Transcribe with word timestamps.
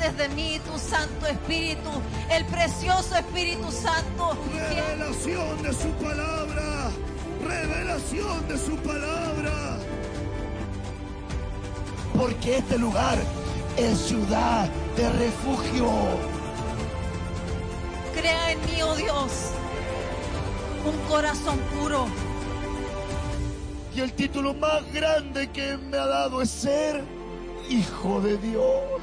partes 0.00 0.16
de 0.16 0.28
mí 0.34 0.60
tu 0.64 0.78
Santo 0.78 1.26
Espíritu, 1.26 1.90
el 2.30 2.44
precioso 2.46 3.16
Espíritu 3.16 3.70
Santo. 3.70 4.36
Revelación 4.52 5.62
de 5.62 5.72
su 5.72 5.88
palabra, 6.02 6.90
revelación 7.46 8.48
de 8.48 8.58
su 8.58 8.76
palabra. 8.76 9.78
Porque 12.16 12.58
este 12.58 12.78
lugar 12.78 13.18
es 13.76 13.98
ciudad 13.98 14.68
de 14.96 15.10
refugio. 15.10 15.90
Crea 18.14 18.52
en 18.52 18.60
mí, 18.60 18.82
oh 18.82 18.96
Dios, 18.96 19.52
un 20.84 21.10
corazón 21.10 21.58
puro. 21.78 22.06
Y 23.94 24.00
el 24.00 24.12
título 24.12 24.54
más 24.54 24.90
grande 24.92 25.50
que 25.50 25.76
me 25.76 25.96
ha 25.96 26.06
dado 26.06 26.40
es 26.42 26.50
ser 26.50 27.02
hijo 27.68 28.20
de 28.20 28.36
Dios. 28.38 29.00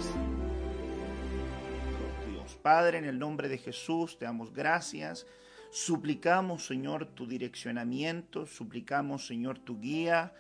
Padre, 2.68 2.98
en 2.98 3.06
el 3.06 3.18
nombre 3.18 3.48
de 3.48 3.60
Jesús, 3.60 4.18
te 4.18 4.26
damos 4.26 4.52
gracias. 4.52 5.26
Suplicamos, 5.72 6.66
Señor, 6.66 7.06
tu 7.06 7.26
direccionamiento, 7.26 8.46
suplicamos, 8.46 9.26
Señor, 9.26 9.58
tu 9.58 9.80
guía, 9.80 10.34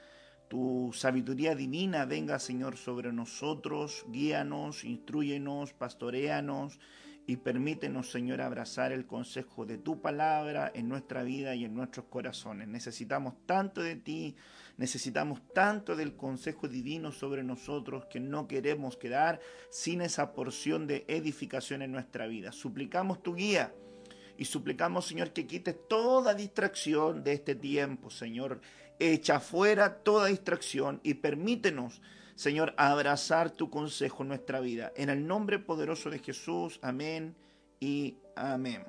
tu 0.50 0.92
sabiduría 0.94 1.56
divina 1.56 2.04
venga, 2.04 2.38
Señor, 2.38 2.76
sobre 2.76 3.14
nosotros, 3.14 4.06
guíanos, 4.10 4.84
instruyenos, 4.84 5.72
pastoreanos 5.72 6.82
y 7.28 7.38
permítenos, 7.38 8.12
Señor, 8.12 8.42
abrazar 8.42 8.92
el 8.92 9.06
consejo 9.06 9.66
de 9.66 9.78
tu 9.78 10.02
palabra 10.02 10.70
en 10.76 10.90
nuestra 10.90 11.24
vida 11.24 11.56
y 11.56 11.64
en 11.64 11.76
nuestros 11.76 12.08
corazones. 12.08 12.68
Necesitamos 12.68 13.36
tanto 13.46 13.82
de 13.82 13.96
ti, 13.96 14.36
necesitamos 14.78 15.42
tanto 15.54 15.96
del 15.96 16.16
consejo 16.16 16.68
divino 16.68 17.12
sobre 17.12 17.44
nosotros 17.44 18.06
que 18.06 18.20
no 18.20 18.48
queremos 18.48 18.96
quedar 18.96 19.40
sin 19.70 20.02
esa 20.02 20.34
porción 20.34 20.88
de 20.88 21.04
edificación 21.08 21.82
en 21.82 21.92
nuestra 21.92 22.28
vida. 22.28 22.52
Suplicamos 22.52 23.22
tu 23.22 23.36
guía. 23.36 23.74
Y 24.38 24.46
suplicamos, 24.46 25.08
Señor, 25.08 25.32
que 25.32 25.48
quites 25.48 25.76
toda 25.88 26.36
distracción 26.36 27.24
de 27.24 27.34
este 27.34 27.56
tiempo, 27.56 28.12
Señor. 28.12 28.62
Echa 29.00 29.40
fuera 29.40 29.98
toda 30.04 30.28
distracción 30.28 31.00
y 31.04 31.16
permítenos, 31.16 32.02
Señor, 32.36 32.76
abrazar 32.78 33.50
tu 33.50 33.72
consejo 33.72 34.22
en 34.22 34.30
nuestra 34.30 34.60
vida. 34.60 34.94
En 34.96 35.10
el 35.10 35.26
nombre 35.26 35.58
poderoso 35.58 36.12
de 36.12 36.20
Jesús, 36.20 36.80
amén 36.84 37.36
y 37.80 38.18
amén. 38.36 38.86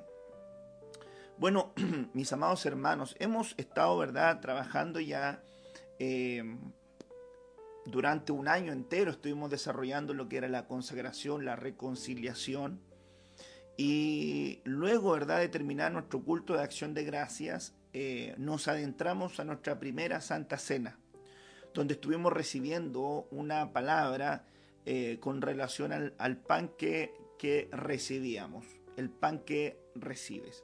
Bueno, 1.39 1.73
mis 2.13 2.31
amados 2.31 2.63
hermanos, 2.67 3.15
hemos 3.17 3.55
estado, 3.57 3.97
¿verdad?, 3.97 4.41
trabajando 4.41 4.99
ya 4.99 5.41
eh, 5.99 6.43
durante 7.85 8.31
un 8.31 8.47
año 8.47 8.73
entero, 8.73 9.11
estuvimos 9.11 9.51
desarrollando 9.51 10.13
lo 10.13 10.27
que 10.27 10.37
era 10.37 10.47
la 10.47 10.67
consagración, 10.67 11.45
la 11.45 11.55
reconciliación. 11.55 12.81
Y 13.77 14.61
luego, 14.65 15.11
¿verdad?, 15.11 15.39
de 15.39 15.49
terminar 15.49 15.91
nuestro 15.91 16.23
culto 16.23 16.53
de 16.53 16.63
acción 16.63 16.93
de 16.93 17.03
gracias, 17.03 17.73
eh, 17.93 18.35
nos 18.37 18.67
adentramos 18.67 19.39
a 19.39 19.43
nuestra 19.43 19.79
primera 19.79 20.21
Santa 20.21 20.57
Cena 20.57 20.99
donde 21.73 21.95
estuvimos 21.95 22.33
recibiendo 22.33 23.27
una 23.31 23.71
palabra 23.71 24.45
eh, 24.85 25.17
con 25.19 25.41
relación 25.41 25.91
al, 26.17 26.37
pan 26.37 26.71
que, 26.77 27.13
que, 27.37 27.69
recibíamos, 27.71 28.65
el 28.97 29.09
pan 29.09 29.39
que 29.39 29.79
recibes. 29.95 30.63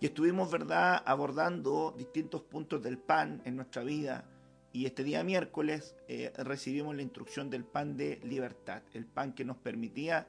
Y 0.00 0.06
estuvimos, 0.06 0.50
¿verdad?, 0.50 1.02
abordando 1.04 1.94
distintos 1.96 2.42
puntos 2.42 2.82
del 2.82 2.98
pan 2.98 3.42
en 3.44 3.56
nuestra 3.56 3.82
vida. 3.82 4.24
Y 4.72 4.86
este 4.86 5.02
día 5.02 5.24
miércoles 5.24 5.96
eh, 6.06 6.32
recibimos 6.38 6.94
la 6.94 7.02
instrucción 7.02 7.50
del 7.50 7.64
pan 7.64 7.96
de 7.96 8.20
libertad, 8.22 8.82
el 8.94 9.04
pan 9.04 9.32
que 9.32 9.44
nos 9.44 9.56
permitía 9.56 10.28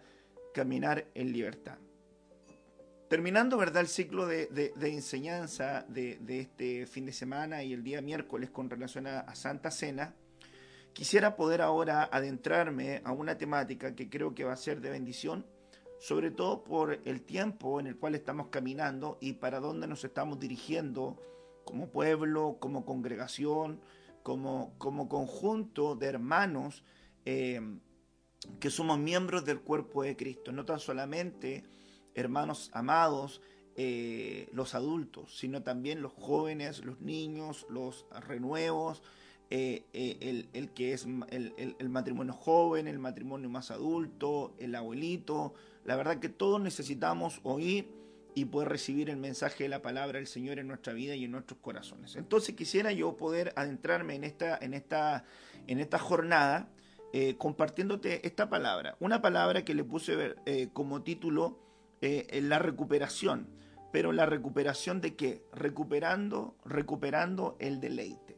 caminar 0.53 1.05
en 1.13 1.31
libertad. 1.31 1.77
Terminando, 3.07 3.57
¿verdad?, 3.57 3.81
el 3.81 3.89
ciclo 3.89 4.25
de, 4.25 4.73
enseñanza 4.81 5.85
de, 5.89 6.17
este 6.29 6.85
fin 6.87 7.05
de 7.05 7.11
semana 7.11 7.61
y 7.61 7.73
el 7.73 7.83
día 7.83 8.01
miércoles 8.01 8.49
con 8.49 8.69
relación 8.69 9.05
a, 9.05 9.35
Santa 9.35 9.69
Cena, 9.69 10.15
quisiera 10.93 11.35
poder 11.35 11.61
ahora 11.61 12.07
adentrarme 12.09 13.01
a 13.03 13.11
una 13.11 13.37
temática 13.37 13.95
que 13.95 14.09
creo 14.09 14.33
que 14.33 14.45
va 14.45 14.53
a 14.53 14.57
ser 14.57 14.79
de 14.79 14.91
bendición, 14.91 15.45
sobre 15.99 16.31
todo 16.31 16.63
por 16.63 16.99
el 17.03 17.21
tiempo 17.21 17.81
en 17.81 17.87
el 17.87 17.97
cual 17.97 18.15
estamos 18.15 18.47
caminando 18.47 19.17
y 19.19 19.33
para 19.33 19.59
dónde 19.59 19.87
nos 19.87 20.05
estamos 20.05 20.39
dirigiendo 20.39 21.21
como 21.65 21.89
pueblo, 21.89 22.57
como 22.59 22.85
congregación, 22.85 23.81
como, 24.23 24.73
como 24.77 25.09
conjunto 25.09 25.95
de 25.95 26.07
hermanos 26.07 26.83
eh, 27.25 27.61
que 28.59 28.69
somos 28.69 28.97
miembros 28.99 29.45
del 29.45 29.61
cuerpo 29.61 30.03
de 30.03 30.15
Cristo, 30.15 30.51
no 30.51 30.65
tan 30.65 30.79
solamente 30.79 31.63
hermanos 32.15 32.69
amados, 32.73 33.41
eh, 33.77 34.49
los 34.51 34.75
adultos, 34.75 35.37
sino 35.37 35.63
también 35.63 36.01
los 36.01 36.11
jóvenes, 36.11 36.83
los 36.83 36.99
niños, 36.99 37.65
los 37.69 38.05
renuevos, 38.27 39.01
eh, 39.49 39.85
eh, 39.93 40.47
el, 40.53 40.69
que 40.71 40.93
es 40.93 41.05
el, 41.05 41.89
matrimonio 41.89 42.33
joven, 42.33 42.87
el 42.87 42.99
matrimonio 42.99 43.49
más 43.49 43.71
adulto, 43.71 44.53
el 44.59 44.75
abuelito. 44.75 45.53
La 45.85 45.95
verdad 45.95 46.19
que 46.19 46.29
todos 46.29 46.61
necesitamos 46.61 47.39
oír 47.43 47.89
y 48.33 48.45
poder 48.45 48.69
recibir 48.69 49.09
el 49.09 49.17
mensaje 49.17 49.63
de 49.63 49.69
la 49.69 49.81
palabra 49.81 50.19
del 50.19 50.27
Señor 50.27 50.59
en 50.59 50.67
nuestra 50.67 50.93
vida 50.93 51.15
y 51.15 51.25
en 51.25 51.31
nuestros 51.31 51.59
corazones. 51.59 52.15
Entonces 52.15 52.55
quisiera 52.55 52.91
yo 52.91 53.17
poder 53.17 53.53
adentrarme 53.55 54.15
en 54.15 54.23
esta, 54.23 54.57
en 54.57 54.73
esta, 54.73 55.25
en 55.67 55.79
esta 55.79 55.99
jornada 55.99 56.69
compartiéndote 57.37 58.25
esta 58.25 58.49
palabra. 58.49 58.95
Una 59.01 59.21
palabra 59.21 59.65
que 59.65 59.75
le 59.75 59.83
puse 59.83 60.35
como 60.71 61.03
título 61.03 61.59
eh, 62.01 62.41
la 62.41 62.57
recuperación. 62.57 63.47
Pero 63.91 64.11
la 64.11 64.25
recuperación 64.25 65.01
de 65.01 65.15
qué? 65.15 65.45
Recuperando, 65.51 66.55
recuperando 66.65 67.57
el 67.59 67.79
deleite. 67.79 68.37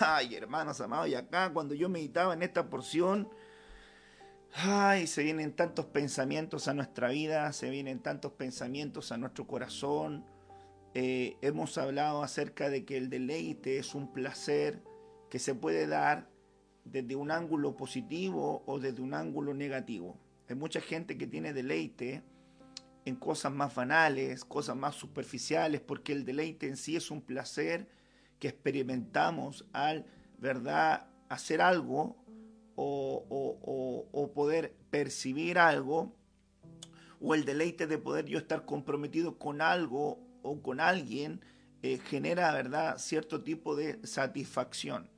Ay, 0.00 0.34
hermanos 0.34 0.80
amados, 0.80 1.08
y 1.08 1.14
acá 1.14 1.50
cuando 1.52 1.74
yo 1.74 1.88
meditaba 1.88 2.34
en 2.34 2.42
esta 2.42 2.68
porción, 2.68 3.30
ay, 4.54 5.06
se 5.06 5.22
vienen 5.22 5.52
tantos 5.52 5.86
pensamientos 5.86 6.68
a 6.68 6.74
nuestra 6.74 7.08
vida, 7.08 7.52
se 7.52 7.70
vienen 7.70 8.00
tantos 8.00 8.32
pensamientos 8.32 9.12
a 9.12 9.18
nuestro 9.18 9.46
corazón. 9.46 10.24
Eh, 10.94 11.36
hemos 11.42 11.78
hablado 11.78 12.22
acerca 12.22 12.70
de 12.70 12.84
que 12.84 12.96
el 12.96 13.10
deleite 13.10 13.78
es 13.78 13.94
un 13.94 14.12
placer 14.12 14.82
que 15.30 15.38
se 15.38 15.54
puede 15.54 15.86
dar 15.86 16.28
desde 16.84 17.16
un 17.16 17.30
ángulo 17.30 17.76
positivo 17.76 18.62
o 18.66 18.78
desde 18.78 19.02
un 19.02 19.14
ángulo 19.14 19.54
negativo. 19.54 20.18
Hay 20.48 20.56
mucha 20.56 20.80
gente 20.80 21.18
que 21.18 21.26
tiene 21.26 21.52
deleite 21.52 22.22
en 23.04 23.16
cosas 23.16 23.52
más 23.52 23.74
banales, 23.74 24.44
cosas 24.44 24.76
más 24.76 24.94
superficiales, 24.94 25.80
porque 25.80 26.12
el 26.12 26.24
deleite 26.24 26.66
en 26.66 26.76
sí 26.76 26.96
es 26.96 27.10
un 27.10 27.20
placer 27.20 27.88
que 28.38 28.48
experimentamos 28.48 29.66
al, 29.72 30.06
¿verdad?, 30.38 31.08
hacer 31.28 31.60
algo 31.60 32.16
o, 32.80 34.30
poder 34.34 34.74
percibir 34.90 35.58
algo, 35.58 36.14
o 37.20 37.34
el 37.34 37.44
deleite 37.44 37.86
de 37.86 37.98
poder 37.98 38.26
yo 38.26 38.38
estar 38.38 38.64
comprometido 38.64 39.38
con 39.38 39.60
algo 39.60 40.20
o 40.42 40.62
con 40.62 40.80
alguien, 40.80 41.40
eh, 41.82 41.98
genera, 41.98 42.52
¿verdad?, 42.52 42.98
cierto 42.98 43.42
tipo 43.42 43.74
de 43.74 43.98
satisfacción, 44.06 45.10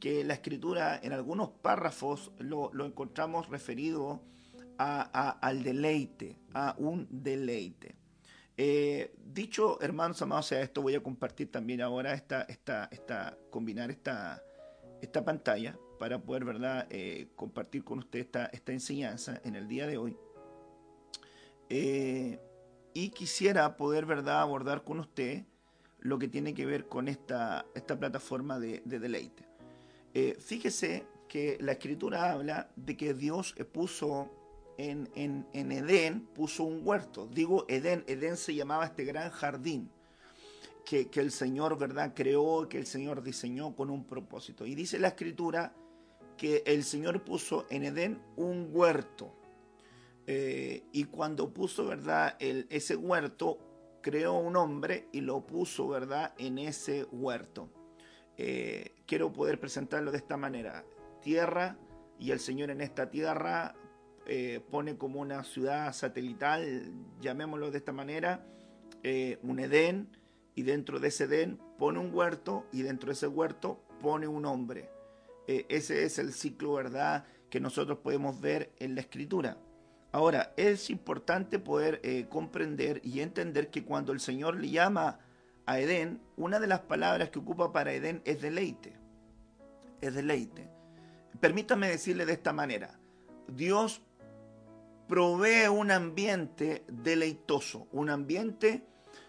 que 0.00 0.24
la 0.24 0.34
escritura 0.34 0.98
en 1.02 1.12
algunos 1.12 1.50
párrafos 1.50 2.32
lo, 2.38 2.70
encontramos 2.84 3.48
referido 3.48 4.20
al 4.76 5.62
deleite, 5.62 6.36
a 6.52 6.74
un 6.78 7.06
deleite. 7.10 7.94
Eh, 8.56 9.14
dicho, 9.24 9.80
hermanos 9.80 10.20
amados, 10.22 10.46
sea 10.46 10.62
esto, 10.62 10.82
voy 10.82 10.94
a 10.94 11.02
compartir 11.02 11.50
también 11.50 11.80
ahora 11.80 12.14
esta, 12.14 12.42
esta, 12.42 12.88
esta 12.90 13.36
combinar 13.50 13.90
esta, 13.90 14.42
esta 15.00 15.24
pantalla 15.24 15.76
para 16.04 16.18
poder, 16.18 16.44
¿verdad?, 16.44 16.86
eh, 16.90 17.28
compartir 17.34 17.82
con 17.82 18.00
usted 18.00 18.18
esta, 18.18 18.44
esta 18.52 18.72
enseñanza 18.72 19.40
en 19.42 19.54
el 19.54 19.66
día 19.68 19.86
de 19.86 19.96
hoy. 19.96 20.14
Eh, 21.70 22.38
y 22.92 23.08
quisiera 23.08 23.78
poder, 23.78 24.04
¿verdad?, 24.04 24.42
abordar 24.42 24.84
con 24.84 25.00
usted 25.00 25.44
lo 26.00 26.18
que 26.18 26.28
tiene 26.28 26.52
que 26.52 26.66
ver 26.66 26.88
con 26.88 27.08
esta, 27.08 27.64
esta 27.74 27.98
plataforma 27.98 28.60
de, 28.60 28.82
de 28.84 28.98
deleite. 28.98 29.46
fíjese 30.40 31.06
que 31.26 31.56
la 31.58 31.72
escritura 31.72 32.32
habla 32.32 32.68
de 32.76 32.98
que 32.98 33.14
Dios 33.14 33.54
puso 33.72 34.30
en, 34.76 35.08
en, 35.14 35.72
Edén 35.72 36.26
puso 36.34 36.64
un 36.64 36.86
huerto. 36.86 37.26
Digo 37.28 37.64
Edén, 37.66 38.04
Edén 38.06 38.36
se 38.36 38.54
llamaba 38.54 38.84
este 38.84 39.04
gran 39.04 39.30
jardín 39.30 39.88
que, 40.84 41.08
el 41.14 41.30
Señor, 41.30 41.78
¿verdad?, 41.78 42.12
creó, 42.14 42.68
que 42.68 42.76
el 42.76 42.84
Señor 42.84 43.22
diseñó 43.22 43.74
con 43.74 43.88
un 43.88 44.04
propósito. 44.04 44.66
Y 44.66 44.74
dice 44.74 44.98
la 44.98 45.08
escritura 45.08 45.72
que 46.36 46.62
el 46.66 46.84
Señor 46.84 47.24
puso 47.24 47.66
en 47.70 47.84
Edén 47.84 48.22
un 48.36 48.68
huerto. 48.72 49.34
Eh, 50.26 50.84
y 50.92 51.04
cuando 51.04 51.52
puso, 51.52 51.86
¿verdad?, 51.86 52.36
ese 52.40 52.96
huerto, 52.96 53.58
creó 54.00 54.34
un 54.34 54.56
hombre 54.56 55.08
y 55.12 55.20
lo 55.20 55.46
puso, 55.46 55.88
¿verdad?, 55.88 56.34
en 56.38 56.58
ese 56.58 57.04
huerto. 57.12 57.68
Eh, 58.36 58.94
quiero 59.06 59.32
poder 59.32 59.60
presentarlo 59.60 60.10
de 60.10 60.18
esta 60.18 60.36
manera. 60.36 60.84
Tierra 61.22 61.78
y 62.18 62.30
el 62.30 62.40
Señor 62.40 62.70
en 62.70 62.80
esta 62.80 63.10
tierra 63.10 63.74
eh, 64.26 64.60
pone 64.70 64.96
como 64.96 65.20
una 65.20 65.44
ciudad 65.44 65.92
satelital, 65.92 66.92
llamémoslo 67.20 67.70
de 67.70 67.78
esta 67.78 67.92
manera, 67.92 68.46
un 69.42 69.58
Edén, 69.58 70.08
y 70.54 70.62
dentro 70.62 70.98
de 70.98 71.08
ese 71.08 71.24
Edén 71.24 71.60
pone 71.78 71.98
un 71.98 72.14
huerto, 72.14 72.64
y 72.72 72.82
dentro 72.82 73.08
de 73.08 73.12
ese 73.12 73.26
huerto 73.26 73.84
pone 74.00 74.26
un 74.26 74.46
hombre. 74.46 74.93
Eh, 75.46 75.66
ese 75.68 76.04
es 76.04 76.18
el 76.18 76.32
ciclo, 76.32 76.74
¿verdad?, 76.74 77.24
que 77.50 77.60
nosotros 77.60 77.98
podemos 77.98 78.40
ver 78.40 78.72
en 78.78 78.94
la 78.94 79.00
escritura. 79.00 79.58
Ahora, 80.12 80.52
es 80.56 80.90
importante 80.90 81.58
poder 81.58 82.00
comprender 82.28 83.00
y 83.04 83.20
entender 83.20 83.70
que 83.70 83.84
cuando 83.84 84.12
el 84.12 84.20
Señor 84.20 84.56
le 84.56 84.70
llama 84.70 85.18
a 85.66 85.78
Edén, 85.80 86.20
una 86.36 86.60
de 86.60 86.66
las 86.66 86.80
palabras 86.80 87.30
que 87.30 87.38
ocupa 87.38 87.72
para 87.72 87.92
Edén 87.92 88.22
es 88.24 88.40
deleite. 88.40 88.96
Es 90.00 90.14
deleite. 90.14 90.68
Permítame 91.40 91.88
decirle 91.88 92.26
de 92.26 92.32
esta 92.32 92.52
manera. 92.52 92.98
Dios 93.48 94.02
provee 95.08 95.68
un 95.68 95.90
ambiente 95.90 96.84
deleitoso, 96.88 97.88
un 97.92 98.10
ambiente 98.10 98.86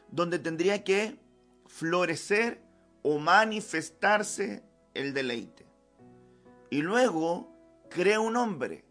donde 0.10 0.40
tendría 0.40 0.84
que 0.84 1.20
florecer 1.68 2.62
o 3.02 3.18
manifestarse 3.20 4.64
el 4.94 5.14
deleite. 5.14 5.65
Y 6.70 6.82
luego 6.82 7.50
crea 7.90 8.20
un 8.20 8.36
hombre 8.36 8.84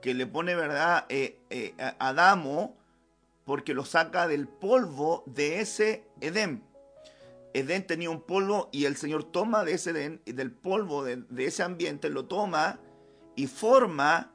que 0.00 0.14
le 0.14 0.26
pone, 0.26 0.54
¿verdad?, 0.54 1.06
eh, 1.08 1.40
eh, 1.50 1.74
Adamo, 1.98 2.76
porque 3.44 3.74
lo 3.74 3.84
saca 3.84 4.28
del 4.28 4.46
polvo 4.46 5.24
de 5.26 5.60
ese 5.60 6.04
Edén. 6.20 6.62
Edén 7.54 7.86
tenía 7.86 8.10
un 8.10 8.20
polvo 8.20 8.68
y 8.72 8.84
el 8.84 8.96
Señor 8.96 9.24
toma 9.24 9.64
de 9.64 9.72
ese 9.72 9.90
Edén 9.90 10.20
y 10.24 10.32
del 10.32 10.52
polvo 10.52 11.04
de, 11.04 11.24
ese 11.38 11.62
ambiente, 11.62 12.10
lo 12.10 12.26
toma 12.26 12.78
y 13.34 13.46
forma 13.46 14.32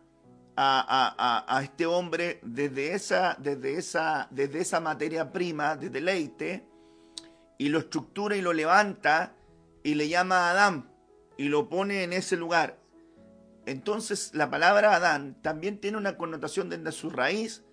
a, 0.55 1.61
este 1.63 1.85
hombre 1.85 2.39
desde 2.43 2.93
esa, 2.93 3.35
desde, 3.39 3.77
esa, 3.77 4.27
desde 4.31 4.59
esa 4.59 4.79
materia 4.79 5.31
prima 5.31 5.75
de 5.75 5.89
deleite 5.89 6.65
y 7.57 7.69
lo 7.69 7.79
estructura 7.79 8.35
y 8.35 8.41
lo 8.41 8.53
levanta 8.53 9.35
y 9.83 9.95
le 9.95 10.09
llama 10.09 10.47
a 10.47 10.51
Adán 10.51 10.92
y 11.37 11.49
lo 11.49 11.69
pone 11.69 12.03
en 12.03 12.13
ese 12.13 12.37
lugar. 12.37 12.79
Entonces 13.65 14.31
la 14.33 14.49
palabra 14.49 14.95
Adán 14.95 15.37
también 15.41 15.79
tiene 15.79 15.97
una 15.97 16.17
connotación 16.17 16.69
desde 16.69 16.91
su 16.91 17.09
raíz 17.09 17.63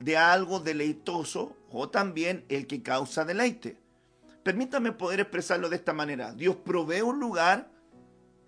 de 0.00 0.16
algo 0.16 0.60
deleitoso 0.60 1.56
o 1.70 1.88
también 1.88 2.44
el 2.48 2.66
que 2.66 2.82
causa 2.82 3.24
deleite. 3.24 3.78
Permítame 4.42 4.92
poder 4.92 5.20
expresarlo 5.20 5.68
de 5.68 5.76
esta 5.76 5.92
manera. 5.92 6.32
Dios 6.32 6.56
provee 6.56 7.00
un 7.00 7.18
lugar 7.20 7.70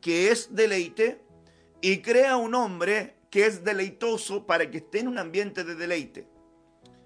que 0.00 0.31
es 0.31 0.55
deleite 0.55 1.23
y 1.81 1.99
crea 1.99 2.37
un 2.37 2.55
hombre 2.55 3.17
que 3.31 3.47
es 3.47 3.64
deleitoso 3.64 4.47
para 4.47 4.71
que 4.71 4.79
esté 4.79 5.00
en 5.00 5.09
un 5.09 5.19
ambiente 5.19 5.64
de 5.64 5.75
deleite. 5.75 6.29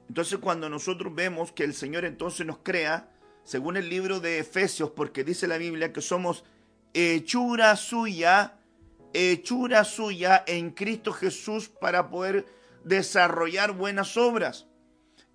Entonces 0.08 0.38
cuando 0.38 0.68
nosotros 0.68 1.14
vemos 1.14 1.52
que 1.52 1.64
el 1.64 1.74
Señor 1.74 2.04
entonces 2.04 2.46
nos 2.46 2.58
crea, 2.58 3.10
según 3.44 3.76
el 3.76 3.88
libro 3.88 4.20
de 4.20 4.38
Efesios, 4.38 4.90
porque 4.90 5.24
dice 5.24 5.46
la 5.46 5.58
Biblia 5.58 5.92
que 5.92 6.00
somos 6.00 6.44
hechura 6.94 7.76
suya, 7.76 8.58
hechura 9.12 9.84
suya 9.84 10.44
en 10.46 10.70
Cristo 10.70 11.12
Jesús 11.12 11.68
para 11.68 12.08
poder 12.08 12.46
desarrollar 12.84 13.72
buenas 13.72 14.16
obras. 14.16 14.66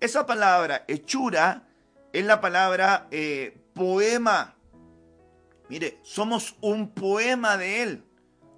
Esa 0.00 0.26
palabra 0.26 0.84
hechura 0.86 1.68
es 2.12 2.24
la 2.24 2.40
palabra 2.40 3.08
eh, 3.10 3.58
poema. 3.74 4.54
Mire, 5.68 5.98
somos 6.02 6.56
un 6.60 6.90
poema 6.90 7.56
de 7.56 7.82
Él. 7.82 8.04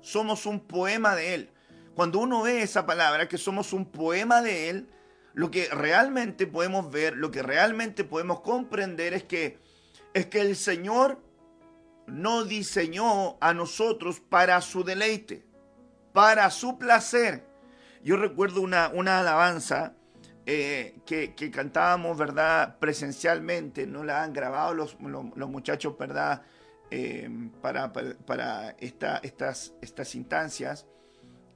Somos 0.01 0.47
un 0.47 0.61
poema 0.61 1.15
de 1.15 1.35
Él. 1.35 1.51
Cuando 1.95 2.21
uno 2.21 2.43
ve 2.43 2.63
esa 2.63 2.87
palabra, 2.87 3.29
que 3.29 3.39
somos 3.39 3.73
un 3.73 3.87
poema 3.87 4.43
de 4.43 4.71
Él, 4.71 4.89
lo 5.35 5.51
que 5.51 5.69
realmente 5.69 6.47
podemos 6.47 6.91
ver, 6.91 7.17
lo 7.17 7.31
que 7.31 7.43
realmente 7.43 8.05
podemos 8.05 8.41
comprender 8.41 9.15
es 9.15 9.25
que, 9.25 9.59
es 10.15 10.27
que 10.27 10.41
el 10.41 10.57
Señor 10.57 11.21
no 12.07 12.45
diseñó 12.45 13.37
a 13.41 13.55
nosotros 13.55 14.21
para 14.21 14.61
su 14.61 14.85
deleite, 14.85 15.47
para 16.13 16.51
su 16.51 16.79
placer. 16.79 17.47
Yo 18.03 18.17
recuerdo 18.17 18.61
una, 18.61 18.89
una 18.89 19.21
alabanza 19.21 19.95
eh, 20.47 20.97
que, 21.07 21.51
cantábamos, 21.51 22.17
¿verdad? 22.17 22.79
Presencialmente, 22.79 23.87
no 23.87 24.03
la 24.03 24.23
han 24.23 24.33
grabado 24.33 24.75
los, 24.75 24.99
muchachos, 24.99 25.97
¿verdad? 25.99 26.43
Eh, 26.91 27.29
para, 27.61 27.93
para, 27.93 28.71
estas, 28.81 29.75
estas 29.81 30.15
instancias. 30.15 30.87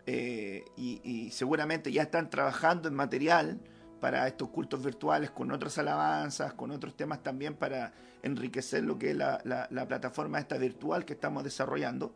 Eh, 0.06 0.64
y, 0.76 1.30
seguramente 1.32 1.90
ya 1.90 2.02
están 2.02 2.28
trabajando 2.28 2.88
en 2.88 2.94
material 2.94 3.60
para 4.04 4.28
estos 4.28 4.50
cultos 4.50 4.84
virtuales 4.84 5.30
con 5.30 5.50
otras 5.50 5.78
alabanzas, 5.78 6.52
con 6.52 6.70
otros 6.70 6.94
temas 6.94 7.22
también 7.22 7.54
para 7.54 7.94
enriquecer 8.22 8.84
lo 8.84 8.98
que 8.98 9.12
es 9.12 9.16
la, 9.16 9.40
la 9.70 9.88
plataforma 9.88 10.38
esta 10.38 10.58
virtual 10.58 11.06
que 11.06 11.14
estamos 11.14 11.42
desarrollando. 11.42 12.14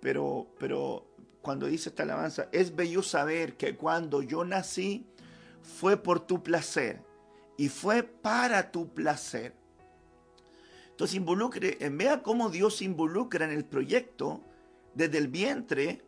Pero, 0.00 0.54
pero 0.56 1.08
cuando 1.42 1.66
dice 1.66 1.88
esta 1.88 2.04
alabanza, 2.04 2.46
es 2.52 2.76
bello 2.76 3.02
saber 3.02 3.56
que 3.56 3.74
cuando 3.74 4.22
yo 4.22 4.44
nací 4.44 5.04
fue 5.62 5.96
por 5.96 6.20
tu 6.20 6.44
placer 6.44 7.02
y 7.56 7.68
fue 7.68 8.04
para 8.04 8.70
tu 8.70 8.94
placer. 8.94 9.56
Entonces 10.90 11.16
involucre, 11.16 11.76
vea 11.90 12.22
cómo 12.22 12.50
Dios 12.50 12.76
se 12.76 12.84
involucra 12.84 13.46
en 13.46 13.50
el 13.50 13.64
proyecto 13.64 14.44
desde 14.94 15.18
el 15.18 15.26
vientre 15.26 16.04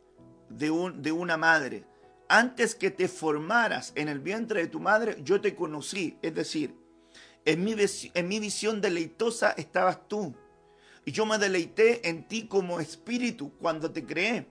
de, 0.48 0.70
un, 0.70 1.02
de 1.02 1.10
una 1.10 1.36
madre. 1.36 1.86
Antes 2.34 2.74
que 2.74 2.90
te 2.90 3.08
formaras 3.08 3.92
en 3.94 4.08
el 4.08 4.18
vientre 4.18 4.62
de 4.62 4.66
tu 4.66 4.80
madre, 4.80 5.18
yo 5.22 5.42
te 5.42 5.54
conocí. 5.54 6.16
Es 6.22 6.34
decir, 6.34 6.74
en 7.44 7.62
mi, 7.62 7.76
en 8.14 8.26
mi 8.26 8.40
visión 8.40 8.80
deleitosa 8.80 9.50
estabas 9.50 10.08
tú. 10.08 10.34
Y 11.04 11.12
yo 11.12 11.26
me 11.26 11.36
deleité 11.36 12.08
en 12.08 12.26
ti 12.26 12.46
como 12.46 12.80
espíritu 12.80 13.52
cuando 13.58 13.92
te 13.92 14.06
creé. 14.06 14.46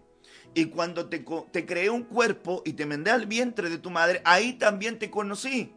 Y 0.53 0.65
cuando 0.65 1.09
te, 1.09 1.25
creé 1.25 1.89
un 1.89 2.03
cuerpo 2.03 2.61
y 2.65 2.73
te 2.73 2.85
mandé 2.85 3.09
al 3.09 3.25
vientre 3.25 3.67
de 3.71 3.79
tu 3.79 3.89
madre, 3.89 4.21
ahí 4.25 4.53
también 4.53 5.00
te 5.00 5.09
conocí. 5.09 5.73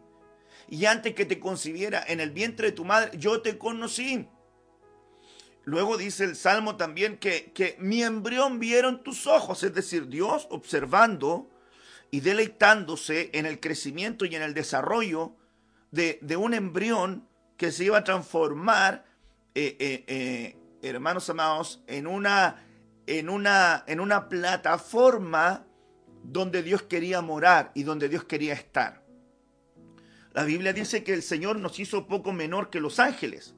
Y 0.69 0.85
antes 0.85 1.15
que 1.15 1.25
te 1.25 1.41
concibiera 1.41 2.05
en 2.07 2.21
el 2.21 2.33
vientre 2.33 2.67
de 2.67 2.73
tu 2.77 2.85
madre, 2.85 3.17
yo 3.17 3.41
te 3.41 3.57
conocí. 3.57 4.29
Luego 5.65 5.97
dice 5.97 6.25
el 6.25 6.37
Salmo 6.37 6.77
también 6.77 7.17
que, 7.17 7.51
que 7.55 7.79
mi 7.79 8.03
embrión 8.03 8.59
vieron 8.59 9.03
tus 9.03 9.27
ojos, 9.27 9.63
es 9.63 9.73
decir, 9.73 10.09
Dios 10.09 10.47
observando 10.51 11.49
y 12.15 12.21
deleitándose 12.21 13.31
en 13.33 13.45
el 13.45 13.59
crecimiento 13.59 14.25
y 14.25 14.37
en 14.37 14.43
el 14.43 14.55
desarrollo 14.55 15.35
de, 15.91 16.37
un 16.37 16.55
embrión 16.55 17.27
que 17.57 17.73
se 17.73 17.87
iba 17.87 17.99
a 17.99 18.05
transformar, 18.05 19.05
eh, 19.57 19.77
eh, 19.81 20.05
eh, 20.07 20.57
hermanos 20.81 21.29
amados, 21.29 21.83
en 21.89 22.07
una 22.07 22.65
en 23.09 23.29
una, 23.29 23.83
en 23.89 23.99
una 23.99 24.29
plataforma 24.29 25.67
donde 26.23 26.63
Dios 26.63 26.83
quería 26.83 27.21
morar 27.21 27.73
y 27.75 27.83
donde 27.83 28.09
Dios 28.09 28.23
quería 28.23 28.53
estar. 28.55 29.05
La 30.35 30.45
Biblia 30.45 30.73
dice 30.73 31.03
que 31.03 31.15
el 31.15 31.23
Señor 31.25 31.59
nos 31.59 31.81
hizo 31.81 32.07
poco 32.07 32.33
menor 32.33 32.71
que 32.71 32.79
los 32.79 33.01
ángeles, 33.01 33.57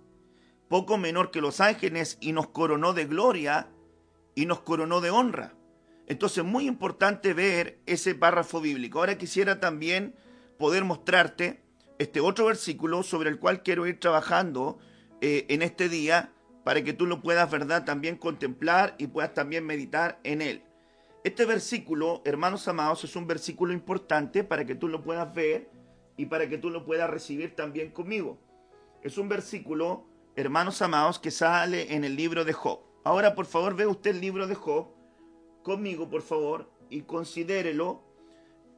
poco 0.69 0.97
menor 0.97 1.31
que 1.31 1.43
los 1.43 1.61
ángeles 1.61 2.17
y 2.23 2.33
nos 2.33 2.49
coronó 2.49 2.95
de 2.95 3.05
gloria 3.05 3.69
y 4.35 4.47
nos 4.47 4.61
coronó 4.61 5.03
de 5.03 5.11
honra. 5.11 5.56
Entonces, 6.07 6.45
muy 6.45 6.67
importante 6.67 7.35
ver 7.35 7.81
ese 7.87 8.15
párrafo 8.15 8.61
bíblico. 8.61 9.01
Ahora 9.01 9.19
quisiera 9.19 9.61
también 9.61 10.15
poder 10.59 10.85
mostrarte 10.85 11.63
este 11.99 12.21
otro 12.21 12.47
versículo 12.47 13.03
sobre 13.03 13.31
el 13.31 13.39
cual 13.39 13.63
quiero 13.63 13.87
ir 13.87 13.99
trabajando 13.99 14.79
eh, 15.21 15.47
en 15.49 15.63
este 15.63 15.89
día 15.89 16.33
para 16.65 16.83
que 16.83 16.93
tú 16.93 17.07
lo 17.07 17.23
puedas, 17.23 17.51
¿verdad?, 17.51 17.85
también 17.85 18.17
contemplar 18.17 18.95
y 18.99 19.07
puedas 19.07 19.35
también 19.35 19.65
meditar 19.65 20.19
en 20.25 20.43
él. 20.43 20.63
Este 21.25 21.45
versículo, 21.45 22.23
hermanos 22.25 22.69
amados, 22.69 23.03
es 23.05 23.17
un 23.17 23.27
versículo 23.27 23.73
importante 23.73 24.45
para 24.45 24.65
que 24.65 24.75
tú 24.75 24.89
lo 24.89 25.03
puedas 25.03 25.33
ver 25.35 25.71
y 26.17 26.27
para 26.27 26.49
que 26.49 26.59
tú 26.59 26.71
lo 26.71 26.85
puedas 26.85 27.11
recibir 27.11 27.55
también 27.55 27.91
conmigo. 27.91 28.39
Es 29.03 29.19
un 29.19 29.29
versículo, 29.29 30.07
hermanos 30.37 30.83
amados, 30.83 31.19
que 31.19 31.31
sale 31.31 31.95
en 31.95 32.05
el 32.05 32.17
libro 32.17 32.45
de 32.45 32.53
Job. 32.53 32.81
Ahora, 33.05 33.35
por 33.35 33.47
favor, 33.47 33.75
ve 33.75 33.87
usted 33.87 34.11
el 34.11 34.21
libro 34.21 34.47
de 34.47 34.55
Job 34.55 34.96
conmigo, 35.67 36.09
por 36.09 36.23
favor, 36.23 36.71
y 36.91 37.03
considérelo, 37.03 38.01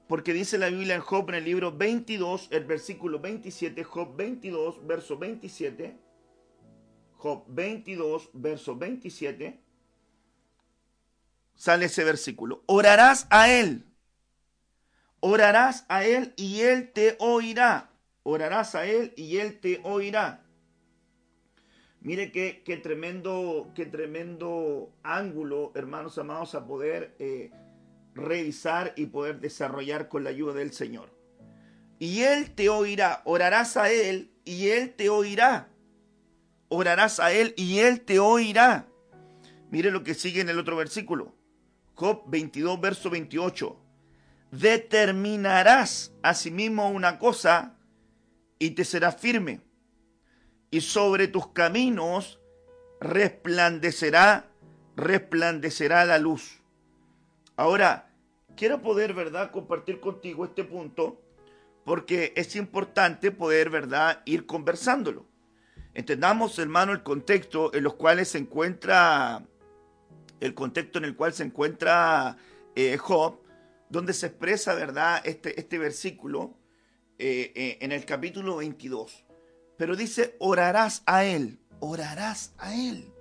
porque 0.08 0.32
dice 0.32 0.56
la 0.56 0.70
Biblia 0.70 0.94
en 0.94 1.02
Job 1.02 1.28
en 1.28 1.34
el 1.34 1.44
libro 1.44 1.76
22, 1.76 2.48
el 2.50 2.64
versículo 2.64 3.20
27, 3.20 3.84
Job 3.84 4.16
22, 4.16 4.86
verso 4.86 5.18
27. 5.18 5.98
Job 7.18 7.44
22, 7.48 8.30
verso 8.32 8.74
27, 8.74 9.60
sale 11.54 11.84
ese 11.84 12.04
versículo. 12.04 12.62
Orarás 12.64 13.26
a 13.28 13.50
Él. 13.50 13.84
Orarás 15.20 15.84
a 15.90 16.06
Él 16.06 16.32
y 16.36 16.60
Él 16.60 16.90
te 16.90 17.16
oirá. 17.18 17.90
Orarás 18.22 18.74
a 18.74 18.86
Él 18.86 19.12
y 19.14 19.36
Él 19.36 19.60
te 19.60 19.82
oirá. 19.84 20.47
Mire 22.00 22.30
qué, 22.30 22.80
tremendo, 22.82 23.70
qué 23.74 23.84
tremendo 23.84 24.92
ángulo, 25.02 25.72
hermanos 25.74 26.16
amados, 26.18 26.54
a 26.54 26.66
poder 26.66 27.16
eh, 27.18 27.50
revisar 28.14 28.92
y 28.96 29.06
poder 29.06 29.40
desarrollar 29.40 30.08
con 30.08 30.22
la 30.24 30.30
ayuda 30.30 30.54
del 30.54 30.72
Señor. 30.72 31.10
Y 31.98 32.20
Él 32.20 32.54
te 32.54 32.68
oirá, 32.68 33.22
orarás 33.24 33.76
a 33.76 33.90
Él 33.90 34.30
y 34.44 34.68
Él 34.68 34.94
te 34.94 35.08
oirá. 35.08 35.68
Orarás 36.68 37.18
a 37.18 37.32
Él 37.32 37.54
y 37.56 37.80
Él 37.80 38.02
te 38.02 38.20
oirá. 38.20 38.86
Mire 39.70 39.90
lo 39.90 40.04
que 40.04 40.14
sigue 40.14 40.40
en 40.40 40.48
el 40.48 40.58
otro 40.58 40.76
versículo. 40.76 41.34
Job 41.94 42.22
22, 42.28 42.80
verso 42.80 43.10
28. 43.10 43.76
Determinarás 44.52 46.12
asimismo 46.22 46.88
una 46.90 47.18
cosa 47.18 47.76
y 48.58 48.70
te 48.70 48.84
será 48.84 49.10
firme. 49.10 49.67
Y 50.70 50.80
sobre 50.80 51.28
tus 51.28 51.48
caminos 51.48 52.40
resplandecerá, 53.00 54.50
resplandecerá 54.96 56.04
la 56.04 56.18
luz. 56.18 56.60
Ahora, 57.56 58.10
quiero 58.56 58.82
poder, 58.82 59.14
¿verdad?, 59.14 59.50
compartir 59.50 60.00
contigo 60.00 60.44
este 60.44 60.64
punto 60.64 61.20
porque 61.84 62.34
es 62.36 62.54
importante 62.54 63.30
poder, 63.30 63.70
¿verdad?, 63.70 64.20
ir 64.26 64.44
conversándolo. 64.44 65.26
Entendamos, 65.94 66.58
hermano, 66.58 66.92
el 66.92 67.02
contexto 67.02 67.72
en 67.72 67.82
los 67.82 67.94
cuales 67.94 68.28
se 68.28 68.38
encuentra, 68.38 69.42
el 70.38 70.54
contexto 70.54 70.98
en 70.98 71.06
el 71.06 71.16
cual 71.16 71.32
se 71.32 71.44
encuentra 71.44 72.36
eh, 72.76 72.98
Job, 72.98 73.40
donde 73.88 74.12
se 74.12 74.26
expresa, 74.26 74.74
¿verdad?, 74.74 75.22
este, 75.24 75.58
este 75.58 75.78
versículo 75.78 76.58
eh, 77.18 77.52
eh, 77.54 77.78
en 77.80 77.92
el 77.92 78.04
capítulo 78.04 78.56
22. 78.56 79.24
Pero 79.78 79.96
dice, 79.96 80.36
orarás 80.40 81.02
a 81.06 81.24
él, 81.24 81.60
orarás 81.80 82.52
a 82.58 82.74
él. 82.74 83.12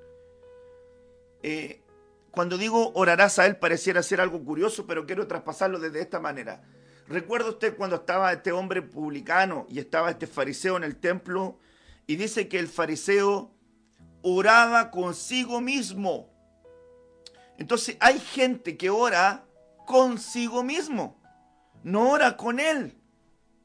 cuando 2.31 2.57
digo 2.57 2.91
orarás 2.93 3.39
a 3.39 3.45
él 3.45 3.55
pareciera 3.57 4.03
ser 4.03 4.19
algo 4.19 4.43
curioso, 4.43 4.85
pero 4.85 5.05
quiero 5.05 5.27
traspasarlo 5.27 5.79
desde 5.79 6.01
esta 6.01 6.19
manera. 6.19 6.63
¿Recuerda 7.07 7.49
usted 7.49 7.77
cuando 7.77 7.95
estaba 7.95 8.33
este 8.33 8.51
hombre 8.51 8.81
publicano 8.81 9.65
y 9.69 9.79
estaba 9.79 10.11
este 10.11 10.27
fariseo 10.27 10.75
en 10.75 10.83
el 10.83 10.97
templo? 10.97 11.59
Y 12.05 12.17
dice 12.17 12.47
que 12.47 12.59
el 12.59 12.67
fariseo 12.67 13.51
oraba 14.21 14.91
consigo 14.91 15.61
mismo. 15.61 16.29
Entonces 17.57 17.97
hay 17.99 18.19
gente 18.19 18.77
que 18.77 18.89
ora 18.89 19.45
consigo 19.85 20.63
mismo. 20.63 21.21
No 21.83 22.09
ora 22.09 22.35
con 22.35 22.59
él. 22.59 22.97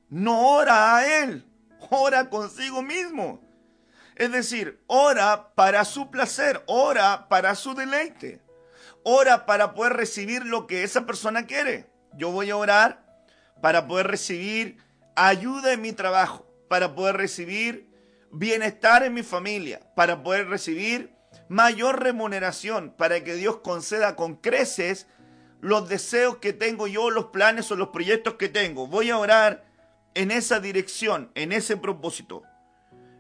No 0.09 0.55
ora 0.57 0.97
a 0.97 1.23
él. 1.23 1.45
Ora 1.91 2.31
consigo 2.31 2.83
mismo. 2.83 3.41
Es 4.17 4.31
decir, 4.31 4.83
ora 4.87 5.55
para 5.55 5.85
su 5.85 6.11
placer, 6.11 6.63
ora 6.67 7.29
para 7.29 7.55
su 7.55 7.75
deleite. 7.75 8.41
Ora 9.05 9.47
para 9.47 9.75
poder 9.75 9.95
recibir 9.95 10.47
lo 10.47 10.67
que 10.67 10.85
esa 10.85 11.07
persona 11.07 11.47
quiere. 11.47 11.87
Yo 12.15 12.31
voy 12.31 12.51
a 12.51 12.57
orar 12.57 13.05
para 13.61 13.87
poder 13.87 14.07
recibir 14.07 14.79
ayuda 15.17 15.73
en 15.73 15.81
mi 15.81 15.93
trabajo, 15.93 16.47
para 16.69 16.95
poder 16.95 17.17
recibir 17.17 17.89
bienestar 18.31 19.03
en 19.03 19.15
mi 19.15 19.23
familia, 19.23 19.81
para 19.95 20.23
poder 20.23 20.49
recibir 20.49 21.15
mayor 21.49 22.03
remuneración, 22.03 22.95
para 22.97 23.25
que 23.25 23.35
Dios 23.35 23.59
conceda 23.59 24.17
con 24.17 24.37
creces 24.37 25.07
los 25.61 25.89
deseos 25.89 26.39
que 26.39 26.53
tengo 26.53 26.87
yo, 26.87 27.11
los 27.11 27.27
planes 27.27 27.71
o 27.71 27.77
los 27.77 27.89
proyectos 27.89 28.35
que 28.35 28.49
tengo. 28.49 28.87
Voy 28.87 29.11
a 29.11 29.19
orar 29.19 29.65
en 30.15 30.31
esa 30.31 30.61
dirección, 30.61 31.31
en 31.35 31.53
ese 31.53 31.77
propósito. 31.77 32.43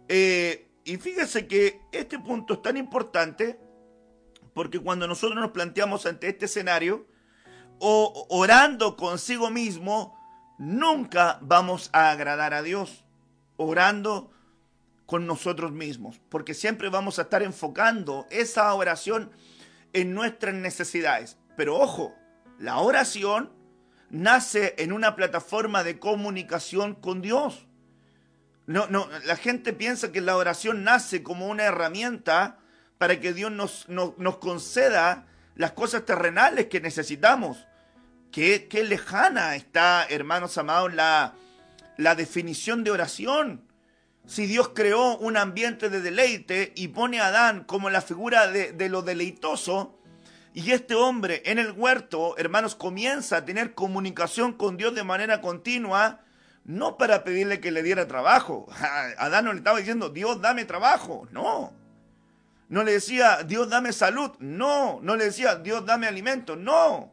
Eh, 0.08 0.68
y 0.84 0.96
fíjese 0.96 1.46
que 1.46 1.80
este 1.92 2.18
punto 2.18 2.54
es 2.54 2.62
tan 2.62 2.76
importante 2.76 3.58
porque 4.54 4.78
cuando 4.78 5.06
nosotros 5.06 5.40
nos 5.40 5.52
planteamos 5.52 6.06
ante 6.06 6.28
este 6.28 6.44
escenario, 6.46 7.06
o 7.78 8.26
orando 8.28 8.96
consigo 8.96 9.50
mismo, 9.50 10.16
nunca 10.58 11.38
vamos 11.40 11.90
a 11.92 12.10
agradar 12.10 12.54
a 12.54 12.62
Dios 12.62 13.04
orando 13.56 14.30
con 15.06 15.26
nosotros 15.26 15.72
mismos, 15.72 16.20
porque 16.28 16.54
siempre 16.54 16.88
vamos 16.88 17.18
a 17.18 17.22
estar 17.22 17.42
enfocando 17.42 18.26
esa 18.30 18.72
oración 18.72 19.30
en 19.92 20.14
nuestras 20.14 20.54
necesidades. 20.54 21.38
Pero 21.56 21.76
ojo, 21.76 22.14
la 22.58 22.78
oración 22.78 23.50
nace 24.12 24.74
en 24.78 24.92
una 24.92 25.16
plataforma 25.16 25.82
de 25.82 25.98
comunicación 25.98 26.94
con 26.94 27.22
Dios. 27.22 27.66
No, 28.66 28.86
no, 28.86 29.08
la 29.24 29.34
gente 29.36 29.72
piensa 29.72 30.12
que 30.12 30.20
la 30.20 30.36
oración 30.36 30.84
nace 30.84 31.24
como 31.24 31.48
una 31.48 31.64
herramienta 31.64 32.58
para 32.98 33.18
que 33.18 33.32
Dios 33.32 33.50
nos, 33.50 33.88
nos 33.88 34.36
conceda 34.36 35.26
las 35.56 35.72
cosas 35.72 36.04
terrenales 36.04 36.66
que 36.66 36.80
necesitamos. 36.80 37.66
Qué, 38.30 38.68
lejana 38.86 39.56
está, 39.56 40.06
hermanos 40.08 40.56
amados, 40.56 40.94
la, 40.94 41.34
la 41.96 42.14
definición 42.14 42.84
de 42.84 42.90
oración. 42.90 43.64
Si 44.26 44.46
Dios 44.46 44.70
creó 44.74 45.16
un 45.18 45.36
ambiente 45.36 45.90
de 45.90 46.00
deleite 46.00 46.72
y 46.76 46.88
pone 46.88 47.20
a 47.20 47.26
Adán 47.26 47.64
como 47.64 47.90
la 47.90 48.00
figura 48.00 48.46
de, 48.46 48.72
de, 48.72 48.88
lo 48.88 49.02
deleitoso, 49.02 49.98
y 50.54 50.72
este 50.72 50.94
hombre 50.94 51.42
en 51.46 51.58
el 51.58 51.72
huerto, 51.72 52.36
hermanos, 52.36 52.74
comienza 52.74 53.38
a 53.38 53.44
tener 53.44 53.74
comunicación 53.74 54.52
con 54.52 54.76
Dios 54.76 54.94
de 54.94 55.02
manera 55.02 55.40
continua, 55.40 56.20
no 56.64 56.98
para 56.98 57.24
pedirle 57.24 57.60
que 57.60 57.70
le 57.70 57.82
diera 57.82 58.06
trabajo. 58.06 58.66
Adán 59.18 59.46
no 59.46 59.52
le 59.52 59.58
estaba 59.58 59.78
diciendo, 59.78 60.10
Dios, 60.10 60.40
dame 60.40 60.64
trabajo. 60.64 61.26
No. 61.30 61.72
No 62.68 62.84
le 62.84 62.92
decía, 62.92 63.42
Dios, 63.44 63.68
dame 63.68 63.92
salud. 63.92 64.32
No. 64.40 65.00
No 65.02 65.16
le 65.16 65.24
decía, 65.24 65.56
Dios, 65.56 65.86
dame 65.86 66.06
alimento. 66.06 66.54
No. 66.54 67.12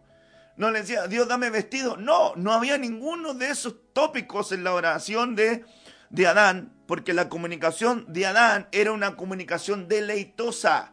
No 0.59 0.71
le 0.71 0.81
decía, 0.81 1.07
Dios 1.07 1.29
dame 1.29 1.49
vestido. 1.49 1.95
No, 1.95 2.35
no 2.35 2.51
había 2.51 2.77
ninguno 2.77 3.33
de 3.33 3.49
esos 3.49 3.75
tópicos 3.93 4.51
en 4.51 4.65
la 4.65 4.73
oración 4.73 5.33
de, 5.35 5.63
de 6.09 6.27
Adán, 6.27 6.73
porque 6.85 7.13
la 7.13 7.29
comunicación 7.29 8.05
de 8.09 8.25
Adán 8.25 8.67
era 8.73 8.91
una 8.91 9.15
comunicación 9.15 9.87
deleitosa, 9.87 10.91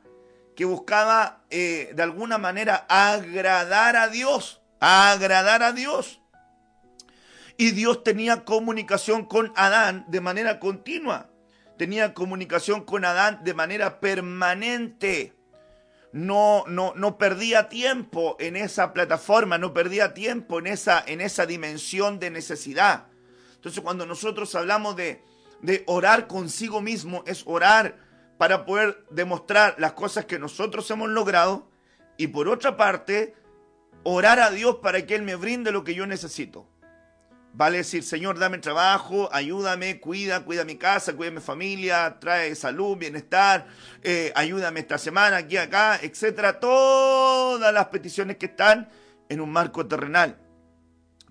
que 0.55 0.65
buscaba 0.65 1.36
eh, 1.51 1.93
de 1.95 2.03
alguna 2.03 2.39
manera 2.39 2.87
agradar 2.89 3.97
a 3.97 4.09
Dios, 4.09 4.61
agradar 4.81 5.63
a 5.63 5.73
Dios. 5.73 6.21
Y 7.59 7.71
Dios 7.71 8.05
tenía 8.05 8.45
comunicación 8.45 9.25
con 9.25 9.53
Adán 9.57 10.05
de 10.09 10.21
manera 10.21 10.61
continua, 10.61 11.31
tenía 11.79 12.13
comunicación 12.13 12.85
con 12.85 13.05
Adán 13.05 13.41
de 13.45 13.55
manera 13.55 14.01
permanente 14.01 15.37
no, 16.17 16.65
no, 16.67 16.95
no 16.97 17.19
perdía 17.19 17.69
tiempo 17.69 18.37
en 18.41 18.57
esa 18.57 18.95
plataforma, 18.95 19.59
no 19.59 19.75
perdía 19.75 20.15
tiempo 20.15 20.59
en 20.59 20.67
esa, 20.67 21.05
en 21.07 21.21
esa 21.21 21.45
dimensión 21.45 22.19
de 22.19 22.31
necesidad. 22.31 23.09
Entonces 23.57 23.83
cuando 23.83 24.07
nosotros 24.07 24.55
hablamos 24.55 24.97
de, 24.97 25.23
de 25.61 25.85
orar 25.87 26.27
consigo 26.27 26.81
mismo, 26.81 27.23
es 27.27 27.43
orar 27.45 27.99
para 28.39 28.65
poder 28.65 29.05
demostrar 29.11 29.75
las 29.79 29.93
cosas 29.93 30.27
que 30.27 30.39
nosotros 30.39 30.91
hemos 30.91 31.09
logrado 31.09 31.69
y 32.17 32.29
por 32.29 32.49
otra 32.49 32.77
parte, 32.77 33.35
orar 34.03 34.41
a 34.41 34.51
Dios 34.51 34.77
para 34.77 35.05
que 35.07 35.15
Él 35.15 35.23
me 35.23 35.37
brinde 35.37 35.73
lo 35.73 35.85
que 35.85 35.95
yo 35.95 36.07
necesito. 36.07 36.67
Vale 37.53 37.79
decir, 37.79 38.03
Señor, 38.03 38.39
dame 38.39 38.59
trabajo, 38.59 39.31
ayúdame, 39.33 39.99
cuida, 39.99 40.45
cuida 40.45 40.65
mi 40.65 40.77
casa, 40.77 41.15
cuida 41.15 41.31
mi 41.31 41.41
familia, 41.41 42.19
trae 42.21 42.55
salud, 42.55 42.99
bienestar, 42.99 43.67
eh, 44.03 44.31
ayúdame 44.35 44.81
esta 44.81 44.99
semana, 44.99 45.39
aquí, 45.39 45.57
acá, 45.57 45.99
etcétera. 46.03 46.61
Todas 46.61 47.73
las 47.73 47.87
peticiones 47.87 48.37
que 48.37 48.47
están 48.47 48.89
en 49.31 49.41
un 49.41 49.51
marco 49.51 49.87
terrenal. 49.87 50.39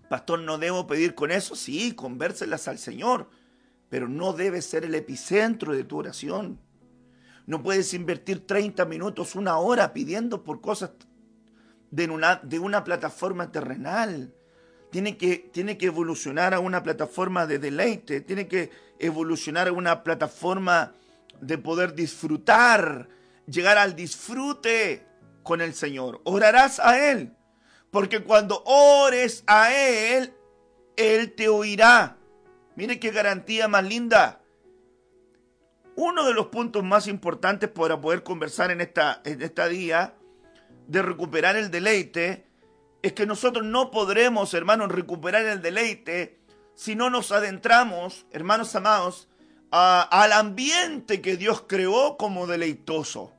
Pastor, 0.10 0.40
¿no 0.40 0.58
debo 0.58 0.88
pedir 0.88 1.14
con 1.14 1.32
eso? 1.32 1.56
Sí, 1.56 1.94
convérselas 1.94 2.68
al 2.68 2.80
Señor, 2.80 3.30
pero 3.90 4.08
no 4.08 4.34
debe 4.34 4.64
ser 4.64 4.84
el 4.84 4.96
epicentro 4.96 5.74
de 5.74 5.84
tu 5.84 5.98
oración. 5.98 6.60
No 7.46 7.62
puedes 7.62 7.94
invertir 7.94 8.46
30 8.46 8.86
minutos, 8.86 9.36
una 9.36 9.58
hora 9.58 9.94
pidiendo 9.94 10.44
por 10.44 10.62
cosas 10.62 10.92
de 11.92 12.10
una, 12.10 12.38
de 12.44 12.60
una 12.60 12.84
plataforma 12.84 13.52
terrenal 13.52 14.34
tiene 14.96 15.18
que, 15.18 15.50
tiene 15.52 15.78
que 15.78 15.88
evolucionar 15.88 16.54
a 16.54 16.62
una 16.62 16.82
plataforma 16.82 17.46
de 17.46 17.60
deleite, 17.60 18.22
tiene 18.22 18.48
que 18.48 18.70
evolucionar 18.98 19.68
a 19.68 19.74
una 19.74 20.06
plataforma 20.06 20.94
de 21.42 21.58
poder 21.58 21.96
disfrutar, 21.96 23.10
llegar 23.46 23.78
al 23.78 23.98
disfrute 23.98 25.06
con 25.44 25.60
el 25.60 25.74
Señor. 25.74 26.22
Orarás 26.24 26.80
a 26.80 27.12
Él, 27.12 27.34
porque 27.92 28.24
cuando 28.24 28.64
ores 28.64 29.44
a 29.48 29.74
Él, 29.74 30.34
Él 30.96 31.34
te 31.36 31.50
oirá. 31.50 32.16
Mire 32.78 32.98
qué 32.98 33.12
garantía 33.12 33.68
más 33.68 33.84
linda. 33.84 34.42
Uno 35.96 36.26
de 36.26 36.34
los 36.34 36.48
puntos 36.48 36.84
más 36.84 37.08
importantes 37.08 37.70
para 37.70 38.02
poder 38.02 38.24
conversar 38.24 38.70
en 38.72 38.82
esta, 38.82 39.22
en 39.24 39.42
esta 39.42 39.68
día 39.68 40.16
de 40.88 41.02
recuperar 41.02 41.56
el 41.56 41.72
deleite 41.72 42.46
es 43.02 43.14
que 43.14 43.26
nosotros 43.26 43.66
no 43.66 43.92
podremos, 43.92 44.54
hermanos, 44.54 44.92
recuperar 44.92 45.46
el 45.46 45.62
deleite 45.62 46.40
si 46.76 46.96
no 46.96 47.10
nos 47.10 47.32
adentramos, 47.32 48.26
hermanos 48.32 48.76
amados, 48.76 49.30
al 49.72 50.34
ambiente 50.34 51.22
que 51.22 51.38
Dios 51.38 51.64
creó 51.68 52.18
como 52.18 52.48
deleitoso. 52.48 53.32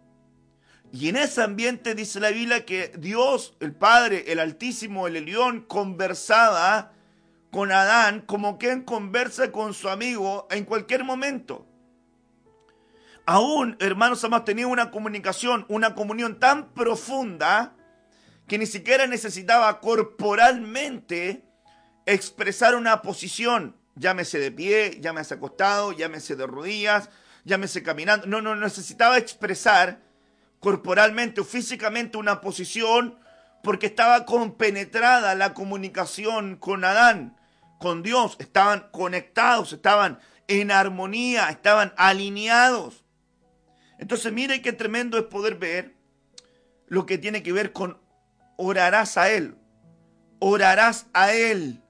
Y 0.92 1.08
en 1.08 1.16
ese 1.16 1.42
ambiente 1.42 1.94
dice 1.94 2.20
la 2.20 2.30
Biblia 2.30 2.64
que 2.64 2.92
Dios, 2.96 3.54
el 3.60 3.74
Padre, 3.74 4.32
el 4.32 4.38
Altísimo, 4.38 5.06
el 5.06 5.16
Elión, 5.16 5.62
conversaba 5.62 6.92
con 7.50 7.72
Adán 7.72 8.22
como 8.22 8.58
quien 8.58 8.82
conversa 8.82 9.52
con 9.52 9.74
su 9.74 9.88
amigo 9.88 10.46
en 10.50 10.64
cualquier 10.64 11.04
momento. 11.04 11.66
Aún, 13.28 13.76
hermanos, 13.80 14.22
hemos 14.22 14.44
tenido 14.44 14.68
una 14.68 14.92
comunicación, 14.92 15.66
una 15.68 15.96
comunión 15.96 16.38
tan 16.38 16.72
profunda 16.72 17.74
que 18.46 18.56
ni 18.56 18.66
siquiera 18.66 19.08
necesitaba 19.08 19.80
corporalmente 19.80 21.44
expresar 22.06 22.76
una 22.76 23.02
posición, 23.02 23.74
llámese 23.96 24.38
de 24.38 24.52
pie, 24.52 25.00
llámese 25.00 25.34
acostado, 25.34 25.90
llámese 25.90 26.36
de 26.36 26.46
rodillas, 26.46 27.10
llámese 27.44 27.82
caminando. 27.82 28.28
No, 28.28 28.40
no 28.40 28.54
necesitaba 28.54 29.18
expresar 29.18 30.00
corporalmente 30.60 31.40
o 31.40 31.44
físicamente 31.44 32.18
una 32.18 32.40
posición 32.40 33.18
porque 33.64 33.86
estaba 33.86 34.24
compenetrada 34.24 35.34
la 35.34 35.52
comunicación 35.52 36.54
con 36.54 36.84
Adán, 36.84 37.36
con 37.80 38.04
Dios, 38.04 38.36
estaban 38.38 38.86
conectados, 38.92 39.72
estaban 39.72 40.20
en 40.46 40.70
armonía, 40.70 41.48
estaban 41.48 41.92
alineados. 41.96 43.02
Entonces 43.98 44.32
mire 44.32 44.62
qué 44.62 44.72
tremendo 44.72 45.18
es 45.18 45.24
poder 45.24 45.56
ver 45.56 45.94
lo 46.86 47.06
que 47.06 47.18
tiene 47.18 47.42
que 47.42 47.52
ver 47.52 47.72
con 47.72 47.98
orarás 48.56 49.16
a 49.16 49.30
Él, 49.30 49.56
orarás 50.38 51.06
a 51.12 51.32
Él, 51.32 51.82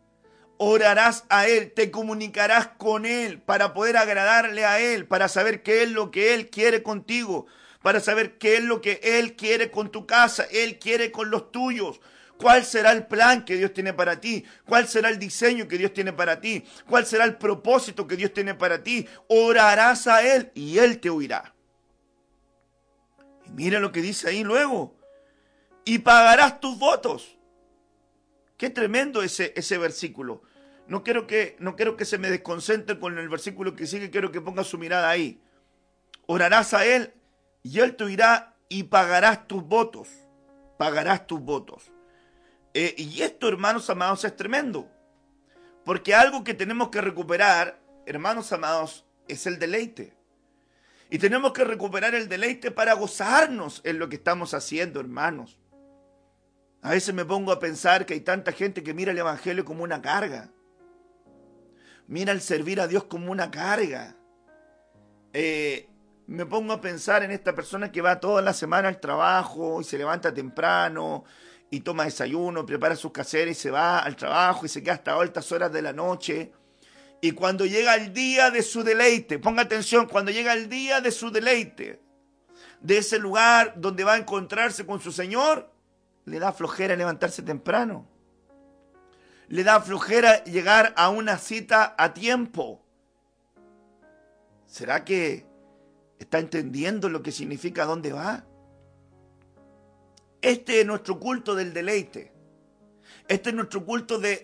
orarás 0.58 1.24
a 1.28 1.46
Él, 1.46 1.72
te 1.72 1.90
comunicarás 1.90 2.68
con 2.78 3.06
Él 3.06 3.40
para 3.40 3.74
poder 3.74 3.96
agradarle 3.96 4.64
a 4.64 4.80
Él, 4.80 5.06
para 5.06 5.28
saber 5.28 5.62
qué 5.62 5.82
es 5.82 5.90
lo 5.90 6.10
que 6.10 6.34
Él 6.34 6.50
quiere 6.50 6.82
contigo, 6.82 7.46
para 7.82 8.00
saber 8.00 8.38
qué 8.38 8.56
es 8.56 8.64
lo 8.64 8.80
que 8.80 9.00
Él 9.02 9.36
quiere 9.36 9.70
con 9.70 9.90
tu 9.90 10.06
casa, 10.06 10.46
Él 10.50 10.78
quiere 10.78 11.12
con 11.12 11.30
los 11.30 11.52
tuyos. 11.52 12.00
¿Cuál 12.38 12.66
será 12.66 12.92
el 12.92 13.06
plan 13.06 13.46
que 13.46 13.56
Dios 13.56 13.72
tiene 13.72 13.94
para 13.94 14.20
ti? 14.20 14.44
¿Cuál 14.66 14.86
será 14.86 15.08
el 15.08 15.18
diseño 15.18 15.66
que 15.68 15.78
Dios 15.78 15.94
tiene 15.94 16.12
para 16.12 16.38
ti? 16.38 16.64
¿Cuál 16.86 17.06
será 17.06 17.24
el 17.24 17.36
propósito 17.36 18.06
que 18.06 18.16
Dios 18.16 18.34
tiene 18.34 18.54
para 18.54 18.82
ti? 18.82 19.06
Orarás 19.28 20.06
a 20.06 20.22
Él 20.22 20.50
y 20.54 20.78
Él 20.78 21.00
te 21.00 21.08
oirá. 21.08 21.55
Mira 23.56 23.80
lo 23.80 23.90
que 23.90 24.02
dice 24.02 24.28
ahí 24.28 24.44
luego. 24.44 24.94
Y 25.86 26.00
pagarás 26.00 26.60
tus 26.60 26.78
votos. 26.78 27.38
Qué 28.58 28.68
tremendo 28.68 29.22
ese, 29.22 29.54
ese 29.56 29.78
versículo. 29.78 30.42
No 30.88 31.02
quiero, 31.02 31.26
que, 31.26 31.56
no 31.58 31.74
quiero 31.74 31.96
que 31.96 32.04
se 32.04 32.18
me 32.18 32.28
desconcentre 32.28 33.00
con 33.00 33.16
el 33.18 33.30
versículo 33.30 33.74
que 33.74 33.86
sigue, 33.86 34.10
quiero 34.10 34.30
que 34.30 34.42
ponga 34.42 34.62
su 34.62 34.76
mirada 34.76 35.08
ahí. 35.08 35.40
Orarás 36.26 36.74
a 36.74 36.84
Él 36.84 37.14
y 37.62 37.80
Él 37.80 37.96
te 37.96 38.04
oirá 38.04 38.54
y 38.68 38.82
pagarás 38.84 39.48
tus 39.48 39.64
votos. 39.64 40.10
Pagarás 40.76 41.26
tus 41.26 41.40
votos. 41.40 41.90
Eh, 42.74 42.94
y 42.98 43.22
esto, 43.22 43.48
hermanos 43.48 43.88
amados, 43.88 44.22
es 44.26 44.36
tremendo. 44.36 44.86
Porque 45.82 46.14
algo 46.14 46.44
que 46.44 46.52
tenemos 46.52 46.90
que 46.90 47.00
recuperar, 47.00 47.80
hermanos 48.04 48.52
amados, 48.52 49.06
es 49.28 49.46
el 49.46 49.58
deleite. 49.58 50.14
Y 51.10 51.18
tenemos 51.18 51.52
que 51.52 51.64
recuperar 51.64 52.14
el 52.14 52.28
deleite 52.28 52.70
para 52.70 52.94
gozarnos 52.94 53.80
en 53.84 53.98
lo 53.98 54.08
que 54.08 54.16
estamos 54.16 54.54
haciendo, 54.54 55.00
hermanos. 55.00 55.58
A 56.82 56.90
veces 56.90 57.14
me 57.14 57.24
pongo 57.24 57.52
a 57.52 57.60
pensar 57.60 58.06
que 58.06 58.14
hay 58.14 58.20
tanta 58.20 58.52
gente 58.52 58.82
que 58.82 58.94
mira 58.94 59.12
el 59.12 59.18
Evangelio 59.18 59.64
como 59.64 59.84
una 59.84 60.02
carga. 60.02 60.50
Mira 62.08 62.32
el 62.32 62.40
servir 62.40 62.80
a 62.80 62.86
Dios 62.86 63.04
como 63.04 63.30
una 63.30 63.50
carga. 63.50 64.16
Eh, 65.32 65.88
me 66.26 66.46
pongo 66.46 66.72
a 66.72 66.80
pensar 66.80 67.22
en 67.22 67.30
esta 67.30 67.54
persona 67.54 67.92
que 67.92 68.02
va 68.02 68.18
toda 68.18 68.42
la 68.42 68.52
semana 68.52 68.88
al 68.88 69.00
trabajo 69.00 69.80
y 69.80 69.84
se 69.84 69.98
levanta 69.98 70.34
temprano 70.34 71.24
y 71.70 71.80
toma 71.80 72.04
desayuno, 72.04 72.64
prepara 72.64 72.96
sus 72.96 73.12
caseras 73.12 73.56
y 73.56 73.60
se 73.60 73.70
va 73.70 74.00
al 74.00 74.16
trabajo 74.16 74.66
y 74.66 74.68
se 74.68 74.82
queda 74.82 74.94
hasta 74.94 75.14
altas 75.14 75.50
horas 75.52 75.72
de 75.72 75.82
la 75.82 75.92
noche. 75.92 76.52
Y 77.20 77.32
cuando 77.32 77.66
llega 77.66 77.94
el 77.94 78.12
día 78.12 78.50
de 78.50 78.62
su 78.62 78.82
deleite, 78.82 79.38
ponga 79.38 79.62
atención, 79.62 80.06
cuando 80.06 80.30
llega 80.30 80.52
el 80.52 80.68
día 80.68 81.00
de 81.00 81.10
su 81.10 81.30
deleite, 81.30 82.00
de 82.80 82.98
ese 82.98 83.18
lugar 83.18 83.74
donde 83.76 84.04
va 84.04 84.14
a 84.14 84.18
encontrarse 84.18 84.86
con 84.86 85.00
su 85.00 85.12
Señor, 85.12 85.72
le 86.24 86.38
da 86.38 86.52
flojera 86.52 86.94
levantarse 86.94 87.42
temprano. 87.42 88.06
Le 89.48 89.64
da 89.64 89.80
flojera 89.80 90.44
llegar 90.44 90.92
a 90.96 91.08
una 91.08 91.38
cita 91.38 91.94
a 91.96 92.12
tiempo. 92.12 92.84
¿Será 94.66 95.04
que 95.04 95.46
¿Está 96.18 96.38
entendiendo 96.38 97.08
lo 97.08 97.22
que 97.22 97.32
significa 97.32 97.84
dónde 97.84 98.12
va? 98.12 98.44
Este 100.40 100.80
es 100.80 100.86
nuestro 100.86 101.18
culto 101.18 101.54
del 101.54 101.72
deleite. 101.72 102.32
Este 103.28 103.50
es 103.50 103.54
nuestro 103.54 103.84
culto 103.84 104.18
de, 104.18 104.36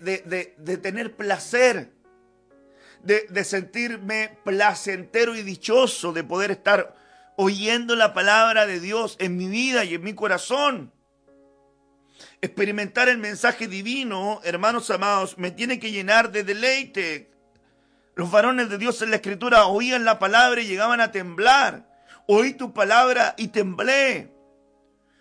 tener 0.82 1.16
placer, 1.16 1.92
de, 3.02 3.44
sentirme 3.44 4.38
placentero 4.44 5.34
y 5.34 5.42
dichoso 5.42 6.12
de 6.12 6.24
poder 6.24 6.50
estar 6.50 6.94
oyendo 7.36 7.96
la 7.96 8.14
palabra 8.14 8.66
de 8.66 8.80
Dios 8.80 9.16
en 9.18 9.36
mi 9.36 9.48
vida 9.48 9.84
y 9.84 9.94
en 9.94 10.02
mi 10.02 10.14
corazón. 10.14 10.92
Experimentar 12.40 13.08
el 13.08 13.18
mensaje 13.18 13.68
divino, 13.68 14.40
hermanos 14.44 14.90
amados, 14.90 15.38
me 15.38 15.50
tiene 15.50 15.78
que 15.78 15.90
llenar 15.90 16.32
de 16.32 16.44
deleite, 16.44 17.32
los 18.14 18.30
varones 18.30 18.68
de 18.68 18.78
Dios 18.78 19.00
en 19.02 19.10
la 19.10 19.16
escritura 19.16 19.66
oían 19.66 20.04
la 20.04 20.18
palabra 20.18 20.60
y 20.60 20.66
llegaban 20.66 21.00
a 21.00 21.12
temblar. 21.12 21.88
Oí 22.26 22.52
tu 22.54 22.72
palabra 22.74 23.34
y 23.38 23.48
temblé. 23.48 24.30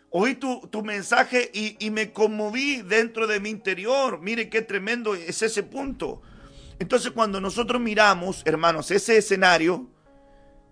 Oí 0.09 0.35
tu, 0.35 0.69
mensaje 0.83 1.49
y, 1.53 1.77
y, 1.79 1.89
me 1.89 2.11
conmoví 2.11 2.81
dentro 2.81 3.27
de 3.27 3.39
mi 3.39 3.49
interior. 3.49 4.19
Mire 4.19 4.49
qué 4.49 4.61
tremendo 4.61 5.15
es 5.15 5.41
ese 5.41 5.63
punto. 5.63 6.21
Entonces 6.81 7.11
cuando 7.11 7.39
nosotros 7.39 7.79
miramos, 7.79 8.41
hermanos, 8.43 8.89
ese 8.89 9.15
escenario 9.15 9.87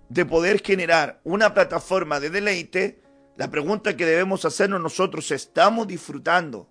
de 0.09 0.25
poder 0.25 0.59
generar 0.59 1.21
una 1.23 1.53
plataforma 1.53 2.19
de 2.19 2.31
deleite, 2.31 3.03
la 3.37 3.51
pregunta 3.51 3.95
que 3.95 4.07
debemos 4.07 4.43
hacernos 4.43 4.81
nosotros, 4.81 5.29
¿estamos 5.29 5.85
disfrutando 5.85 6.67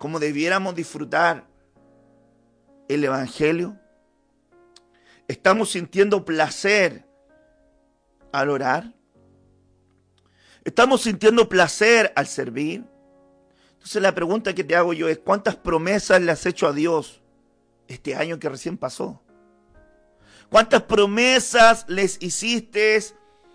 como 0.00 0.18
debiéramos 0.18 0.74
disfrutar 0.74 1.46
el 2.88 3.04
Evangelio? 3.04 3.78
¿Estamos 5.28 5.70
sintiendo 5.70 6.24
placer 6.24 7.06
al 8.32 8.50
orar? 8.50 8.92
¿Estamos 10.64 11.02
sintiendo 11.02 11.48
placer 11.48 12.12
al 12.16 12.26
servir? 12.26 12.84
Entonces 13.74 14.02
la 14.02 14.12
pregunta 14.12 14.52
que 14.56 14.64
te 14.64 14.74
hago 14.74 14.92
yo 14.92 15.08
es, 15.08 15.18
¿cuántas 15.18 15.54
promesas 15.54 16.20
le 16.20 16.32
has 16.32 16.44
hecho 16.46 16.66
a 16.66 16.72
Dios 16.72 17.20
este 17.88 18.14
año 18.14 18.38
que 18.38 18.48
recién 18.48 18.76
pasó? 18.76 19.22
¿Cuántas 20.50 20.82
promesas 20.82 21.84
les 21.88 22.22
hiciste, 22.22 22.98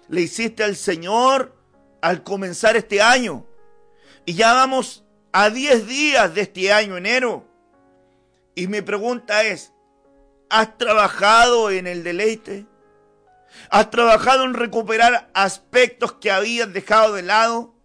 le 0.08 0.22
hiciste 0.22 0.64
al 0.64 0.76
Señor 0.76 1.56
al 2.02 2.24
comenzar 2.24 2.76
este 2.76 3.02
año? 3.02 3.46
Y 4.26 4.34
ya 4.34 4.54
vamos 4.54 5.06
a 5.32 5.50
10 5.50 5.88
días 5.88 6.34
de 6.34 6.42
este 6.42 6.74
año, 6.74 6.98
enero. 6.98 7.46
Y 8.56 8.68
mi 8.68 8.82
pregunta 8.82 9.44
es, 9.44 9.72
¿Has 10.50 10.78
trabajado 10.80 11.70
en 11.70 11.86
el 11.86 12.04
deleite? 12.04 12.66
¿Has 13.70 13.92
trabajado 13.92 14.46
en 14.46 14.56
recuperar 14.56 15.30
aspectos 15.34 16.14
que 16.14 16.32
habías 16.32 16.74
dejado 16.74 17.14
de 17.14 17.22
lado? 17.22 17.76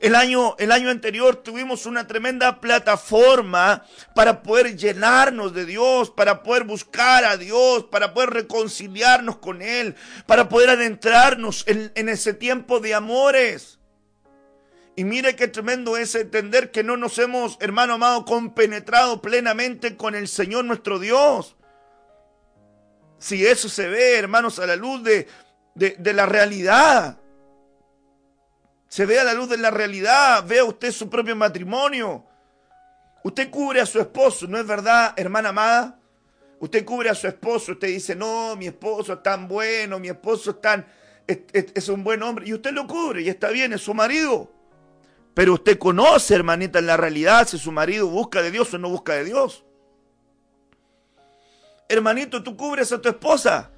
El 0.00 0.14
año, 0.14 0.54
el 0.58 0.72
año 0.72 0.90
anterior 0.90 1.36
tuvimos 1.36 1.86
una 1.86 2.06
tremenda 2.06 2.60
plataforma 2.60 3.84
para 4.14 4.42
poder 4.42 4.76
llenarnos 4.76 5.52
de 5.52 5.66
Dios, 5.66 6.10
para 6.10 6.42
poder 6.42 6.64
buscar 6.64 7.24
a 7.24 7.36
Dios, 7.36 7.84
para 7.84 8.14
poder 8.14 8.30
reconciliarnos 8.30 9.38
con 9.38 9.60
Él, 9.60 9.96
para 10.26 10.48
poder 10.48 10.70
adentrarnos 10.70 11.64
en, 11.66 11.90
en 11.94 12.08
ese 12.08 12.32
tiempo 12.32 12.80
de 12.80 12.94
amores. 12.94 13.78
Y 14.98 15.04
mire 15.04 15.36
qué 15.36 15.46
tremendo 15.46 15.96
es 15.96 16.14
entender 16.16 16.72
que 16.72 16.82
no 16.82 16.96
nos 16.96 17.18
hemos, 17.18 17.56
hermano 17.60 17.94
amado, 17.94 18.24
compenetrado 18.24 19.22
plenamente 19.22 19.96
con 19.96 20.16
el 20.16 20.26
Señor 20.26 20.64
nuestro 20.64 20.98
Dios. 20.98 21.56
Si 23.18 23.46
eso 23.46 23.68
se 23.68 23.88
ve, 23.88 24.16
hermanos, 24.16 24.58
a 24.58 24.66
la 24.66 24.74
luz 24.74 25.02
de, 25.04 25.28
de, 25.74 26.12
la 26.12 26.26
realidad. 26.26 27.18
Se 28.88 29.06
ve 29.06 29.20
a 29.20 29.24
la 29.24 29.34
luz 29.34 29.48
de 29.48 29.58
la 29.58 29.70
realidad. 29.70 30.44
Vea 30.46 30.64
usted 30.64 30.90
su 30.92 31.08
propio 31.08 31.36
matrimonio. 31.36 32.24
Usted 33.22 33.50
cubre 33.50 33.80
a 33.80 33.86
su 33.86 34.00
esposo, 34.00 34.46
¿no 34.46 34.58
es 34.58 34.66
verdad, 34.66 35.12
hermana 35.16 35.50
amada? 35.50 35.98
Usted 36.60 36.84
cubre 36.84 37.10
a 37.10 37.14
su 37.14 37.26
esposo, 37.26 37.72
usted 37.72 37.88
dice, 37.88 38.14
no, 38.14 38.56
mi 38.56 38.66
esposo 38.66 39.12
es 39.12 39.22
tan 39.22 39.46
bueno, 39.46 39.98
mi 39.98 40.08
esposo 40.08 40.50
es 40.50 40.60
tan, 40.60 40.86
es, 41.26 41.38
es, 41.52 41.88
un 41.88 42.02
buen 42.02 42.22
hombre, 42.22 42.48
y 42.48 42.54
usted 42.54 42.72
lo 42.72 42.86
cubre, 42.86 43.22
y 43.22 43.28
está 43.28 43.50
bien, 43.50 43.72
es 43.72 43.82
su 43.82 43.92
marido. 43.92 44.50
Pero 45.34 45.54
usted 45.54 45.78
conoce, 45.78 46.34
hermanita, 46.34 46.78
en 46.78 46.86
la 46.86 46.96
realidad 46.96 47.46
si 47.46 47.58
su 47.58 47.70
marido 47.70 48.08
busca 48.08 48.40
de 48.40 48.50
Dios 48.50 48.72
o 48.74 48.78
no 48.78 48.88
busca 48.88 49.12
de 49.14 49.24
Dios 49.24 49.64
hermanito, 51.88 52.42
tú 52.42 52.56
cubres 52.56 52.92
a 52.92 53.00
tu 53.00 53.08
esposa. 53.08 53.70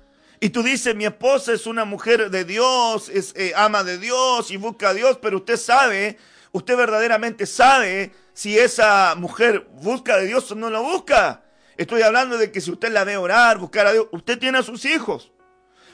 Y 0.42 0.50
tú 0.50 0.62
dices, 0.62 0.96
mi 0.96 1.04
esposa 1.04 1.52
es 1.52 1.66
una 1.66 1.84
mujer 1.84 2.30
de 2.30 2.46
Dios, 2.46 3.10
es 3.10 3.34
eh, 3.36 3.52
ama 3.54 3.84
de 3.84 3.98
Dios 3.98 4.50
y 4.50 4.56
busca 4.56 4.88
a 4.88 4.94
Dios, 4.94 5.18
pero 5.20 5.36
usted 5.36 5.58
sabe, 5.58 6.16
usted 6.50 6.78
verdaderamente 6.78 7.44
sabe 7.44 8.12
si 8.32 8.58
esa 8.58 9.14
mujer 9.16 9.68
busca 9.82 10.16
de 10.16 10.26
Dios 10.26 10.50
o 10.50 10.54
no 10.54 10.70
lo 10.70 10.82
busca. 10.82 11.44
Estoy 11.76 12.00
hablando 12.00 12.38
de 12.38 12.50
que 12.50 12.62
si 12.62 12.70
usted 12.70 12.90
la 12.90 13.04
ve 13.04 13.18
orar, 13.18 13.58
buscar 13.58 13.86
a 13.86 13.92
Dios, 13.92 14.06
usted 14.12 14.38
tiene 14.38 14.56
a 14.56 14.62
sus 14.62 14.86
hijos. 14.86 15.30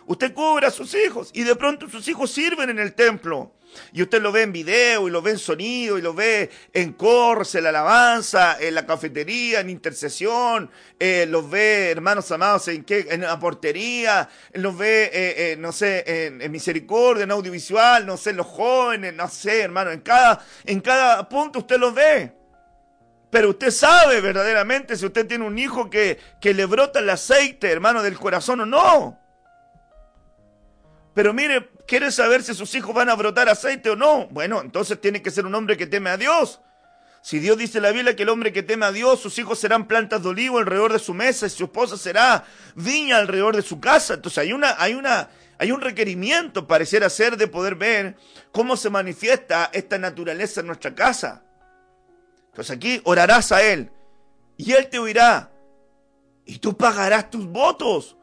Usted 0.07 0.33
cubre 0.33 0.69
a 0.69 0.71
sus 0.71 0.95
hijos 0.95 1.31
y 1.33 1.43
de 1.43 1.57
pronto 1.57 1.89
sus 1.91 2.07
hijos 2.07 2.31
sirven 2.31 2.71
en 2.71 2.79
el 2.79 2.95
templo. 2.95 3.53
Y 3.93 4.03
usted 4.03 4.21
lo 4.21 4.33
ve 4.33 4.43
en 4.43 4.53
video 4.53 5.09
y 5.09 5.11
lo 5.11 5.23
ve 5.23 5.33
en 5.33 5.39
sonido 5.39 5.99
y 5.99 6.03
lo 6.03 6.15
ve 6.15 6.51
en 6.73 6.93
corse, 6.93 7.59
en 7.59 7.65
la 7.65 7.71
alabanza, 7.71 8.57
en 8.61 8.75
la 8.75 8.87
cafetería, 8.87 9.61
en 9.61 9.71
intercesión, 9.71 10.71
eh, 10.99 11.27
los 11.29 11.49
ve, 11.49 11.91
hermanos 11.91 12.31
amados, 12.33 12.69
en, 12.69 12.85
qué, 12.85 13.07
en 13.11 13.23
la 13.23 13.39
portería, 13.39 14.29
los 14.55 14.77
ve, 14.77 15.05
eh, 15.05 15.53
eh, 15.53 15.57
no 15.59 15.73
sé, 15.73 16.05
en, 16.07 16.51
misericordia, 16.51 17.25
en 17.25 17.31
audiovisual, 17.31 18.07
no 18.07 18.17
sé, 18.17 18.31
en 18.31 18.39
los 18.39 18.47
jóvenes, 18.47 19.15
no 19.15 19.29
sé, 19.29 19.63
hermano, 19.63 19.91
en 19.91 20.01
cada, 20.01 20.45
en 20.65 20.81
cada 20.81 21.29
punto 21.29 21.61
usted 21.61 21.79
los 21.79 21.95
ve. 21.95 22.33
Pero 23.31 23.51
usted 23.51 23.71
sabe 23.71 24.21
verdaderamente 24.21 24.97
si 24.97 25.05
usted 25.05 25.27
tiene 25.27 25.45
un 25.45 25.59
hijo 25.59 25.91
que, 25.91 26.19
que 26.41 26.55
le 26.55 26.65
brota 26.65 27.01
el 27.01 27.11
aceite, 27.11 27.71
hermano, 27.71 28.03
del 28.03 28.19
corazón 28.19 28.61
o 28.61 28.67
no. 28.67 29.19
Pero 31.13 31.33
mire, 31.33 31.71
¿quiere 31.87 32.11
saber 32.13 32.43
si 32.43 32.55
sus 32.55 32.75
hijos 32.75 32.95
van 32.95 33.09
a 33.09 33.15
brotar 33.15 33.49
aceite 33.49 33.91
o 33.91 33.97
no? 33.97 34.27
Bueno, 34.29 34.61
entonces 34.61 35.01
tiene 35.01 35.23
que 35.23 35.31
ser 35.31 35.47
un 35.47 35.55
hombre 35.55 35.77
que 35.77 35.87
teme 35.87 36.11
a 36.11 36.17
Dios. 36.17 36.61
Si 37.27 37.41
Dios 37.41 37.59
dice 37.59 37.79
en 37.79 37.83
la 37.83 37.91
Biblia 37.91 38.15
que 38.15 38.23
el 38.23 38.29
hombre 38.29 38.53
que 38.53 38.63
teme 38.63 38.87
a 38.87 38.93
Dios, 38.93 39.21
sus 39.21 39.37
hijos 39.41 39.59
serán 39.59 39.89
plantas 39.89 40.23
de 40.23 40.29
olivo 40.29 40.59
alrededor 40.59 40.93
de 40.93 41.01
su 41.01 41.13
mesa 41.13 41.47
y 41.47 41.51
su 41.51 41.65
esposa 41.65 41.97
será 41.97 42.45
viña 42.77 43.17
alrededor 43.17 43.57
de 43.57 43.63
su 43.63 43.81
casa. 43.81 44.15
Entonces 44.15 44.39
hay 44.39 44.53
una, 44.53 44.77
hay 44.79 44.95
una, 44.95 45.29
hay 45.59 45.73
un 45.73 45.81
requerimiento, 45.81 46.69
pareciera 46.69 47.11
ser, 47.11 47.37
de 47.37 47.49
poder 47.49 47.75
ver 47.75 48.17
cómo 48.53 48.77
se 48.77 48.91
manifiesta 48.91 49.71
esta 49.73 49.99
naturaleza 49.99 50.61
en 50.61 50.69
nuestra 50.69 50.95
casa. 50.95 51.43
Entonces 52.51 52.77
aquí 52.77 53.01
orarás 53.03 53.51
a 53.51 53.61
Él 53.61 53.91
y 54.57 54.73
Él 54.73 54.89
te 54.89 55.01
oirá 55.01 55.51
y 56.45 56.59
tú 56.59 56.77
pagarás 56.77 57.29
tus 57.29 57.45
votos. 57.47 58.17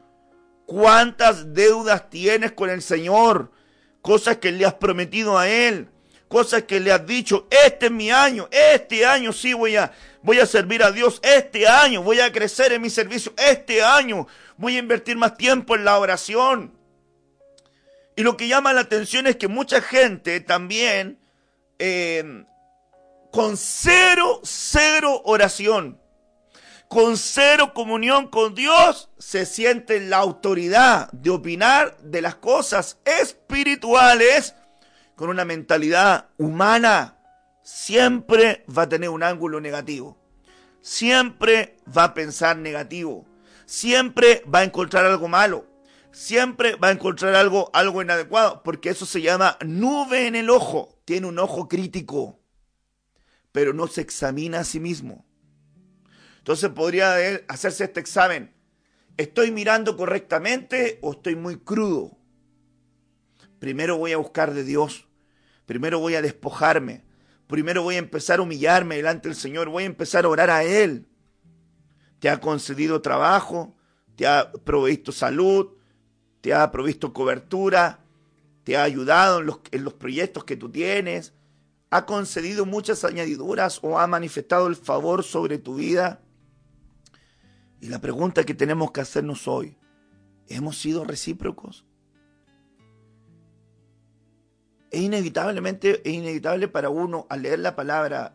¿Cuántas 0.64 1.52
deudas 1.52 2.08
tienes 2.08 2.52
con 2.52 2.70
el 2.70 2.80
Señor? 2.80 3.52
Cosas 4.04 4.36
que 4.36 4.52
le 4.52 4.66
has 4.66 4.74
prometido 4.74 5.38
a 5.38 5.48
Él. 5.48 5.88
Cosas 6.28 6.64
que 6.64 6.78
le 6.78 6.92
has 6.92 7.06
dicho, 7.06 7.48
este 7.48 7.86
es 7.86 7.92
mi 7.92 8.10
año, 8.10 8.48
este 8.50 9.06
año 9.06 9.32
sí 9.32 9.54
voy 9.54 9.76
a, 9.76 9.92
voy 10.20 10.40
a 10.40 10.46
servir 10.46 10.82
a 10.82 10.92
Dios, 10.92 11.20
este 11.22 11.66
año 11.66 12.02
voy 12.02 12.20
a 12.20 12.30
crecer 12.30 12.72
en 12.72 12.82
mi 12.82 12.90
servicio, 12.90 13.32
este 13.38 13.82
año 13.82 14.26
voy 14.58 14.76
a 14.76 14.80
invertir 14.80 15.16
más 15.16 15.38
tiempo 15.38 15.74
en 15.74 15.86
la 15.86 15.98
oración. 15.98 16.76
Y 18.14 18.22
lo 18.24 18.36
que 18.36 18.46
llama 18.46 18.74
la 18.74 18.82
atención 18.82 19.26
es 19.26 19.36
que 19.36 19.48
mucha 19.48 19.80
gente 19.80 20.40
también, 20.40 21.18
eh, 21.78 22.44
con 23.32 23.56
cero, 23.56 24.40
cero 24.42 25.22
oración, 25.24 25.98
con 26.88 27.16
cero 27.16 27.72
comunión 27.74 28.28
con 28.28 28.54
Dios, 28.54 29.10
se 29.18 29.46
siente 29.46 30.00
la 30.00 30.18
autoridad 30.18 31.10
de 31.12 31.30
opinar 31.30 31.96
de 31.98 32.22
las 32.22 32.36
cosas 32.36 32.98
espirituales 33.04 34.54
con 35.16 35.28
una 35.28 35.44
mentalidad 35.44 36.28
humana. 36.38 37.18
Siempre 37.62 38.64
va 38.66 38.82
a 38.82 38.88
tener 38.88 39.08
un 39.08 39.22
ángulo 39.22 39.60
negativo. 39.60 40.18
Siempre 40.80 41.78
va 41.96 42.04
a 42.04 42.14
pensar 42.14 42.56
negativo. 42.58 43.26
Siempre 43.64 44.42
va 44.52 44.60
a 44.60 44.64
encontrar 44.64 45.06
algo 45.06 45.28
malo. 45.28 45.66
Siempre 46.12 46.76
va 46.76 46.88
a 46.88 46.92
encontrar 46.92 47.34
algo, 47.34 47.70
algo 47.72 48.02
inadecuado. 48.02 48.62
Porque 48.62 48.90
eso 48.90 49.06
se 49.06 49.22
llama 49.22 49.56
nube 49.64 50.26
en 50.26 50.36
el 50.36 50.50
ojo. 50.50 51.00
Tiene 51.04 51.26
un 51.26 51.38
ojo 51.38 51.68
crítico. 51.68 52.38
Pero 53.50 53.72
no 53.72 53.86
se 53.86 54.02
examina 54.02 54.60
a 54.60 54.64
sí 54.64 54.78
mismo. 54.78 55.24
Entonces 56.44 56.68
podría 56.72 57.16
hacerse 57.48 57.84
este 57.84 58.00
examen. 58.00 58.52
¿Estoy 59.16 59.50
mirando 59.50 59.96
correctamente 59.96 60.98
o 61.00 61.12
estoy 61.12 61.36
muy 61.36 61.56
crudo? 61.56 62.18
Primero 63.58 63.96
voy 63.96 64.12
a 64.12 64.18
buscar 64.18 64.52
de 64.52 64.62
Dios. 64.62 65.08
Primero 65.64 66.00
voy 66.00 66.16
a 66.16 66.20
despojarme. 66.20 67.02
Primero 67.46 67.82
voy 67.82 67.94
a 67.94 68.00
empezar 68.00 68.40
a 68.40 68.42
humillarme 68.42 68.96
delante 68.96 69.28
del 69.28 69.38
Señor. 69.38 69.70
Voy 69.70 69.84
a 69.84 69.86
empezar 69.86 70.26
a 70.26 70.28
orar 70.28 70.50
a 70.50 70.64
Él. 70.64 71.08
Te 72.18 72.28
ha 72.28 72.42
concedido 72.42 73.00
trabajo. 73.00 73.74
Te 74.14 74.26
ha 74.26 74.52
provisto 74.52 75.12
salud. 75.12 75.68
Te 76.42 76.52
ha 76.52 76.70
provisto 76.70 77.14
cobertura. 77.14 78.04
Te 78.64 78.76
ha 78.76 78.82
ayudado 78.82 79.40
en 79.40 79.46
los, 79.46 79.60
en 79.70 79.82
los 79.82 79.94
proyectos 79.94 80.44
que 80.44 80.56
tú 80.56 80.70
tienes. 80.70 81.32
Ha 81.88 82.04
concedido 82.04 82.66
muchas 82.66 83.02
añadiduras 83.02 83.78
o 83.80 83.98
ha 83.98 84.06
manifestado 84.06 84.66
el 84.66 84.76
favor 84.76 85.24
sobre 85.24 85.56
tu 85.56 85.76
vida. 85.76 86.20
Y 87.84 87.88
la 87.88 88.00
pregunta 88.00 88.44
que 88.44 88.54
tenemos 88.54 88.92
que 88.92 89.02
hacernos 89.02 89.46
hoy, 89.46 89.76
¿hemos 90.48 90.78
sido 90.78 91.04
recíprocos? 91.04 91.84
Es 94.90 95.02
inevitablemente, 95.02 96.00
es 96.02 96.14
inevitable 96.14 96.66
para 96.68 96.88
uno 96.88 97.26
al 97.28 97.42
leer 97.42 97.58
la 97.58 97.76
palabra 97.76 98.32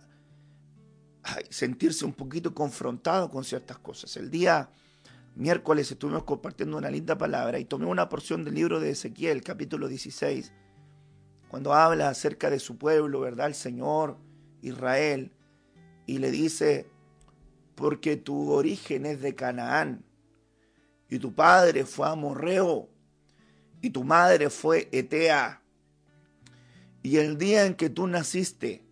sentirse 1.49 2.05
un 2.05 2.13
poquito 2.13 2.53
confrontado 2.53 3.31
con 3.31 3.43
ciertas 3.43 3.79
cosas. 3.79 4.15
El 4.17 4.29
día 4.29 4.69
miércoles 5.33 5.89
estuvimos 5.89 6.25
compartiendo 6.25 6.77
una 6.77 6.91
linda 6.91 7.17
palabra 7.17 7.57
y 7.57 7.65
tomé 7.65 7.87
una 7.87 8.07
porción 8.07 8.45
del 8.45 8.53
libro 8.53 8.79
de 8.79 8.91
Ezequiel, 8.91 9.41
capítulo 9.41 9.87
16, 9.87 10.53
cuando 11.47 11.73
habla 11.73 12.09
acerca 12.09 12.51
de 12.51 12.59
su 12.59 12.77
pueblo, 12.77 13.21
¿verdad? 13.21 13.47
El 13.47 13.55
Señor, 13.55 14.19
Israel, 14.61 15.31
y 16.05 16.19
le 16.19 16.29
dice, 16.29 16.87
porque 17.79 18.17
tu 18.17 18.51
origen 18.51 19.05
es 19.05 19.21
de 19.21 19.35
Canaán, 19.35 20.03
y 21.09 21.17
tu 21.17 21.33
padre 21.33 21.85
fue 21.85 22.09
Amorreo, 22.09 22.89
y 23.81 23.91
tu 23.91 24.03
madre 24.03 24.49
fue 24.49 24.89
Etea. 24.91 25.61
Y 27.01 27.15
el 27.15 27.37
día 27.37 27.65
en 27.65 27.75
que 27.75 27.89
tú 27.89 28.05
naciste, 28.05 28.83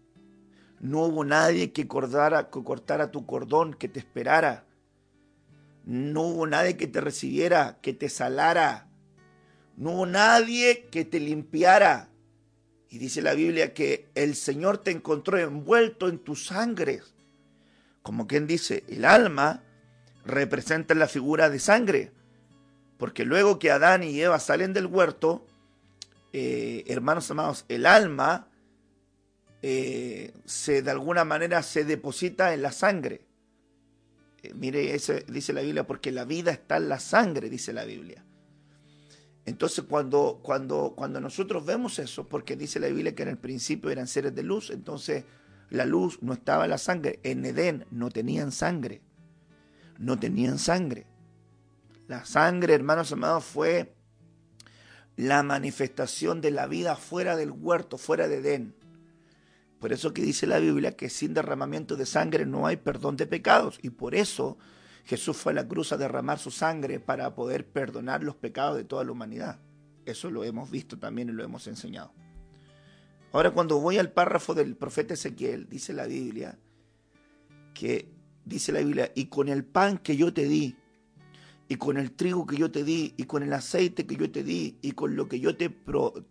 no 0.80 1.02
hubo 1.02 1.26
nadie 1.26 1.74
que 1.74 1.82
que 1.82 2.64
cortara 2.64 3.12
tu 3.12 3.26
cordón, 3.26 3.74
que 3.74 3.90
te 3.90 4.00
esperara. 4.00 4.64
No 5.84 6.22
hubo 6.22 6.48
nadie 6.48 6.78
que 6.78 6.88
te 6.88 7.02
recibiera, 7.02 7.80
que 7.82 7.92
te 7.92 8.08
salara. 8.08 8.88
No 9.76 9.92
hubo 9.92 10.06
nadie 10.06 10.88
que 10.90 11.04
te 11.04 11.20
limpiara. 11.20 12.10
Y 12.90 13.00
dice 13.00 13.22
la 13.22 13.34
Biblia 13.34 13.74
que 13.74 14.10
el 14.16 14.34
Señor 14.34 14.78
te 14.78 14.92
encontró 14.92 15.38
envuelto 15.38 16.08
en 16.08 16.20
tus 16.20 16.46
sangres 16.46 17.17
como 18.08 18.26
quien 18.26 18.48
dice, 18.48 18.86
el 18.88 19.04
alma 19.04 19.64
representa 20.24 20.96
la 20.96 21.10
figura 21.10 21.50
de 21.50 21.60
sangre, 21.60 22.14
porque 22.98 23.26
luego 23.26 23.60
que 23.60 23.70
Adán 23.70 24.02
y 24.02 24.22
Eva 24.22 24.40
salen 24.40 24.72
del 24.72 24.86
huerto, 24.86 25.46
eh, 26.32 26.86
hermanos 26.88 27.30
amados, 27.32 27.66
el 27.68 27.86
alma 27.86 28.48
eh, 29.62 30.32
se 30.46 30.82
de 30.84 30.90
alguna 30.90 31.26
manera 31.26 31.62
se 31.64 31.84
deposita 31.84 32.54
en 32.54 32.62
la 32.62 32.72
sangre. 32.72 33.28
Eh, 34.42 34.54
mire, 34.56 34.96
eso 34.96 35.12
dice 35.28 35.52
la 35.52 35.60
Biblia, 35.60 35.86
porque 35.86 36.14
la 36.14 36.24
vida 36.24 36.52
está 36.52 36.78
en 36.78 36.88
la 36.88 37.02
sangre, 37.02 37.50
dice 37.50 37.74
la 37.74 37.84
Biblia. 37.84 38.24
Entonces 39.46 39.84
cuando, 39.84 40.40
cuando, 40.42 40.94
cuando 40.96 41.20
nosotros 41.20 41.66
vemos 41.66 42.00
eso, 42.00 42.26
porque 42.30 42.56
dice 42.56 42.80
la 42.80 42.88
Biblia 42.88 43.14
que 43.14 43.24
en 43.24 43.30
el 43.30 43.38
principio 43.38 43.90
eran 43.90 44.08
seres 44.08 44.34
de 44.34 44.44
luz, 44.44 44.70
entonces 44.70 45.26
la 45.70 45.86
luz 45.86 46.20
no 46.22 46.34
estaba 46.34 46.68
la 46.68 46.78
sangre. 46.78 47.20
En 47.24 47.46
Edén 47.46 47.86
no 47.92 48.10
tenían 48.10 48.52
sangre. 48.52 49.02
No 49.98 50.18
tenían 50.18 50.60
sangre. 50.60 51.08
La 52.08 52.26
sangre, 52.26 52.74
hermanos 52.74 53.12
amados, 53.12 53.44
fue 53.44 53.94
la 55.18 55.44
manifestación 55.44 56.42
de 56.42 56.52
la 56.52 56.68
vida 56.68 56.96
fuera 56.96 57.36
del 57.36 57.52
huerto, 57.52 57.98
fuera 57.98 58.28
de 58.28 58.38
Edén. 58.38 58.76
Por 59.80 59.92
eso 59.92 60.14
que 60.14 60.22
dice 60.22 60.48
la 60.48 60.60
Biblia 60.60 60.96
que 60.96 61.10
sin 61.10 61.34
derramamiento 61.34 61.96
de 61.96 62.06
sangre 62.06 62.46
no 62.46 62.66
hay 62.66 62.78
perdón 62.78 63.18
de 63.18 63.28
pecados. 63.28 63.80
Y 63.82 63.90
por 63.90 64.16
eso 64.16 64.58
Jesús 65.06 65.38
fue 65.38 65.52
a 65.52 65.56
la 65.56 65.68
cruz 65.68 65.92
a 65.92 65.98
derramar 65.98 66.40
su 66.40 66.52
sangre 66.52 67.00
para 67.00 67.36
poder 67.36 67.68
perdonar 67.68 68.24
los 68.24 68.36
pecados 68.36 68.78
de 68.78 68.84
toda 68.86 69.04
la 69.04 69.12
humanidad. 69.12 69.60
Eso 70.06 70.32
lo 70.32 70.44
hemos 70.44 70.72
visto 70.72 70.98
también 70.98 71.30
y 71.30 71.34
lo 71.34 71.44
hemos 71.44 71.68
enseñado. 71.68 72.14
Ahora 73.32 73.52
cuando 73.52 73.80
voy 73.80 73.98
al 73.98 74.12
párrafo 74.12 74.54
del 74.54 74.76
profeta 74.76 75.14
Ezequiel, 75.14 75.68
dice 75.70 75.94
la 75.94 76.08
Biblia, 76.08 76.58
que 77.74 78.10
dice 78.46 78.72
la 78.72 78.80
Biblia, 78.80 79.12
y 79.16 79.26
con 79.26 79.50
el 79.50 79.64
pan 79.66 79.98
que 79.98 80.16
yo 80.16 80.34
te 80.34 80.46
di, 80.46 80.76
y 81.70 81.76
con 81.76 81.98
el 81.98 82.12
trigo 82.12 82.48
que 82.48 82.56
yo 82.56 82.72
te 82.72 82.84
di, 82.84 83.14
y 83.18 83.24
con 83.24 83.44
el 83.44 83.52
aceite 83.54 84.08
que 84.08 84.16
yo 84.16 84.32
te 84.32 84.44
di, 84.44 84.78
y 84.82 84.94
con 84.94 85.16
lo 85.16 85.28
que 85.28 85.40
yo 85.40 85.58
te, 85.58 85.76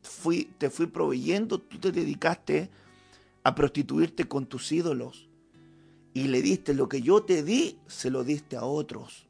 fui, 0.02 0.44
te 0.58 0.70
fui 0.70 0.86
proveyendo, 0.86 1.60
tú 1.60 1.78
te 1.78 1.92
dedicaste 1.92 2.70
a 3.44 3.54
prostituirte 3.54 4.24
con 4.24 4.46
tus 4.46 4.72
ídolos. 4.72 5.28
Y 6.14 6.28
le 6.28 6.40
diste 6.40 6.72
lo 6.72 6.88
que 6.88 7.02
yo 7.02 7.22
te 7.24 7.42
di, 7.42 7.78
se 7.86 8.10
lo 8.10 8.24
diste 8.24 8.56
a 8.56 8.64
otros. 8.64 9.28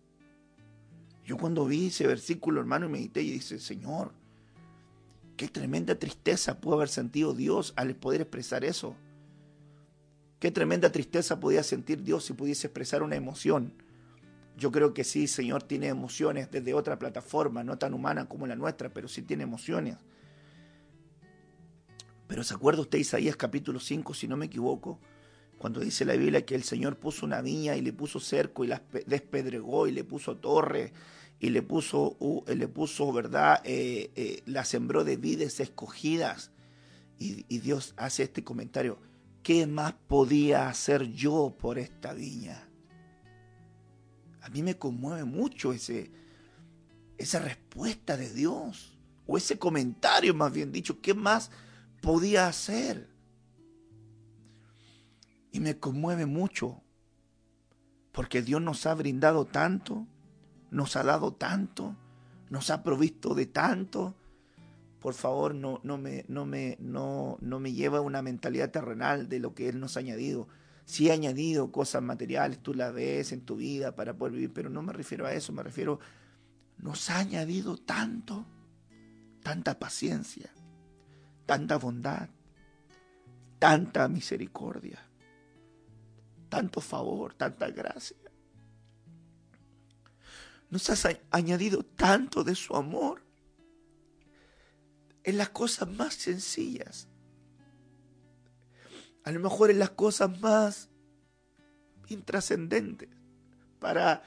Yo 1.24 1.36
cuando 1.36 1.66
vi 1.66 1.88
ese 1.88 2.06
versículo, 2.06 2.60
hermano, 2.60 2.88
medité 2.88 3.20
y 3.22 3.32
dije, 3.32 3.58
Señor, 3.58 4.12
qué 5.36 5.48
tremenda 5.48 5.98
tristeza 5.98 6.60
pudo 6.60 6.76
haber 6.76 6.88
sentido 6.88 7.34
Dios 7.34 7.72
al 7.76 7.94
poder 7.94 8.22
expresar 8.22 8.64
eso. 8.64 8.96
Qué 10.38 10.50
tremenda 10.50 10.92
tristeza 10.92 11.40
podía 11.40 11.62
sentir 11.62 12.02
Dios 12.02 12.24
si 12.24 12.32
pudiese 12.32 12.66
expresar 12.66 13.02
una 13.02 13.16
emoción. 13.16 13.72
Yo 14.56 14.72
creo 14.72 14.94
que 14.94 15.04
sí, 15.04 15.26
Señor 15.26 15.62
tiene 15.62 15.88
emociones 15.88 16.50
desde 16.50 16.74
otra 16.74 16.98
plataforma, 16.98 17.64
no 17.64 17.78
tan 17.78 17.94
humana 17.94 18.28
como 18.28 18.46
la 18.46 18.56
nuestra, 18.56 18.88
pero 18.90 19.08
sí 19.08 19.22
tiene 19.22 19.44
emociones. 19.44 19.96
Pero 22.26 22.42
¿se 22.42 22.54
acuerda 22.54 22.82
usted 22.82 22.98
Isaías 22.98 23.36
capítulo 23.36 23.80
5, 23.80 24.14
si 24.14 24.26
no 24.28 24.36
me 24.36 24.46
equivoco? 24.46 24.98
Cuando 25.58 25.80
dice 25.80 26.04
la 26.04 26.16
Biblia 26.16 26.44
que 26.44 26.54
el 26.54 26.64
Señor 26.64 26.96
puso 26.98 27.24
una 27.24 27.40
viña 27.40 27.76
y 27.76 27.82
le 27.82 27.92
puso 27.92 28.20
cerco 28.20 28.64
y 28.64 28.68
la 28.68 28.82
despedregó 29.06 29.86
y 29.86 29.92
le 29.92 30.04
puso 30.04 30.36
torre 30.36 30.92
y 31.38 31.50
le 31.50 31.62
puso, 31.62 32.16
le 32.46 32.68
puso 32.68 33.12
¿verdad? 33.12 33.60
Eh, 33.64 34.10
eh, 34.16 34.42
la 34.46 34.64
sembró 34.64 35.04
de 35.04 35.16
vides 35.16 35.60
escogidas. 35.60 36.50
Y, 37.18 37.46
y 37.48 37.58
Dios 37.58 37.94
hace 37.96 38.24
este 38.24 38.44
comentario, 38.44 38.98
¿qué 39.42 39.66
más 39.66 39.94
podía 40.06 40.68
hacer 40.68 41.12
yo 41.12 41.56
por 41.58 41.78
esta 41.78 42.12
viña? 42.12 42.68
A 44.42 44.48
mí 44.50 44.62
me 44.62 44.76
conmueve 44.76 45.24
mucho 45.24 45.72
ese, 45.72 46.12
esa 47.18 47.38
respuesta 47.38 48.16
de 48.16 48.32
Dios, 48.32 48.96
o 49.26 49.36
ese 49.36 49.58
comentario 49.58 50.34
más 50.34 50.52
bien 50.52 50.72
dicho, 50.72 51.00
¿qué 51.00 51.14
más 51.14 51.50
podía 52.00 52.46
hacer? 52.46 53.08
Y 55.50 55.60
me 55.60 55.78
conmueve 55.78 56.26
mucho, 56.26 56.82
porque 58.12 58.42
Dios 58.42 58.60
nos 58.60 58.86
ha 58.86 58.94
brindado 58.94 59.46
tanto, 59.46 60.06
nos 60.70 60.96
ha 60.96 61.02
dado 61.02 61.32
tanto, 61.32 61.94
nos 62.50 62.70
ha 62.70 62.82
provisto 62.82 63.34
de 63.34 63.46
tanto. 63.46 64.14
Por 65.00 65.14
favor, 65.14 65.54
no, 65.54 65.80
no, 65.82 65.98
me, 65.98 66.24
no, 66.28 66.46
me, 66.46 66.76
no, 66.80 67.38
no 67.40 67.60
me 67.60 67.72
lleva 67.72 67.98
a 67.98 68.02
una 68.02 68.22
mentalidad 68.22 68.70
terrenal 68.70 69.28
de 69.28 69.40
lo 69.40 69.54
que 69.54 69.68
Él 69.68 69.78
nos 69.78 69.96
ha 69.96 70.00
añadido. 70.00 70.48
Sí 70.84 71.10
ha 71.10 71.14
añadido 71.14 71.72
cosas 71.72 72.02
materiales, 72.02 72.60
tú 72.60 72.74
las 72.74 72.92
ves 72.92 73.32
en 73.32 73.40
tu 73.40 73.56
vida 73.56 73.94
para 73.94 74.14
poder 74.14 74.34
vivir, 74.34 74.52
pero 74.52 74.70
no 74.70 74.82
me 74.82 74.92
refiero 74.92 75.26
a 75.26 75.32
eso, 75.32 75.52
me 75.52 75.62
refiero, 75.62 75.98
nos 76.78 77.10
ha 77.10 77.18
añadido 77.18 77.76
tanto, 77.76 78.46
tanta 79.42 79.78
paciencia, 79.78 80.50
tanta 81.44 81.76
bondad, 81.76 82.28
tanta 83.58 84.06
misericordia 84.08 85.06
tanto 86.48 86.80
favor, 86.80 87.34
tanta 87.34 87.70
gracia. 87.70 88.16
Nos 90.70 90.90
has 90.90 91.06
añadido 91.30 91.84
tanto 91.84 92.42
de 92.44 92.54
su 92.54 92.74
amor 92.74 93.22
en 95.22 95.38
las 95.38 95.50
cosas 95.50 95.88
más 95.88 96.14
sencillas. 96.14 97.08
A 99.24 99.32
lo 99.32 99.40
mejor 99.40 99.70
en 99.70 99.80
las 99.80 99.90
cosas 99.90 100.40
más 100.40 100.88
intrascendentes. 102.08 103.08
Para, 103.80 104.22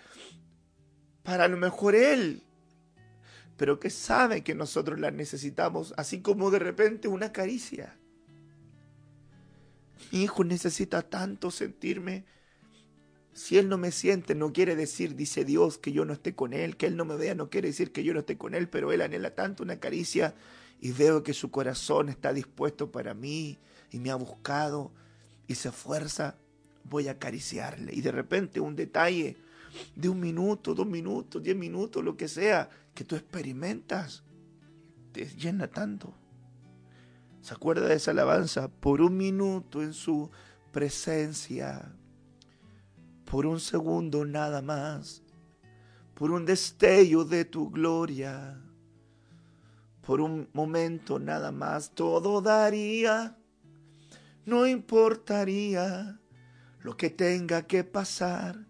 para 1.23 1.45
a 1.45 1.47
lo 1.47 1.58
mejor 1.58 1.95
Él. 1.95 2.43
Pero 3.58 3.80
que 3.80 3.89
sabe 3.89 4.43
que 4.43 4.56
nosotros 4.56 4.99
las 4.99 5.13
necesitamos, 5.13 5.93
así 5.97 6.21
como 6.21 6.52
de 6.52 6.60
repente 6.60 7.08
una 7.08 7.32
caricia. 7.32 7.97
Mi 10.12 10.23
hijo 10.23 10.43
necesita 10.43 11.02
tanto 11.02 11.52
sentirme. 11.52 12.25
Si 13.34 13.58
él 13.58 13.70
no 13.70 13.78
me 13.78 13.92
siente, 13.92 14.36
no 14.36 14.52
quiere 14.52 14.76
decir, 14.76 15.15
dice 15.15 15.46
Dios, 15.46 15.78
que 15.78 15.92
yo 15.92 16.06
no 16.06 16.13
esté 16.13 16.36
con 16.36 16.54
él, 16.54 16.78
que 16.78 16.88
él 16.88 16.98
no 16.98 17.06
me 17.06 17.15
vea, 17.15 17.36
no 17.36 17.50
quiere 17.50 17.70
decir 17.70 17.92
que 17.92 18.04
yo 18.04 18.13
no 18.13 18.22
esté 18.22 18.38
con 18.38 18.54
él, 18.54 18.68
pero 18.70 18.92
él 18.92 19.02
anhela 19.02 19.36
tanto 19.36 19.63
una 19.63 19.80
caricia 19.80 20.36
y 20.82 20.92
veo 20.92 21.24
que 21.24 21.34
su 21.34 21.52
corazón 21.52 22.10
está 22.10 22.34
dispuesto 22.34 22.92
para 22.92 23.13
mí 23.13 23.60
y 23.92 24.00
me 24.00 24.12
ha 24.12 24.15
buscado 24.15 24.92
y 25.48 25.56
se 25.56 25.70
esfuerza, 25.70 26.38
voy 26.84 27.08
a 27.08 27.12
acariciarle. 27.12 27.94
Y 27.94 28.02
de 28.02 28.12
repente 28.12 28.60
un 28.60 28.76
detalle 28.76 29.38
de 29.96 30.10
un 30.10 30.20
minuto, 30.20 30.74
dos 30.74 30.88
minutos, 30.88 31.42
diez 31.42 31.56
minutos, 31.56 32.04
lo 32.04 32.18
que 32.18 32.28
sea, 32.28 32.70
que 32.94 33.04
tú 33.04 33.15
experimentas, 33.15 34.24
te 35.12 35.26
llena 35.26 35.68
tanto. 35.68 36.13
¿Se 37.42 37.54
acuerda 37.54 37.88
de 37.88 37.96
esa 37.96 38.12
alabanza? 38.12 38.68
Por 38.68 39.02
un 39.02 39.18
minuto 39.18 39.82
en 39.82 39.94
su 39.94 40.30
presencia, 40.72 41.94
por 43.30 43.46
un 43.46 43.60
segundo 43.60 44.26
nada 44.26 44.62
más, 44.62 45.22
por 46.13 46.32
un 46.32 46.46
destello 46.46 47.24
de 47.24 47.46
tu 47.46 47.70
gloria, 47.70 48.60
por 50.02 50.22
un 50.22 50.50
momento 50.54 51.20
nada 51.20 51.52
más, 51.52 51.92
todo 51.92 52.42
daría, 52.42 53.38
no 54.46 54.65
importaría 54.65 56.20
lo 56.82 56.98
que 56.98 57.10
tenga 57.10 57.68
que 57.68 57.84
pasar, 57.84 58.65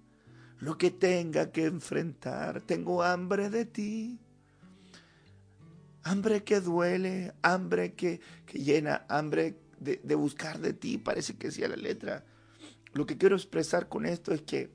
lo 0.60 0.78
que 0.78 0.92
tenga 0.92 1.52
que 1.52 1.66
enfrentar, 1.66 2.62
tengo 2.62 3.02
hambre 3.02 3.50
de 3.50 3.66
ti 3.66 4.20
hambre 6.04 6.44
que 6.44 6.60
duele, 6.60 7.34
hambre 7.42 7.94
que, 7.94 8.20
llena, 8.54 9.06
hambre 9.10 9.60
de, 9.80 10.16
buscar 10.16 10.60
de 10.60 10.74
ti, 10.74 10.98
parece 10.98 11.38
que 11.38 11.48
decía 11.48 11.68
la 11.68 11.76
letra. 11.76 12.26
Lo 12.94 13.06
que 13.06 13.18
quiero 13.18 13.36
expresar 13.36 13.88
con 13.88 14.06
esto 14.06 14.34
es 14.34 14.42
que 14.42 14.72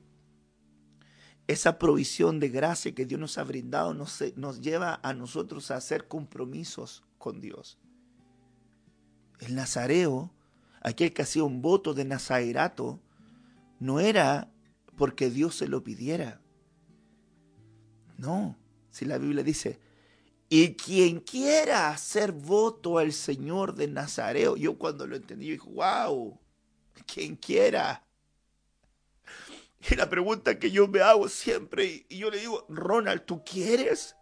esa 1.47 1.77
provisión 1.77 2.39
de 2.39 2.49
gracia 2.49 2.95
que 2.95 3.05
Dios 3.05 3.19
nos 3.19 3.37
ha 3.37 3.43
brindado 3.43 3.93
nos, 3.93 4.61
lleva 4.61 4.99
a 5.03 5.13
nosotros 5.13 5.69
a 5.69 5.75
hacer 5.75 6.07
compromisos 6.07 7.03
con 7.17 7.39
Dios. 7.39 7.77
El 9.39 9.55
nazareo, 9.55 10.33
aquel 10.81 11.13
que 11.13 11.21
hacía 11.21 11.43
un 11.43 11.61
voto 11.61 11.93
de 11.93 12.05
nazairato, 12.05 12.99
no 13.79 13.99
era 13.99 14.51
porque 14.95 15.29
Dios 15.29 15.55
se 15.55 15.67
lo 15.67 15.83
pidiera. 15.83 16.41
No, 18.17 18.57
si 18.89 19.05
la 19.05 19.17
Biblia 19.17 19.43
dice, 19.43 19.79
y 20.47 20.75
quien 20.75 21.19
quiera 21.19 21.89
hacer 21.89 22.31
voto 22.31 22.97
al 22.97 23.11
Señor 23.11 23.75
de 23.75 23.87
Nazareo, 23.87 24.55
yo 24.55 24.77
cuando 24.77 25.05
lo 25.05 25.15
entendí, 25.15 25.51
dije, 25.51 25.69
wow, 25.69 26.39
quien 27.05 27.35
quiera. 27.35 28.04
Y 29.91 29.95
la 29.95 30.09
pregunta 30.09 30.57
que 30.57 30.71
yo 30.71 30.87
me 30.87 31.01
hago 31.01 31.29
siempre, 31.29 32.05
y 32.09 32.17
yo 32.17 32.29
le 32.29 32.39
digo, 32.39 32.65
Ronald, 32.69 33.25
¿tú 33.25 33.43
quieres? 33.43 34.15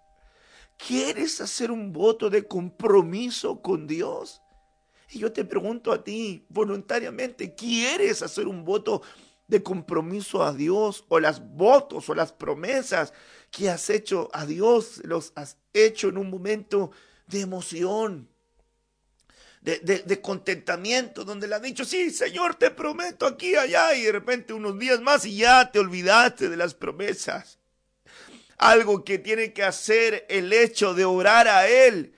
¿Quieres 0.77 1.39
hacer 1.39 1.71
un 1.71 1.93
voto 1.93 2.29
de 2.29 2.47
compromiso 2.47 3.61
con 3.61 3.87
Dios? 3.87 4.41
Y 5.09 5.19
yo 5.19 5.31
te 5.31 5.45
pregunto 5.45 5.91
a 5.91 6.03
ti, 6.03 6.45
voluntariamente, 6.49 7.53
¿quieres 7.53 8.21
hacer 8.21 8.47
un 8.47 8.65
voto 8.65 9.01
de 9.47 9.61
compromiso 9.61 10.43
a 10.43 10.53
Dios 10.53 11.05
o 11.09 11.19
las 11.19 11.39
votos 11.55 12.09
o 12.09 12.15
las 12.15 12.33
promesas 12.33 13.13
que 13.51 13.69
has 13.69 13.89
hecho 13.89 14.29
a 14.33 14.45
Dios, 14.45 15.01
los 15.03 15.31
has 15.35 15.57
hecho 15.73 16.09
en 16.09 16.17
un 16.17 16.29
momento 16.29 16.91
de 17.27 17.41
emoción, 17.41 18.29
de, 19.63 20.21
contentamiento, 20.21 21.23
donde 21.23 21.47
le 21.47 21.55
ha 21.55 21.59
dicho, 21.59 21.85
sí, 21.85 22.11
Señor, 22.11 22.55
te 22.55 22.69
prometo 22.69 23.25
aquí, 23.25 23.55
allá, 23.55 23.93
y 23.95 24.03
de 24.03 24.11
repente 24.11 24.53
unos 24.53 24.77
días 24.77 24.99
más 25.01 25.25
y 25.25 25.37
ya 25.37 25.71
te 25.71 25.79
olvidaste 25.79 26.49
de 26.49 26.57
las 26.57 26.73
promesas. 26.73 27.59
Algo 28.57 29.03
que 29.03 29.19
tiene 29.19 29.53
que 29.53 29.63
hacer 29.63 30.25
el 30.29 30.51
hecho 30.51 30.93
de 30.93 31.05
orar 31.05 31.47
a 31.47 31.67
Él 31.67 32.13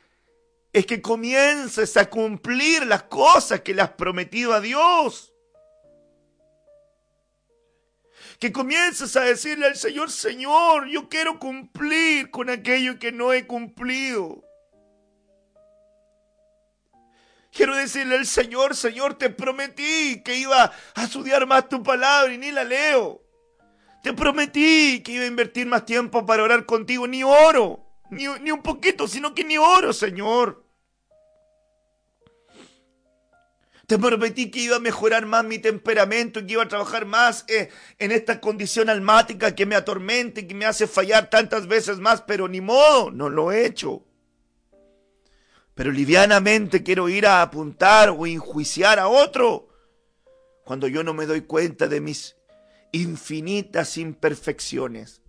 es 0.74 0.86
que 0.86 1.02
comiences 1.02 1.96
a 1.98 2.10
cumplir 2.10 2.86
las 2.86 3.04
cosas 3.04 3.62
que 3.62 3.74
le 3.74 3.82
has 3.82 3.92
prometido 3.92 4.54
a 4.54 4.60
Dios 4.60 5.32
que 8.40 8.52
comiences 8.52 9.16
a 9.16 9.22
decirle 9.22 9.68
al 9.68 9.76
Señor, 9.76 10.12
Señor, 10.12 10.88
yo 10.88 11.08
quiero 11.10 11.40
cumplir 11.40 12.30
con 12.32 12.50
aquello 12.50 13.00
que 13.00 13.12
no 13.12 13.32
he 13.32 13.48
cumplido. 13.48 14.45
Quiero 17.56 17.74
decirle 17.74 18.15
al 18.18 18.26
Señor, 18.26 18.76
Señor, 18.76 19.13
te 19.13 19.30
prometí 19.30 20.22
que 20.26 20.36
iba 20.36 20.74
a 20.94 21.04
estudiar 21.06 21.48
más 21.48 21.70
tu 21.70 21.82
palabra 21.82 22.34
y 22.34 22.38
ni 22.38 22.52
la 22.52 22.65
leo. 22.65 23.22
Te 24.04 24.12
prometí 24.12 25.02
que 25.02 25.13
iba 25.13 25.24
a 25.24 25.28
invertir 25.28 25.65
más 25.65 25.86
tiempo 25.86 26.26
para 26.26 26.44
orar 26.44 26.65
contigo, 26.65 27.08
ni 27.08 27.24
oro, 27.24 27.80
ni, 28.10 28.26
ni 28.41 28.52
un 28.52 28.62
poquito, 28.62 29.08
sino 29.08 29.34
que 29.34 29.46
ni 29.46 29.58
oro, 29.58 29.94
Señor. 29.94 30.65
Te 33.88 33.98
prometí 33.98 34.52
que 34.52 34.60
iba 34.60 34.76
a 34.76 34.80
mejorar 34.80 35.26
más 35.26 35.46
mi 35.46 35.58
temperamento 35.58 36.41
y 36.41 36.48
que 36.48 36.54
iba 36.54 36.63
a 36.63 36.68
trabajar 36.68 37.06
más 37.06 37.46
eh, 37.48 37.70
en 38.00 38.12
esta 38.12 38.41
condición 38.41 38.89
almática 38.89 39.56
que 39.56 39.65
me 39.65 39.76
atormenta 39.76 40.41
y 40.41 40.48
que 40.48 40.56
me 40.56 40.65
hace 40.65 40.88
fallar 40.88 41.30
tantas 41.30 41.68
veces 41.68 42.00
más, 42.00 42.22
pero 42.22 42.50
ni 42.50 42.60
modo, 42.60 43.12
no 43.12 43.30
lo 43.30 43.54
he 43.54 43.65
hecho. 43.65 44.04
Pero 45.76 45.92
livianamente 45.92 46.84
quiero 46.84 47.10
ir 47.10 47.28
a 47.28 47.42
apuntar 47.42 48.10
o 48.10 48.26
enjuiciar 48.26 48.98
a 48.98 49.10
otro 49.10 49.68
cuando 50.64 50.88
yo 50.88 51.04
no 51.04 51.14
me 51.14 51.26
doy 51.26 51.42
cuenta 51.42 51.88
de 51.88 52.02
mis 52.02 52.36
infinitas 52.92 53.98
imperfecciones. 53.98 55.22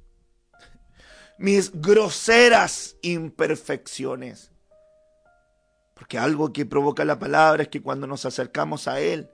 mis 1.38 1.70
groseras 1.82 2.96
imperfecciones. 3.02 4.50
Porque 5.94 6.18
algo 6.18 6.52
que 6.52 6.64
provoca 6.64 7.04
la 7.04 7.18
palabra 7.18 7.64
es 7.64 7.68
que 7.68 7.82
cuando 7.82 8.06
nos 8.06 8.24
acercamos 8.24 8.86
a 8.88 9.00
Él, 9.00 9.30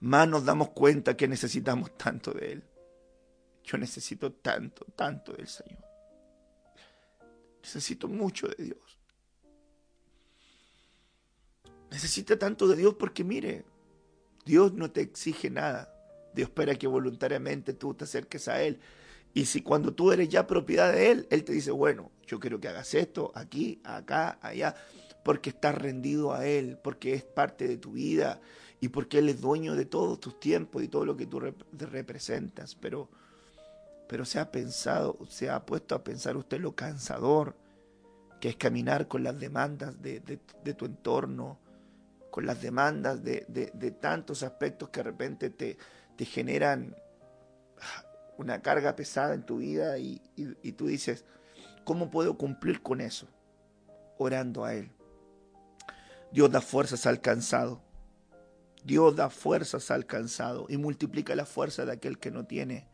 más 0.00 0.28
nos 0.28 0.44
damos 0.44 0.70
cuenta 0.70 1.16
que 1.16 1.28
necesitamos 1.28 1.96
tanto 1.98 2.32
de 2.32 2.52
Él. 2.52 2.64
Yo 3.64 3.78
necesito 3.78 4.32
tanto, 4.32 4.84
tanto 4.94 5.32
del 5.32 5.48
Señor. 5.48 5.84
Necesito 7.62 8.06
mucho 8.06 8.46
de 8.46 8.64
Dios. 8.64 8.85
Necesita 11.96 12.38
tanto 12.38 12.68
de 12.68 12.76
Dios 12.76 12.92
porque 12.92 13.24
mire, 13.24 13.64
Dios 14.44 14.74
no 14.74 14.90
te 14.90 15.00
exige 15.00 15.48
nada. 15.48 15.90
Dios 16.34 16.50
espera 16.50 16.74
que 16.74 16.86
voluntariamente 16.86 17.72
tú 17.72 17.94
te 17.94 18.04
acerques 18.04 18.48
a 18.48 18.60
Él. 18.62 18.80
Y 19.32 19.46
si 19.46 19.62
cuando 19.62 19.94
tú 19.94 20.12
eres 20.12 20.28
ya 20.28 20.46
propiedad 20.46 20.92
de 20.92 21.10
Él, 21.10 21.26
Él 21.30 21.42
te 21.42 21.54
dice, 21.54 21.70
bueno, 21.70 22.10
yo 22.26 22.38
quiero 22.38 22.60
que 22.60 22.68
hagas 22.68 22.92
esto, 22.92 23.32
aquí, 23.34 23.80
acá, 23.82 24.38
allá, 24.42 24.74
porque 25.24 25.48
estás 25.48 25.74
rendido 25.74 26.34
a 26.34 26.46
Él, 26.46 26.76
porque 26.84 27.14
es 27.14 27.22
parte 27.22 27.66
de 27.66 27.78
tu 27.78 27.92
vida 27.92 28.42
y 28.78 28.88
porque 28.88 29.20
Él 29.20 29.30
es 29.30 29.40
dueño 29.40 29.74
de 29.74 29.86
todos 29.86 30.20
tus 30.20 30.38
tiempos 30.38 30.82
y 30.82 30.88
todo 30.88 31.06
lo 31.06 31.16
que 31.16 31.24
tú 31.24 31.40
representas. 31.72 32.74
Pero, 32.74 33.08
pero 34.06 34.26
se 34.26 34.38
ha 34.38 34.52
pensado, 34.52 35.16
se 35.30 35.48
ha 35.48 35.64
puesto 35.64 35.94
a 35.94 36.04
pensar 36.04 36.36
usted 36.36 36.60
lo 36.60 36.76
cansador 36.76 37.56
que 38.38 38.50
es 38.50 38.56
caminar 38.56 39.08
con 39.08 39.22
las 39.22 39.40
demandas 39.40 40.02
de, 40.02 40.20
de 40.20 40.74
tu 40.74 40.84
entorno, 40.84 41.58
con 42.36 42.44
las 42.44 42.60
demandas 42.60 43.24
de, 43.24 43.96
tantos 43.98 44.42
aspectos 44.42 44.90
que 44.90 45.00
de 45.00 45.04
repente 45.04 45.48
te, 45.48 45.78
te, 46.16 46.26
generan 46.26 46.94
una 48.36 48.60
carga 48.60 48.94
pesada 48.94 49.32
en 49.32 49.46
tu 49.46 49.56
vida 49.56 49.96
y, 49.96 50.20
y 50.36 50.72
tú 50.72 50.86
dices, 50.86 51.24
¿cómo 51.84 52.10
puedo 52.10 52.36
cumplir 52.36 52.82
con 52.82 53.00
eso? 53.00 53.26
Orando 54.18 54.66
a 54.66 54.74
Él. 54.74 54.90
Dios 56.30 56.50
da 56.50 56.60
fuerzas 56.60 57.06
al 57.06 57.22
cansado. 57.22 57.80
Dios 58.84 59.16
da 59.16 59.30
fuerzas 59.30 59.90
al 59.90 60.04
cansado 60.04 60.66
y 60.68 60.76
multiplica 60.76 61.34
la 61.34 61.46
fuerza 61.46 61.86
de 61.86 61.92
aquel 61.92 62.18
que 62.18 62.30
no 62.30 62.44
tiene. 62.44 62.86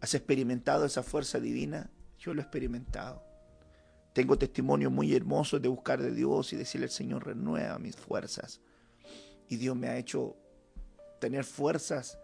¿Has 0.00 0.14
experimentado 0.14 0.86
esa 0.86 1.02
fuerza 1.02 1.38
divina? 1.38 1.90
Yo 2.18 2.32
lo 2.32 2.40
he 2.40 2.44
experimentado. 2.44 3.22
Tengo 4.14 4.38
testimonios 4.38 4.92
muy 4.92 5.12
hermosos 5.12 5.60
de 5.60 5.66
buscar 5.66 6.00
de 6.00 6.12
Dios 6.12 6.52
y 6.52 6.56
decirle 6.56 6.84
al 6.84 6.92
Señor, 6.92 7.26
renueva 7.26 7.80
mis 7.80 7.96
fuerzas. 7.96 8.60
Y 9.48 9.56
Dios 9.56 9.76
me 9.76 9.88
ha 9.88 9.98
hecho 9.98 10.36
tener 11.20 11.42
fuerzas 11.42 12.16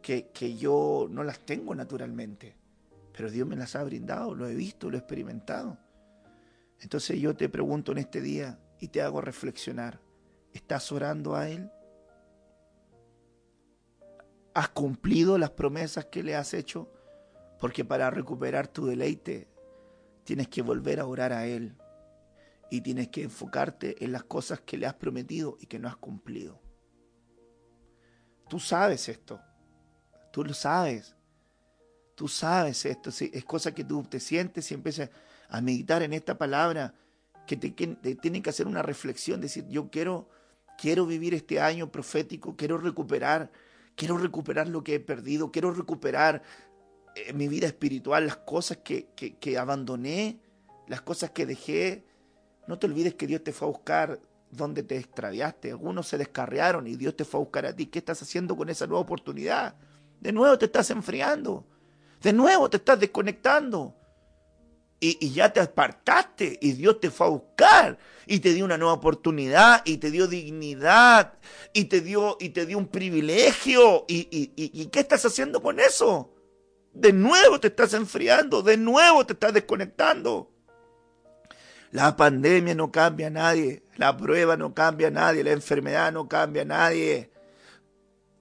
que, 0.00 0.28
que 0.28 0.56
yo 0.56 1.08
no 1.10 1.24
las 1.24 1.40
tengo 1.40 1.74
naturalmente. 1.74 2.56
Pero 3.12 3.32
Dios 3.32 3.48
me 3.48 3.56
las 3.56 3.74
ha 3.74 3.82
brindado, 3.82 4.32
lo 4.36 4.46
he 4.46 4.54
visto, 4.54 4.88
lo 4.88 4.96
he 4.96 5.00
experimentado. 5.00 5.76
Entonces 6.80 7.18
yo 7.18 7.34
te 7.34 7.48
pregunto 7.48 7.90
en 7.90 7.98
este 7.98 8.20
día 8.20 8.60
y 8.78 8.88
te 8.88 9.02
hago 9.02 9.20
reflexionar. 9.20 10.00
¿Estás 10.52 10.92
orando 10.92 11.34
a 11.34 11.48
Él? 11.48 11.68
¿Has 14.54 14.68
cumplido 14.68 15.36
las 15.36 15.50
promesas 15.50 16.04
que 16.04 16.22
le 16.22 16.36
has 16.36 16.54
hecho? 16.54 16.92
Porque 17.58 17.84
para 17.84 18.08
recuperar 18.10 18.68
tu 18.68 18.86
deleite 18.86 19.48
tienes 20.24 20.48
que 20.48 20.62
volver 20.62 21.00
a 21.00 21.06
orar 21.06 21.32
a 21.32 21.46
Él. 21.46 21.76
Y 22.70 22.80
tienes 22.80 23.08
que 23.08 23.22
enfocarte 23.22 24.02
en 24.04 24.10
las 24.10 24.24
cosas 24.24 24.60
que 24.60 24.76
le 24.76 24.86
has 24.86 24.94
prometido 24.94 25.56
y 25.60 25.66
que 25.66 25.78
no 25.78 25.86
has 25.86 25.96
cumplido. 25.96 26.60
Tú 28.48 28.58
sabes 28.58 29.08
esto, 29.08 29.40
tú 30.32 30.44
lo 30.44 30.54
sabes, 30.54 31.14
tú 32.14 32.28
sabes 32.28 32.84
esto, 32.84 33.10
es 33.10 33.44
cosa 33.44 33.74
que 33.74 33.84
tú 33.84 34.02
te 34.04 34.20
sientes 34.20 34.70
y 34.70 34.74
empiezas 34.74 35.10
a 35.48 35.60
meditar 35.60 36.02
en 36.02 36.12
esta 36.12 36.36
palabra, 36.36 36.94
que 37.46 37.56
te, 37.56 37.70
tienen 37.70 38.42
que 38.42 38.50
hacer 38.50 38.66
una 38.66 38.82
reflexión, 38.82 39.40
decir, 39.40 39.66
yo 39.68 39.90
quiero, 39.90 40.28
quiero 40.78 41.06
vivir 41.06 41.34
este 41.34 41.60
año 41.60 41.90
profético, 41.90 42.56
quiero 42.56 42.78
recuperar, 42.78 43.50
quiero 43.96 44.16
recuperar 44.16 44.68
lo 44.68 44.82
que 44.82 44.94
he 44.94 45.00
perdido, 45.00 45.50
quiero 45.50 45.72
recuperar 45.72 46.42
mi 47.34 47.48
vida 47.48 47.66
espiritual, 47.66 48.26
las 48.26 48.36
cosas 48.36 48.78
que, 48.78 49.06
que, 49.14 49.58
abandoné, 49.58 50.40
las 50.88 51.02
cosas 51.02 51.30
que 51.30 51.46
dejé. 51.46 52.04
No 52.66 52.78
te 52.78 52.86
olvides 52.86 53.14
que 53.14 53.26
Dios 53.26 53.44
te 53.44 53.52
fue 53.52 53.68
a 53.68 53.70
buscar 53.70 54.20
donde 54.50 54.82
te 54.82 54.96
extraviaste. 54.96 55.70
Algunos 55.70 56.08
se 56.08 56.18
descarriaron 56.18 56.86
y 56.86 56.96
Dios 56.96 57.16
te 57.16 57.24
fue 57.24 57.38
a 57.38 57.44
buscar 57.44 57.66
a 57.66 57.74
ti. 57.74 57.86
¿Qué 57.86 57.98
estás 57.98 58.20
haciendo 58.22 58.56
con 58.56 58.68
esa 58.68 58.86
nueva 58.86 59.02
oportunidad? 59.02 59.74
De 60.20 60.32
nuevo 60.32 60.58
te 60.58 60.66
estás 60.66 60.90
enfriando. 60.90 61.66
De 62.22 62.32
nuevo 62.32 62.68
te 62.70 62.78
estás 62.78 62.98
desconectando. 62.98 63.94
Y, 65.00 65.18
y, 65.20 65.32
ya 65.32 65.52
te 65.52 65.60
apartaste 65.60 66.58
y 66.62 66.72
Dios 66.72 66.98
te 66.98 67.10
fue 67.10 67.26
a 67.26 67.30
buscar 67.30 67.98
y 68.26 68.38
te 68.38 68.54
dio 68.54 68.64
una 68.64 68.78
nueva 68.78 68.94
oportunidad 68.94 69.82
y 69.84 69.98
te 69.98 70.10
dio 70.10 70.26
dignidad 70.26 71.34
y 71.74 71.84
te 71.86 72.00
dio, 72.00 72.38
y 72.40 72.50
te 72.50 72.64
dio 72.64 72.78
un 72.78 72.86
privilegio. 72.86 74.06
¿Y, 74.08 74.28
y, 74.30 74.52
y 74.56 74.86
qué 74.86 75.00
estás 75.00 75.26
haciendo 75.26 75.60
con 75.60 75.78
eso? 75.78 76.33
De 76.94 77.12
nuevo 77.12 77.58
te 77.58 77.68
estás 77.68 77.92
enfriando, 77.92 78.62
de 78.62 78.76
nuevo 78.76 79.26
te 79.26 79.32
estás 79.32 79.52
desconectando. 79.52 80.50
La 81.90 82.16
pandemia 82.16 82.74
no 82.74 82.90
cambia 82.90 83.26
a 83.26 83.30
nadie, 83.30 83.82
la 83.96 84.16
prueba 84.16 84.56
no 84.56 84.74
cambia 84.74 85.08
a 85.08 85.10
nadie, 85.10 85.44
la 85.44 85.52
enfermedad 85.52 86.12
no 86.12 86.28
cambia 86.28 86.62
a 86.62 86.66
nadie. 86.66 87.30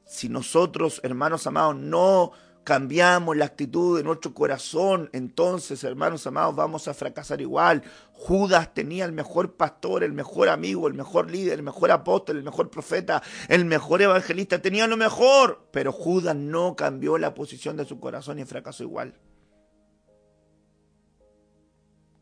Si 0.05 0.29
nosotros, 0.29 1.01
hermanos 1.03 1.45
amados, 1.47 1.75
no 1.75 2.31
cambiamos 2.63 3.35
la 3.35 3.45
actitud 3.45 3.97
de 3.97 4.03
nuestro 4.03 4.33
corazón, 4.33 5.09
entonces, 5.13 5.83
hermanos 5.83 6.25
amados, 6.27 6.55
vamos 6.55 6.87
a 6.87 6.93
fracasar 6.93 7.41
igual. 7.41 7.83
Judas 8.13 8.73
tenía 8.73 9.05
el 9.05 9.11
mejor 9.11 9.55
pastor, 9.55 10.03
el 10.03 10.13
mejor 10.13 10.49
amigo, 10.49 10.87
el 10.87 10.93
mejor 10.93 11.29
líder, 11.29 11.59
el 11.59 11.63
mejor 11.63 11.91
apóstol, 11.91 12.37
el 12.37 12.43
mejor 12.43 12.69
profeta, 12.69 13.21
el 13.49 13.65
mejor 13.65 14.01
evangelista, 14.01 14.61
tenía 14.61 14.87
lo 14.87 14.97
mejor, 14.97 15.67
pero 15.71 15.91
Judas 15.91 16.35
no 16.35 16.75
cambió 16.75 17.17
la 17.17 17.33
posición 17.33 17.75
de 17.77 17.85
su 17.85 17.99
corazón 17.99 18.39
y 18.39 18.45
fracasó 18.45 18.83
igual. 18.83 19.13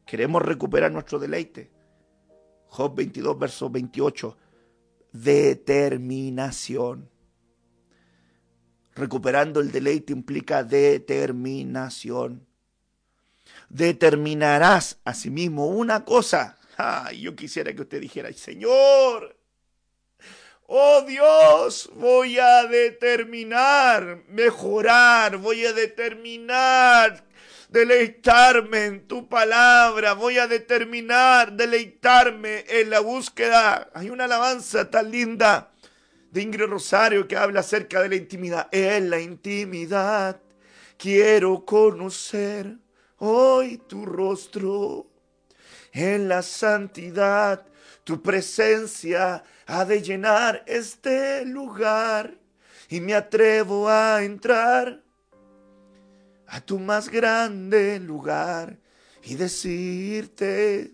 Queremos 0.06 0.42
recuperar 0.42 0.92
nuestro 0.92 1.20
deleite. 1.20 1.72
Job 2.68 2.96
22, 2.96 3.38
verso 3.40 3.70
28. 3.70 4.38
Determinación. 5.14 7.10
Recuperando 8.96 9.60
el 9.60 9.72
deleite 9.72 10.14
implica 10.14 10.64
determinación. 10.64 12.46
Determinarás 13.70 15.00
a 15.06 15.14
sí 15.14 15.30
mismo 15.30 15.68
una 15.68 16.04
cosa. 16.04 16.58
Yo 17.18 17.36
quisiera 17.36 17.74
que 17.74 17.82
usted 17.82 18.02
dijera, 18.02 18.32
Señor, 18.34 19.38
oh 20.66 21.02
Dios, 21.04 21.90
voy 21.96 22.40
a 22.40 22.66
determinar, 22.66 24.24
mejorar, 24.28 25.38
voy 25.38 25.66
a 25.66 25.74
determinar 25.74 27.24
deleitarme 27.72 28.86
en 28.86 29.08
tu 29.08 29.30
palabra, 29.30 30.14
voy 30.14 30.38
a 30.38 30.48
determinar 30.48 31.54
deleitarme 31.54 32.66
en 32.68 32.90
la 32.90 33.00
búsqueda. 33.00 33.90
Hay 33.94 34.10
una 34.10 34.26
alabanza 34.26 34.90
tan 34.90 35.10
linda 35.10 35.72
de 36.32 36.42
Ingrid 36.42 36.66
Rosario 36.66 37.28
que 37.28 37.38
habla 37.38 37.60
acerca 37.60 38.02
de 38.02 38.10
la 38.10 38.16
intimidad. 38.16 38.68
En 38.72 39.10
la 39.10 39.20
intimidad 39.20 40.40
quiero 40.98 41.66
conocer 41.66 42.78
hoy 43.18 43.78
tu 43.88 44.06
rostro. 44.06 45.08
En 45.92 46.30
la 46.30 46.42
santidad 46.42 47.66
tu 48.04 48.22
presencia 48.22 49.44
ha 49.68 49.86
de 49.86 50.02
llenar 50.02 50.64
este 50.66 51.46
lugar 51.46 52.36
y 52.90 53.00
me 53.00 53.14
atrevo 53.14 53.90
a 53.90 54.24
entrar 54.24 55.02
a 56.48 56.60
tu 56.62 56.80
más 56.80 57.10
grande 57.10 58.00
lugar 58.00 58.78
y 59.24 59.36
decirte, 59.36 60.92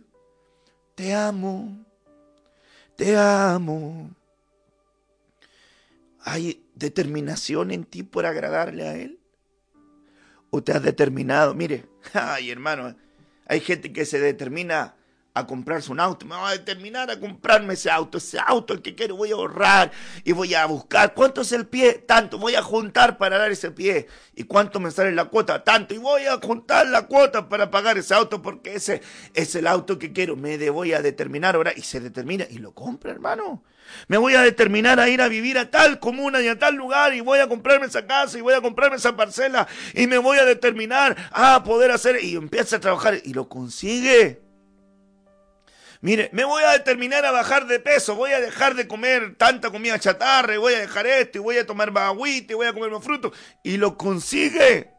te 0.95 1.14
amo, 1.14 1.86
te 2.95 3.16
amo. 3.16 4.16
¿Hay 6.30 6.69
determinación 6.75 7.71
en 7.71 7.86
ti 7.86 8.03
por 8.03 8.25
agradarle 8.25 8.86
a 8.86 8.97
Él? 8.97 9.21
¿O 10.49 10.61
te 10.61 10.73
has 10.73 10.84
determinado? 10.84 11.53
Mire, 11.53 11.86
ay 12.13 12.51
hermano, 12.51 12.97
hay 13.45 13.61
gente 13.61 13.93
que 13.93 14.03
se 14.03 14.19
determina 14.19 14.97
a 15.38 15.47
comprarse 15.47 15.91
un 15.91 15.99
auto, 15.99 16.25
me 16.25 16.35
voy 16.35 16.49
a 16.49 16.51
determinar 16.51 17.09
a 17.09 17.19
comprarme 17.19 17.73
ese 17.73 17.89
auto, 17.89 18.17
ese 18.17 18.39
auto 18.45 18.73
el 18.73 18.81
que 18.81 18.95
quiero, 18.95 19.15
voy 19.15 19.31
a 19.31 19.35
ahorrar 19.35 19.91
y 20.23 20.31
voy 20.31 20.53
a 20.53 20.65
buscar 20.65 21.13
cuánto 21.13 21.41
es 21.41 21.51
el 21.51 21.67
pie, 21.67 21.93
tanto, 21.93 22.38
voy 22.38 22.55
a 22.55 22.61
juntar 22.61 23.17
para 23.17 23.38
dar 23.38 23.51
ese 23.51 23.71
pie 23.71 24.07
y 24.35 24.43
cuánto 24.43 24.79
me 24.79 24.91
sale 24.91 25.11
la 25.11 25.25
cuota, 25.25 25.63
tanto, 25.63 25.93
y 25.93 25.97
voy 25.97 26.25
a 26.25 26.38
juntar 26.38 26.88
la 26.88 27.07
cuota 27.07 27.49
para 27.49 27.71
pagar 27.71 27.97
ese 27.97 28.13
auto 28.13 28.41
porque 28.41 28.75
ese 28.75 29.01
es 29.33 29.55
el 29.55 29.67
auto 29.67 29.97
que 29.97 30.13
quiero, 30.13 30.35
me 30.35 30.57
voy 30.69 30.93
a 30.93 31.01
determinar 31.01 31.55
ahora 31.55 31.73
y 31.75 31.81
se 31.81 31.99
determina 31.99 32.45
y 32.49 32.57
lo 32.57 32.73
compra, 32.73 33.11
hermano. 33.11 33.63
Me 34.07 34.17
voy 34.17 34.35
a 34.35 34.41
determinar 34.41 34.99
a 34.99 35.09
ir 35.09 35.21
a 35.21 35.27
vivir 35.27 35.57
a 35.57 35.69
tal 35.69 35.99
comuna 35.99 36.41
y 36.41 36.47
a 36.47 36.59
tal 36.59 36.75
lugar 36.75 37.13
y 37.13 37.21
voy 37.21 37.39
a 37.39 37.47
comprarme 37.47 37.85
esa 37.85 38.05
casa 38.05 38.38
y 38.38 38.41
voy 38.41 38.53
a 38.53 38.61
comprarme 38.61 38.97
esa 38.97 39.15
parcela 39.15 39.67
y 39.93 40.07
me 40.07 40.17
voy 40.17 40.38
a 40.38 40.45
determinar 40.45 41.15
a 41.31 41.63
poder 41.63 41.91
hacer 41.91 42.23
y 42.23 42.35
empieza 42.35 42.77
a 42.77 42.79
trabajar 42.79 43.19
y 43.23 43.33
lo 43.33 43.47
consigue. 43.47 44.47
Mire, 46.02 46.30
me 46.32 46.43
voy 46.43 46.64
a 46.64 46.72
determinar 46.72 47.26
a 47.26 47.32
bajar 47.32 47.66
de 47.68 47.80
peso, 47.80 48.16
voy 48.16 48.32
a 48.32 48.39
dejar 48.39 48.76
de 48.76 48.88
comer 48.88 49.36
tanta 49.36 49.72
comida 49.72 50.00
chatarra, 50.00 50.54
y 50.54 50.58
voy 50.58 50.74
a 50.74 50.80
dejar 50.80 51.08
esto, 51.08 51.39
y 51.39 51.41
voy 51.41 51.58
a 51.58 51.66
tomar 51.66 51.91
más 51.91 52.04
agüita, 52.04 52.54
y 52.54 52.56
voy 52.56 52.68
a 52.68 52.74
comer 52.74 52.91
más 52.91 53.04
frutos, 53.04 53.34
y 53.64 53.78
lo 53.78 53.98
consigue. 53.98 54.98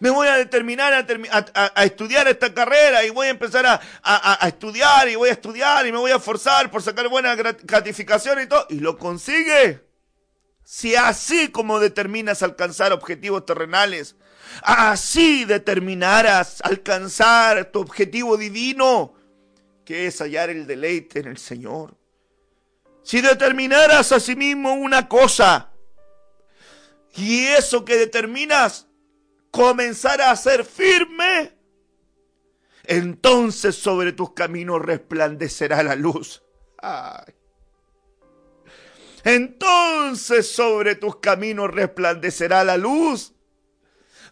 Me 0.00 0.10
voy 0.10 0.28
a 0.28 0.36
determinar 0.36 0.92
a, 0.92 1.84
estudiar 1.84 2.28
esta 2.28 2.52
carrera 2.52 3.04
y 3.04 3.10
voy 3.10 3.28
a 3.28 3.30
empezar 3.30 3.66
a, 3.66 4.48
estudiar 4.48 5.08
y 5.08 5.14
voy 5.14 5.28
a 5.30 5.32
estudiar 5.32 5.86
y 5.86 5.92
me 5.92 5.98
voy 5.98 6.10
a 6.10 6.16
esforzar 6.16 6.70
por 6.70 6.82
sacar 6.82 7.08
buena 7.08 7.34
gratificación 7.34 8.40
y 8.42 8.46
todo. 8.46 8.66
Y 8.68 8.80
lo 8.80 8.98
consigue. 8.98 9.86
Si 10.64 10.96
así 10.96 11.48
como 11.48 11.78
determinas 11.78 12.42
alcanzar 12.42 12.92
objetivos 12.92 13.46
terrenales, 13.46 14.16
así 14.62 15.44
determinarás 15.44 16.60
alcanzar 16.62 17.66
tu 17.66 17.80
objetivo 17.80 18.36
divino, 18.36 19.14
que 19.86 20.08
es 20.08 20.20
hallar 20.20 20.50
el 20.50 20.66
deleite 20.66 21.20
en 21.20 21.28
el 21.28 21.38
Señor. 21.38 21.96
Si 23.04 23.20
determinaras 23.20 24.10
a 24.10 24.18
sí 24.18 24.34
mismo 24.34 24.74
una 24.74 25.08
cosa, 25.08 25.70
y 27.14 27.46
eso 27.46 27.84
que 27.84 27.96
determinas 27.96 28.88
comenzara 29.52 30.32
a 30.32 30.36
ser 30.36 30.64
firme, 30.64 31.56
entonces 32.82 33.76
sobre 33.76 34.12
tus 34.12 34.34
caminos 34.34 34.82
resplandecerá 34.82 35.84
la 35.84 35.94
luz. 35.94 36.42
Entonces 39.22 40.50
sobre 40.50 40.96
tus 40.96 41.16
caminos 41.16 41.70
resplandecerá 41.70 42.64
la 42.64 42.76
luz 42.76 43.35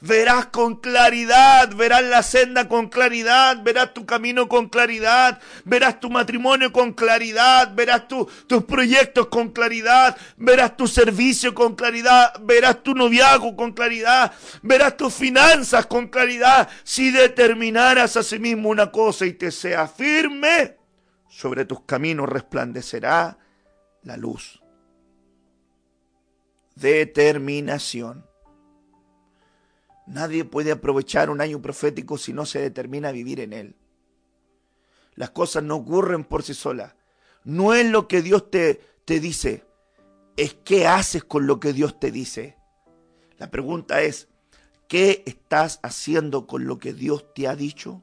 verás 0.07 0.47
con 0.47 0.77
claridad, 0.77 1.75
verás 1.75 2.03
la 2.03 2.23
senda 2.23 2.69
con 2.69 2.89
claridad, 2.89 3.63
verás 3.63 3.95
tu 3.95 4.05
camino 4.05 4.49
con 4.49 4.69
claridad, 4.69 5.41
verás 5.65 5.99
tu 5.99 6.11
matrimonio 6.11 6.73
con 6.73 6.93
claridad, 6.93 7.75
verás 7.75 8.07
tus 8.07 8.65
proyectos 8.65 9.29
con 9.29 9.51
claridad, 9.51 10.17
verás 10.37 10.77
tu 10.77 10.87
servicio 10.87 11.55
con 11.55 11.75
claridad, 11.75 12.35
verás 12.43 12.83
tu 12.83 12.95
noviazgo 12.95 13.57
con 13.57 13.73
claridad, 13.73 14.33
verás 14.63 14.97
tus 14.97 15.15
finanzas 15.15 15.87
con 15.87 16.09
claridad. 16.09 16.69
Si 16.83 17.11
determinaras 17.11 18.17
a 18.19 18.23
sí 18.23 18.39
mismo 18.39 18.69
una 18.69 18.91
cosa 18.91 19.25
y 19.25 19.33
te 19.33 19.51
sea 19.51 19.89
firme, 19.89 20.77
sobre 21.29 21.65
tus 21.65 21.81
caminos 21.83 22.29
resplandecerá 22.29 23.39
la 24.03 24.17
luz. 24.19 24.61
Determinación. 26.75 28.34
Nadie 30.07 30.45
puede 30.45 30.73
aprovechar 30.73 31.31
un 31.31 31.41
año 31.41 31.63
profético 31.63 32.19
si 32.19 32.33
no 32.33 32.45
se 32.45 32.61
determina 32.61 33.09
a 33.09 33.13
vivir 33.13 33.41
en 33.41 33.53
él. 33.53 33.77
Las 35.15 35.31
cosas 35.31 35.63
no 35.63 35.77
ocurren 35.77 36.25
por 36.25 36.43
sí 36.43 36.55
solas. 36.55 36.95
No 37.45 37.75
es 37.75 37.87
lo 37.87 38.09
que 38.09 38.21
Dios 38.21 38.51
te, 38.51 38.81
te 39.05 39.21
dice, 39.21 39.65
es 40.37 40.55
qué 40.65 40.87
haces 40.87 41.25
con 41.25 41.47
lo 41.47 41.61
que 41.61 41.73
Dios 41.73 41.99
te 41.99 42.11
dice. 42.11 42.57
La 43.39 43.51
pregunta 43.51 44.03
es, 44.03 44.29
¿qué 44.89 45.23
estás 45.27 45.81
haciendo 45.83 46.47
con 46.47 46.67
lo 46.67 46.79
que 46.79 46.93
Dios 46.93 47.33
te 47.35 47.49
ha 47.49 47.57
dicho? 47.57 48.03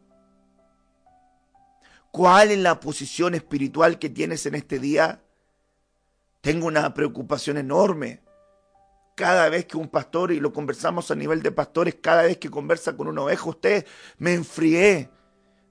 ¿Cuál 2.12 2.52
es 2.52 2.60
la 2.60 2.80
posición 2.80 3.36
espiritual 3.36 4.00
que 4.00 4.10
tienes 4.10 4.46
en 4.46 4.56
este 4.56 4.80
día? 4.80 5.24
Tengo 6.42 6.68
una 6.68 6.94
preocupación 6.94 7.58
enorme 7.58 8.22
cada 9.22 9.50
vez 9.50 9.66
que 9.66 9.78
un 9.78 9.88
pastor, 9.88 10.32
y 10.32 10.40
lo 10.40 10.52
conversamos 10.52 11.12
a 11.12 11.16
nivel 11.16 11.44
de 11.44 11.52
pastores, 11.52 11.98
cada 12.02 12.24
vez 12.24 12.40
que 12.40 12.50
conversa 12.50 12.98
con 12.98 13.08
un 13.08 13.20
oveja, 13.20 13.48
usted 13.48 13.86
me 14.18 14.34
enfrié, 14.34 15.12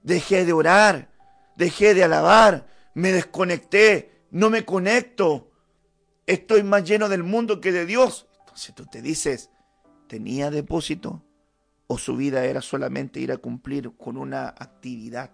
dejé 0.04 0.44
de 0.44 0.52
orar, 0.52 1.10
dejé 1.56 1.94
de 1.94 2.04
alabar, 2.04 2.68
me 2.94 3.10
desconecté, 3.10 4.22
no 4.30 4.50
me 4.50 4.64
conecto, 4.64 5.50
estoy 6.28 6.62
más 6.62 6.84
lleno 6.84 7.08
del 7.08 7.24
mundo 7.24 7.60
que 7.60 7.72
de 7.72 7.86
Dios. 7.86 8.28
Entonces 8.38 8.72
tú 8.72 8.86
te 8.86 9.02
dices, 9.02 9.50
¿tenía 10.06 10.52
depósito? 10.52 11.24
¿O 11.88 11.98
su 11.98 12.14
vida 12.14 12.44
era 12.44 12.62
solamente 12.62 13.18
ir 13.18 13.32
a 13.32 13.38
cumplir 13.38 13.96
con 13.96 14.16
una 14.16 14.46
actividad? 14.46 15.32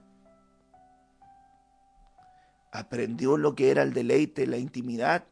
¿Aprendió 2.72 3.36
lo 3.36 3.54
que 3.54 3.70
era 3.70 3.82
el 3.82 3.92
deleite, 3.92 4.46
la 4.46 4.56
intimidad? 4.56 5.26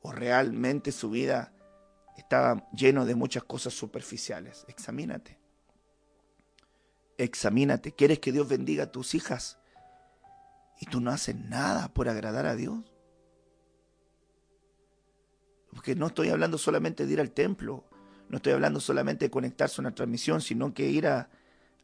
¿O 0.00 0.12
realmente 0.12 0.92
su 0.92 1.10
vida 1.10 1.51
estaba 2.32 2.66
lleno 2.72 3.04
de 3.04 3.14
muchas 3.14 3.44
cosas 3.44 3.74
superficiales. 3.74 4.64
Examínate. 4.66 5.38
Examínate. 7.18 7.92
¿Quieres 7.92 8.20
que 8.20 8.32
Dios 8.32 8.48
bendiga 8.48 8.84
a 8.84 8.90
tus 8.90 9.14
hijas? 9.14 9.58
Y 10.80 10.86
tú 10.86 11.02
no 11.02 11.10
haces 11.10 11.36
nada 11.36 11.92
por 11.92 12.08
agradar 12.08 12.46
a 12.46 12.56
Dios. 12.56 12.90
Porque 15.74 15.94
no 15.94 16.06
estoy 16.06 16.30
hablando 16.30 16.56
solamente 16.56 17.04
de 17.04 17.12
ir 17.12 17.20
al 17.20 17.32
templo, 17.32 17.84
no 18.30 18.36
estoy 18.36 18.54
hablando 18.54 18.80
solamente 18.80 19.26
de 19.26 19.30
conectarse 19.30 19.80
a 19.80 19.82
una 19.82 19.94
transmisión, 19.94 20.40
sino 20.40 20.72
que 20.72 20.88
ir 20.88 21.06
a, 21.08 21.28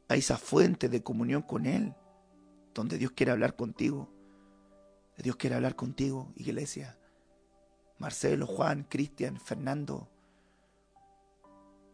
a 0.08 0.16
esa 0.16 0.38
fuente 0.38 0.88
de 0.88 1.02
comunión 1.02 1.42
con 1.42 1.66
Él, 1.66 1.94
donde 2.72 2.96
Dios 2.96 3.10
quiere 3.10 3.32
hablar 3.32 3.54
contigo. 3.54 4.08
Dios 5.18 5.36
quiere 5.36 5.56
hablar 5.56 5.76
contigo, 5.76 6.32
iglesia. 6.36 6.96
Marcelo, 7.98 8.46
Juan, 8.46 8.86
Cristian, 8.88 9.38
Fernando, 9.38 10.08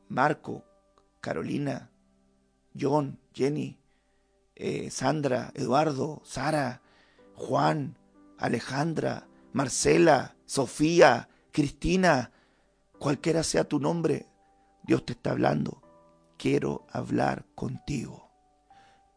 Marco, 0.08 0.64
Carolina, 1.20 1.90
John, 2.78 3.18
Jenny, 3.32 3.78
eh, 4.56 4.90
Sandra, 4.90 5.52
Eduardo, 5.54 6.20
Sara, 6.24 6.82
Juan, 7.34 7.96
Alejandra, 8.38 9.26
Marcela, 9.52 10.36
Sofía, 10.46 11.28
Cristina, 11.52 12.32
cualquiera 12.98 13.42
sea 13.42 13.64
tu 13.64 13.78
nombre, 13.78 14.26
Dios 14.82 15.04
te 15.04 15.12
está 15.12 15.30
hablando. 15.30 15.82
Quiero 16.36 16.86
hablar 16.90 17.46
contigo. 17.54 18.30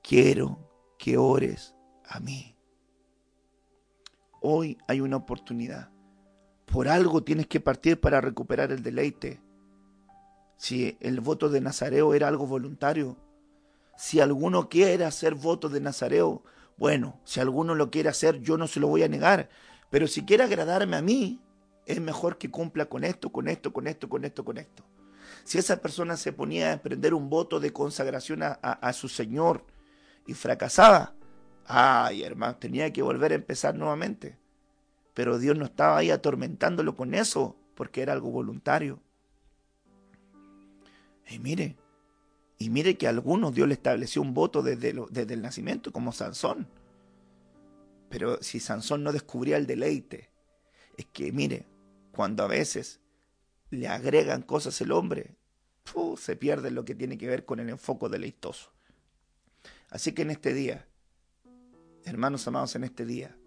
Quiero 0.02 0.96
que 0.98 1.18
ores 1.18 1.76
a 2.08 2.20
mí. 2.20 2.56
Hoy 4.42 4.78
hay 4.88 5.02
una 5.02 5.18
oportunidad. 5.18 5.90
Por 6.66 6.88
algo 6.88 7.24
tienes 7.24 7.48
que 7.48 7.60
partir 7.60 8.00
para 8.00 8.22
recuperar 8.22 8.72
el 8.72 8.84
deleite 8.84 9.42
si 10.58 10.97
el 10.99 11.22
voto 11.22 11.49
de 11.49 11.62
Nazareo 11.62 12.14
era 12.14 12.28
algo 12.28 12.47
voluntario. 12.47 13.16
Si 13.95 14.20
alguno 14.20 14.70
quiere 14.70 15.05
hacer 15.05 15.36
voto 15.36 15.70
de 15.70 15.82
Nazareo, 15.82 16.43
bueno, 16.78 17.20
si 17.24 17.39
alguno 17.39 17.76
lo 17.76 17.89
quiere 17.89 18.10
hacer, 18.10 18.41
yo 18.41 18.58
no 18.58 18.68
se 18.68 18.80
lo 18.80 18.88
voy 18.88 19.03
a 19.03 19.08
negar. 19.08 19.49
Pero 19.89 20.08
si 20.08 20.26
quiere 20.26 20.43
agradarme 20.43 20.97
a 20.97 21.01
mí, 21.01 21.39
es 21.86 22.01
mejor 22.01 22.38
que 22.38 22.51
cumpla 22.51 22.88
con 22.88 23.03
esto, 23.03 23.32
con 23.32 23.47
esto, 23.47 23.72
con 23.72 23.88
esto, 23.88 24.10
con 24.10 24.26
esto, 24.26 24.43
con 24.43 24.58
esto. 24.58 24.84
Si 25.43 25.58
esa 25.58 25.82
persona 25.82 26.18
se 26.18 26.34
ponía 26.34 26.70
a 26.70 26.74
emprender 26.74 27.14
un 27.14 27.30
voto 27.30 27.60
de 27.60 27.72
consagración 27.72 28.41
a, 28.43 28.93
su 28.93 29.08
Señor 29.08 29.66
y 30.26 30.34
fracasaba, 30.34 31.14
ay 31.66 32.24
hermano, 32.24 32.58
tenía 32.58 32.91
que 32.91 33.01
volver 33.01 33.32
a 33.32 33.36
empezar 33.36 33.76
nuevamente. 33.76 34.38
Pero 35.14 35.39
Dios 35.39 35.58
no 35.58 35.66
estaba 35.66 35.97
ahí 35.97 36.12
atormentándolo 36.12 36.95
con 36.95 37.14
eso, 37.14 37.55
porque 37.76 38.01
era 38.01 38.14
algo 38.14 38.30
voluntario. 38.30 38.99
Y 41.30 41.40
mire, 41.40 41.76
y 42.58 42.70
mire 42.70 42.98
que 42.98 43.08
a 43.08 43.12
algunos 43.12 43.54
Dios 43.54 43.68
le 43.68 43.74
estableció 43.74 44.22
un 44.22 44.34
voto 44.34 44.62
desde, 44.62 44.94
desde 45.10 45.34
el 45.34 45.42
nacimiento, 45.42 45.92
como 45.92 46.12
Sansón. 46.12 46.68
Pero 48.10 48.42
si 48.42 48.60
Sansón 48.60 49.04
no 49.04 49.12
descubría 49.12 49.58
el 49.58 49.68
deleite, 49.68 50.30
es 50.98 51.06
que 51.08 51.32
mire, 51.32 51.68
cuando 52.12 52.44
a 52.44 52.48
veces 52.48 53.00
le 53.70 53.88
agregan 53.88 54.42
cosas 54.42 54.80
el 54.82 54.92
hombre, 54.92 55.36
se 56.18 56.36
pierde 56.36 56.72
lo 56.72 56.86
que 56.86 56.96
tiene 56.96 57.18
que 57.18 57.28
ver 57.28 57.46
con 57.46 57.60
el 57.60 57.70
enfoque 57.70 58.10
deleitoso. 58.10 58.72
Así 59.90 60.12
que 60.12 60.24
en 60.24 60.32
este 60.32 60.54
día, 60.54 60.88
hermanos 62.04 62.48
amados, 62.48 62.76
en 62.76 62.84
este 62.84 63.06
día, 63.06 63.38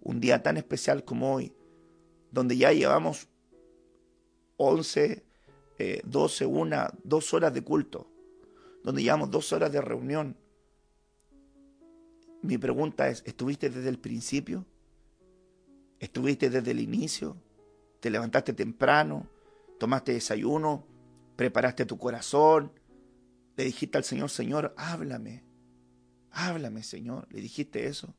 un 0.00 0.20
día 0.20 0.42
tan 0.42 0.56
especial 0.56 1.04
como 1.04 1.34
hoy, 1.34 1.54
donde 2.30 2.56
ya 2.56 2.72
llevamos 2.72 3.28
11 4.56 5.25
12, 6.04 6.44
eh, 6.44 6.46
una, 6.46 6.90
dos 7.04 7.34
horas 7.34 7.52
de 7.52 7.62
culto, 7.62 8.10
donde 8.82 9.02
llevamos 9.02 9.30
dos 9.30 9.52
horas 9.52 9.72
de 9.72 9.80
reunión. 9.80 10.36
mi 12.42 12.58
pregunta 12.58 13.08
es, 13.08 13.22
¿estuviste 13.26 13.68
desde 13.70 13.88
el 13.88 13.98
principio? 13.98 14.64
¿Estuviste 15.98 16.50
desde 16.50 16.70
el 16.70 16.80
inicio? 16.80 17.36
¿Te 18.00 18.10
levantaste 18.10 18.52
temprano? 18.52 19.26
¿Tomaste 19.78 20.12
desayuno? 20.12 20.86
¿Preparaste 21.36 21.84
tu 21.86 21.98
corazón? 21.98 22.72
¿Le 23.56 23.64
dijiste 23.64 23.98
al 23.98 24.04
Señor, 24.04 24.30
Señor, 24.30 24.74
háblame? 24.76 25.44
Háblame, 26.30 26.82
Señor. 26.82 27.26
¿Le 27.30 27.40
dijiste 27.40 27.86
eso? 27.86 28.14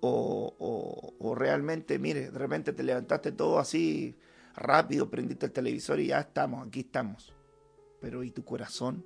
O, 0.00 1.14
o, 1.20 1.34
realmente, 1.36 1.98
mire, 2.00 2.30
de 2.30 2.38
repente 2.38 2.72
te 2.72 2.82
levantaste 2.82 3.30
todo 3.30 3.60
así 3.60 4.16
rápido, 4.54 5.08
prendiste 5.08 5.46
el 5.46 5.52
televisor 5.52 6.00
y 6.00 6.08
ya 6.08 6.20
estamos, 6.20 6.66
aquí 6.66 6.80
estamos. 6.80 7.32
Pero 8.00 8.22
¿y 8.22 8.30
tu 8.30 8.44
corazón? 8.44 9.04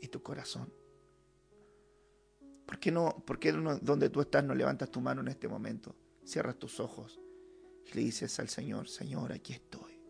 ¿Y 0.00 0.08
tu 0.08 0.22
corazón? 0.22 0.72
¿Por 2.66 2.78
qué 2.78 2.90
no, 2.90 3.22
por 3.26 3.38
qué 3.38 3.52
donde 3.52 4.08
tú 4.10 4.20
estás 4.20 4.44
no 4.44 4.54
levantas 4.54 4.90
tu 4.90 5.00
mano 5.00 5.20
en 5.20 5.28
este 5.28 5.48
momento? 5.48 5.94
Cierras 6.24 6.58
tus 6.58 6.80
ojos 6.80 7.20
y 7.84 7.94
le 7.94 8.02
dices 8.02 8.38
al 8.38 8.48
Señor, 8.48 8.88
Señor, 8.88 9.32
aquí 9.32 9.52
estoy. 9.52 10.00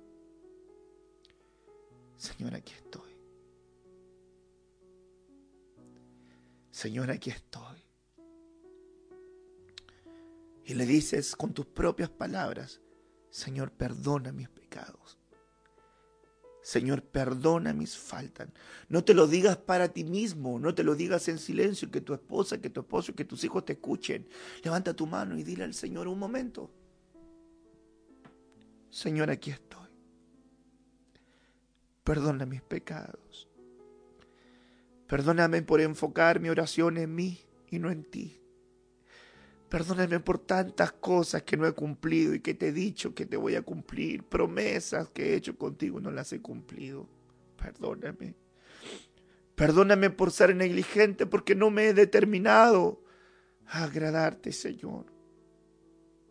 Señor, 2.17 2.55
aquí 2.55 2.73
estoy. 2.73 3.11
Señor, 6.71 7.11
aquí 7.11 7.31
estoy. 7.31 7.83
Y 10.65 10.75
le 10.75 10.87
dices 10.87 11.35
con 11.35 11.53
tus 11.53 11.67
propias 11.67 12.11
palabras, 12.11 12.81
Señor, 13.33 13.73
perdona 13.73 14.31
mis 14.31 14.51
pecados. 14.51 15.19
Señor, 16.63 17.03
perdona 17.03 17.73
mis 17.73 17.97
faltas. 17.97 18.51
No 18.91 19.03
te 19.05 19.15
lo 19.15 19.27
digas 19.27 19.57
para 19.57 19.89
ti 19.89 20.05
mismo, 20.05 20.59
no 20.59 20.75
te 20.75 20.85
lo 20.85 20.95
digas 20.95 21.27
en 21.29 21.39
silencio, 21.39 21.91
que 21.91 22.03
tu 22.03 22.13
esposa, 22.13 22.61
que 22.61 22.69
tu 22.69 22.81
esposo, 22.81 23.15
que 23.15 23.25
tus 23.25 23.43
hijos 23.43 23.65
te 23.65 23.73
escuchen. 23.73 24.29
Levanta 24.63 24.93
tu 24.93 25.07
mano 25.07 25.39
y 25.39 25.45
dile 25.45 25.65
al 25.65 25.73
Señor 25.73 26.09
un 26.09 26.19
momento. 26.19 26.71
Señor, 28.91 29.31
aquí 29.31 29.51
estoy. 29.51 29.89
Perdona 32.05 32.45
mis 32.45 32.61
pecados. 32.61 33.49
Perdóname 35.07 35.63
por 35.63 35.81
enfocar 35.81 36.39
mi 36.39 36.51
oración 36.51 36.99
en 36.99 37.15
mí 37.15 37.41
y 37.71 37.79
no 37.79 37.91
en 37.91 38.05
ti. 38.05 38.42
Perdóname 39.73 40.21
por 40.21 40.39
tantas 40.39 40.93
cosas 40.93 41.45
que 41.45 41.57
no 41.57 41.67
he 41.67 41.73
cumplido 41.73 42.35
y 42.35 42.41
que 42.41 42.53
te 42.53 42.69
he 42.69 42.73
dicho 42.73 43.15
que 43.15 43.25
te 43.25 43.39
voy 43.39 43.55
a 43.55 43.63
cumplir. 43.63 44.23
Promesas 44.23 45.09
que 45.09 45.31
he 45.31 45.35
hecho 45.35 45.57
contigo 45.57 45.99
no 45.99 46.11
las 46.11 46.31
he 46.35 46.43
cumplido. 46.43 47.09
Perdóname. 47.57 48.35
Perdóname 49.55 50.11
por 50.11 50.31
ser 50.31 50.55
negligente 50.55 51.25
porque 51.25 51.55
no 51.55 51.71
me 51.71 51.87
he 51.87 51.95
determinado 51.95 53.03
a 53.67 53.85
agradarte, 53.85 54.53
Señor. 54.53 55.07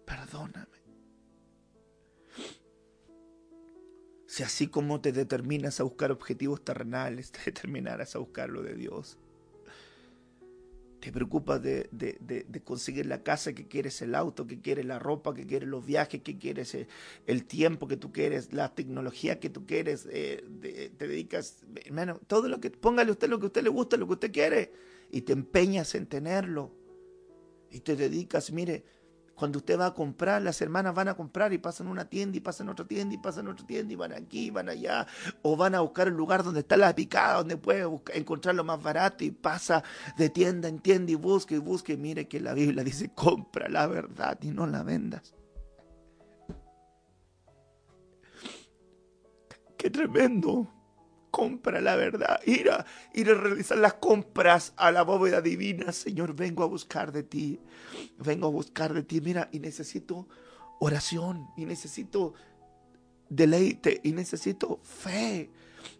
Perdóname. 0.05 0.67
Si 4.27 4.43
así 4.43 4.67
como 4.67 5.01
te 5.01 5.11
determinas 5.11 5.79
a 5.79 5.83
buscar 5.83 6.11
objetivos 6.11 6.63
terrenales, 6.63 7.31
te 7.31 7.39
determinarás 7.45 8.15
a 8.15 8.19
buscar 8.19 8.51
lo 8.51 8.61
de 8.61 8.75
Dios 8.75 9.17
te 11.01 11.11
preocupas 11.11 11.61
de, 11.61 11.89
conseguir 12.63 13.07
la 13.07 13.23
casa 13.23 13.53
que 13.53 13.67
quieres, 13.67 14.01
el 14.03 14.13
auto 14.13 14.45
que 14.45 14.61
quieres, 14.61 14.85
la 14.85 14.99
ropa 14.99 15.33
que 15.33 15.47
quieres, 15.47 15.67
los 15.67 15.83
viajes 15.85 16.21
que 16.21 16.37
quieres, 16.37 16.75
eh, 16.75 16.87
el, 17.25 17.45
tiempo 17.45 17.87
que 17.87 17.97
tú 17.97 18.11
quieres, 18.11 18.53
la 18.53 18.73
tecnología 18.73 19.39
que 19.39 19.49
tú 19.49 19.65
quieres, 19.65 20.07
eh, 20.11 20.43
te 20.97 21.07
dedicas, 21.07 21.63
hermano, 21.83 22.19
todo 22.27 22.47
lo 22.47 22.61
que, 22.61 22.69
póngale 22.69 23.11
usted 23.11 23.29
lo 23.29 23.39
que 23.39 23.45
a 23.45 23.47
usted 23.47 23.63
le 23.63 23.69
gusta, 23.69 23.97
lo 23.97 24.05
que 24.05 24.13
usted 24.13 24.31
quiere, 24.31 24.71
y 25.11 25.21
te 25.21 25.33
empeñas 25.33 25.95
en 25.95 26.05
tenerlo, 26.05 26.71
y 27.71 27.79
te 27.79 27.95
dedicas, 27.95 28.51
mire, 28.51 28.85
cuando 29.41 29.57
usted 29.57 29.79
va 29.79 29.87
a 29.87 29.93
comprar, 29.95 30.39
las 30.43 30.61
hermanas 30.61 30.93
van 30.93 31.07
a 31.07 31.15
comprar 31.15 31.51
y 31.51 31.57
pasan 31.57 31.87
una 31.87 32.05
tienda 32.05 32.37
y 32.37 32.41
pasan 32.41 32.69
otra 32.69 32.85
tienda 32.85 33.15
y 33.15 33.17
pasan 33.17 33.47
otra 33.47 33.65
tienda 33.65 33.91
y 33.91 33.95
van 33.95 34.13
aquí, 34.13 34.51
van 34.51 34.69
allá, 34.69 35.07
o 35.41 35.57
van 35.57 35.73
a 35.73 35.79
buscar 35.79 36.09
el 36.09 36.13
lugar 36.13 36.43
donde 36.43 36.59
está 36.59 36.77
la 36.77 36.93
picada, 36.93 37.37
donde 37.39 37.57
puede 37.57 37.89
encontrar 38.13 38.53
lo 38.53 38.63
más 38.63 38.83
barato 38.83 39.23
y 39.23 39.31
pasa 39.31 39.83
de 40.15 40.29
tienda 40.29 40.67
en 40.67 40.77
tienda 40.77 41.11
y 41.11 41.15
busca 41.15 41.55
y 41.55 41.57
busca 41.57 41.91
y 41.91 41.97
mire 41.97 42.27
que 42.27 42.39
la 42.39 42.53
Biblia 42.53 42.83
dice, 42.83 43.09
compra 43.15 43.67
la 43.67 43.87
verdad 43.87 44.37
y 44.43 44.51
no 44.51 44.67
la 44.67 44.83
vendas. 44.83 45.33
Qué 49.75 49.89
tremendo 49.89 50.71
compra 51.31 51.81
la 51.81 51.95
verdad, 51.95 52.39
ir 52.45 52.69
a, 52.69 52.85
realizar 53.13 53.77
las 53.77 53.95
compras 53.95 54.73
a 54.75 54.91
la 54.91 55.01
bóveda 55.03 55.41
divina. 55.41 55.91
Señor, 55.91 56.35
vengo 56.35 56.63
a 56.63 56.67
buscar 56.67 57.11
de 57.11 57.23
ti, 57.23 57.59
vengo 58.17 58.47
a 58.47 58.51
buscar 58.51 58.93
de 58.93 59.03
ti. 59.03 59.21
Mira, 59.21 59.49
y 59.51 59.59
necesito 59.59 60.27
oración, 60.79 61.47
y 61.57 61.65
necesito 61.65 62.33
deleite, 63.29 64.01
y 64.03 64.11
necesito 64.11 64.79
fe, 64.83 65.49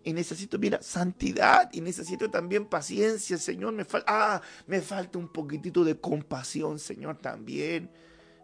y 0.03 0.13
necesito, 0.13 0.59
mira, 0.59 0.81
santidad, 0.81 1.69
y 1.71 1.81
necesito 1.81 2.29
también 2.29 2.65
paciencia, 2.65 3.37
Señor. 3.37 3.73
Me, 3.73 3.85
falta 3.85 4.35
ah, 4.35 4.41
me 4.67 4.81
un 5.15 5.29
poquitito 5.29 5.83
de 5.83 5.99
compasión, 5.99 6.77
Señor, 6.77 7.17
también. 7.17 7.89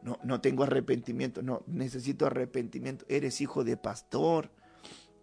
No, 0.03 0.19
no 0.23 0.39
tengo 0.39 0.63
arrepentimiento, 0.63 1.41
no, 1.41 1.63
necesito 1.67 2.25
arrepentimiento. 2.25 3.05
Eres 3.09 3.41
hijo 3.41 3.63
de 3.63 3.75
pastor. 3.75 4.51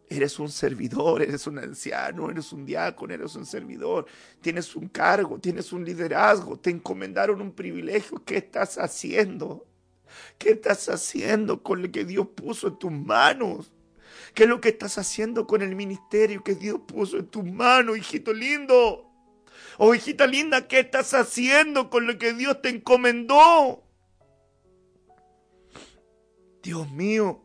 Eres 0.08 0.38
un 0.38 0.50
servidor, 0.50 1.22
eres 1.22 1.46
un 1.46 1.58
anciano, 1.58 2.30
eres 2.30 2.52
un 2.52 2.66
diácono, 2.66 3.14
eres 3.14 3.34
un 3.36 3.46
servidor, 3.46 4.06
tienes 4.40 4.76
un 4.76 4.88
cargo, 4.88 5.38
tienes 5.38 5.72
un 5.72 5.84
liderazgo, 5.84 6.58
te 6.58 6.70
encomendaron 6.70 7.40
un 7.40 7.52
privilegio. 7.52 8.22
¿Qué 8.24 8.36
estás 8.36 8.76
haciendo? 8.76 9.66
¿Qué 10.38 10.50
estás 10.50 10.88
haciendo 10.88 11.62
con 11.62 11.82
lo 11.82 11.90
que 11.90 12.04
Dios 12.04 12.28
puso 12.34 12.68
en 12.68 12.78
tus 12.78 12.92
manos? 12.92 13.72
¿Qué 14.34 14.44
es 14.44 14.48
lo 14.48 14.60
que 14.60 14.70
estás 14.70 14.98
haciendo 14.98 15.46
con 15.46 15.62
el 15.62 15.74
ministerio 15.74 16.42
que 16.42 16.54
Dios 16.54 16.80
puso 16.86 17.18
en 17.18 17.26
tus 17.26 17.44
manos, 17.44 17.96
hijito 17.96 18.32
lindo? 18.32 19.10
Oh, 19.78 19.94
hijita 19.94 20.26
linda, 20.26 20.68
¿qué 20.68 20.80
estás 20.80 21.14
haciendo 21.14 21.90
con 21.90 22.06
lo 22.06 22.18
que 22.18 22.32
Dios 22.32 22.60
te 22.62 22.68
encomendó? 22.68 23.82
Dios 26.62 26.90
mío, 26.90 27.43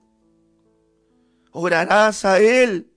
orarás 1.60 2.26
a 2.26 2.40
Él. 2.40 2.90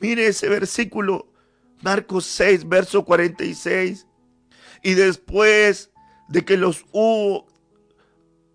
Mire 0.00 0.26
ese 0.26 0.48
versículo, 0.48 1.32
Marcos 1.80 2.26
6, 2.26 2.68
verso 2.68 3.04
46. 3.04 4.06
Y 4.82 4.94
después 4.94 5.90
de 6.28 6.44
que 6.44 6.56
los 6.56 6.84
hubo 6.90 7.46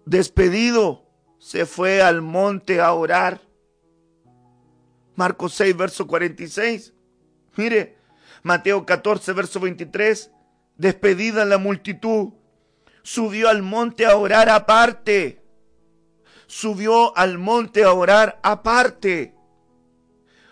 despedido, 0.05 1.05
se 1.39 1.65
fue 1.65 2.01
al 2.01 2.22
monte 2.22 2.82
a 2.82 2.91
orar. 2.91 3.41
Marcos 5.15 5.53
6, 5.53 5.78
verso 5.78 6.07
46. 6.07 6.93
Mire, 7.55 7.97
Mateo 8.43 8.86
14, 8.86 9.32
verso 9.34 9.59
23. 9.59 10.32
Despedida 10.76 11.45
la 11.45 11.57
multitud, 11.57 12.34
subió 13.03 13.49
al 13.49 13.61
monte 13.63 14.05
a 14.05 14.15
orar 14.15 14.49
aparte 14.49 15.46
subió 16.47 17.15
al 17.15 17.37
monte 17.37 17.83
a 17.83 17.93
orar 17.93 18.39
aparte. 18.41 19.35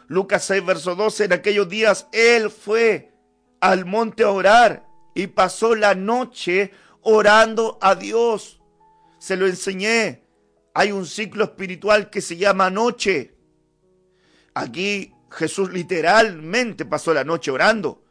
Lucas 0.07 0.45
6, 0.45 0.65
verso 0.65 0.95
12, 0.95 1.25
en 1.25 1.33
aquellos 1.33 1.67
días 1.67 2.07
él 2.11 2.51
fue 2.51 3.13
al 3.59 3.85
monte 3.85 4.23
a 4.23 4.29
orar 4.29 4.85
y 5.15 5.27
pasó 5.27 5.73
la 5.73 5.95
noche 5.95 6.71
orando 7.01 7.79
a 7.81 7.95
Dios. 7.95 8.61
Se 9.17 9.35
lo 9.35 9.47
enseñé. 9.47 10.23
Hay 10.73 10.91
un 10.91 11.05
ciclo 11.05 11.45
espiritual 11.45 12.09
que 12.09 12.21
se 12.21 12.37
llama 12.37 12.69
noche. 12.69 13.35
Aquí 14.53 15.13
Jesús 15.31 15.71
literalmente 15.71 16.85
pasó 16.85 17.13
la 17.13 17.23
noche 17.23 17.49
orando, 17.49 18.03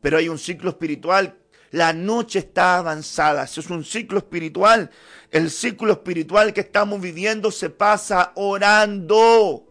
pero 0.00 0.18
hay 0.18 0.28
un 0.28 0.38
ciclo 0.38 0.70
espiritual 0.70 1.41
la 1.72 1.94
noche 1.94 2.38
está 2.38 2.78
avanzada. 2.78 3.44
Eso 3.44 3.60
es 3.60 3.70
un 3.70 3.84
ciclo 3.84 4.18
espiritual. 4.18 4.90
El 5.30 5.50
ciclo 5.50 5.92
espiritual 5.92 6.52
que 6.52 6.60
estamos 6.60 7.00
viviendo 7.00 7.50
se 7.50 7.70
pasa 7.70 8.32
orando. 8.36 9.66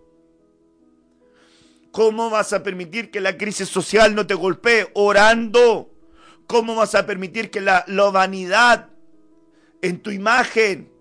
¿Cómo 1.91 2.29
vas 2.29 2.53
a 2.53 2.63
permitir 2.63 3.11
que 3.11 3.21
la 3.21 3.37
crisis 3.37 3.69
social 3.69 4.15
no 4.15 4.25
te 4.25 4.33
golpee? 4.33 4.89
Orando. 4.95 5.93
¿Cómo 6.47 6.75
vas 6.75 6.95
a 6.95 7.05
permitir 7.05 7.51
que 7.51 7.61
la, 7.61 7.85
la 7.87 8.09
vanidad 8.09 8.89
en 9.81 10.01
tu 10.01 10.09
imagen? 10.09 10.91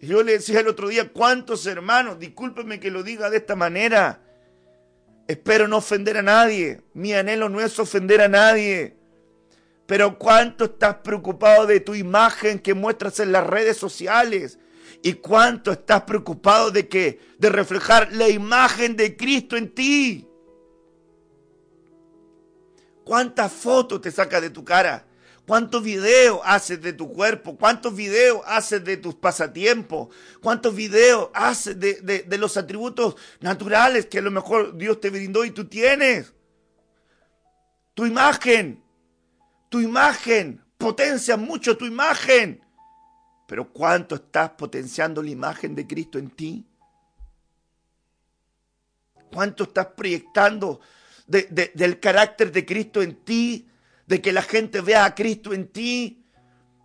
Yo 0.00 0.22
le 0.22 0.32
decía 0.32 0.60
el 0.60 0.68
otro 0.68 0.88
día, 0.88 1.12
¿cuántos 1.12 1.66
hermanos? 1.66 2.18
Discúlpeme 2.18 2.80
que 2.80 2.90
lo 2.90 3.02
diga 3.02 3.28
de 3.28 3.36
esta 3.36 3.54
manera. 3.54 4.22
Espero 5.26 5.68
no 5.68 5.76
ofender 5.76 6.16
a 6.16 6.22
nadie. 6.22 6.80
Mi 6.94 7.12
anhelo 7.12 7.50
no 7.50 7.60
es 7.60 7.78
ofender 7.78 8.22
a 8.22 8.28
nadie. 8.28 8.97
Pero 9.88 10.18
cuánto 10.18 10.66
estás 10.66 10.96
preocupado 10.96 11.64
de 11.66 11.80
tu 11.80 11.94
imagen 11.94 12.58
que 12.58 12.74
muestras 12.74 13.20
en 13.20 13.32
las 13.32 13.46
redes 13.46 13.78
sociales. 13.78 14.58
Y 15.02 15.14
cuánto 15.14 15.72
estás 15.72 16.02
preocupado 16.02 16.70
de 16.70 16.88
que 16.88 17.18
de 17.38 17.48
reflejar 17.48 18.12
la 18.12 18.28
imagen 18.28 18.96
de 18.96 19.16
Cristo 19.16 19.56
en 19.56 19.74
ti. 19.74 20.28
¿Cuántas 23.02 23.50
fotos 23.50 24.02
te 24.02 24.10
sacas 24.10 24.42
de 24.42 24.50
tu 24.50 24.62
cara? 24.62 25.06
¿Cuántos 25.46 25.82
videos 25.82 26.40
haces 26.44 26.82
de 26.82 26.92
tu 26.92 27.10
cuerpo? 27.10 27.56
¿Cuántos 27.56 27.96
videos 27.96 28.42
haces 28.44 28.84
de 28.84 28.98
tus 28.98 29.14
pasatiempos? 29.14 30.14
¿Cuántos 30.42 30.74
videos 30.74 31.30
haces 31.32 31.80
de, 31.80 31.94
de, 32.02 32.38
los 32.38 32.58
atributos 32.58 33.16
naturales 33.40 34.04
que 34.04 34.18
a 34.18 34.22
lo 34.22 34.30
mejor 34.30 34.76
Dios 34.76 35.00
te 35.00 35.08
brindó 35.08 35.46
y 35.46 35.50
tú 35.50 35.66
tienes? 35.66 36.34
Tu 37.94 38.04
imagen, 38.04 38.84
tu 39.68 39.80
imagen, 39.80 40.64
potencia 40.76 41.36
mucho 41.36 41.76
tu 41.76 41.84
imagen. 41.86 42.60
Pero 43.46 43.72
¿cuánto 43.72 44.16
estás 44.16 44.50
potenciando 44.50 45.22
la 45.22 45.30
imagen 45.30 45.74
de 45.74 45.86
Cristo 45.86 46.18
en 46.18 46.30
ti? 46.30 46.66
¿Cuánto 49.32 49.64
estás 49.64 49.86
proyectando 49.86 50.80
del 51.26 52.00
carácter 52.00 52.50
de 52.52 52.64
Cristo 52.64 53.02
en 53.02 53.24
ti? 53.24 53.68
de 54.08 54.22
que 54.22 54.32
la 54.32 54.42
gente 54.42 54.80
vea 54.80 55.04
a 55.04 55.14
Cristo 55.14 55.52
en 55.52 55.68
ti, 55.68 56.24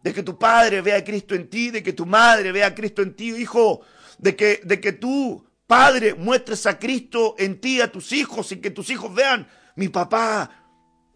de 0.04 0.14
que 0.14 0.24
tu 0.24 0.38
padre 0.38 0.82
vea 0.82 0.98
a 0.98 1.04
Cristo 1.04 1.34
en 1.34 1.50
ti, 1.50 1.72
de 1.72 1.82
que 1.82 1.94
tu 1.94 2.06
madre 2.06 2.52
vea 2.52 2.68
a 2.68 2.76
Cristo 2.76 3.02
en 3.02 3.16
ti, 3.16 3.34
hijo, 3.34 3.80
de 4.18 4.36
que, 4.36 4.60
de 4.66 4.82
que 4.82 4.92
tú, 4.92 5.44
padre, 5.66 6.16
muestres 6.16 6.66
a 6.66 6.78
Cristo 6.78 7.36
en 7.40 7.62
ti 7.62 7.80
a 7.80 7.90
tus 7.90 8.12
hijos 8.12 8.52
y 8.52 8.58
que 8.58 8.72
tus 8.72 8.90
hijos 8.90 9.14
vean, 9.16 9.48
mi 9.78 9.88
papá 9.88 10.63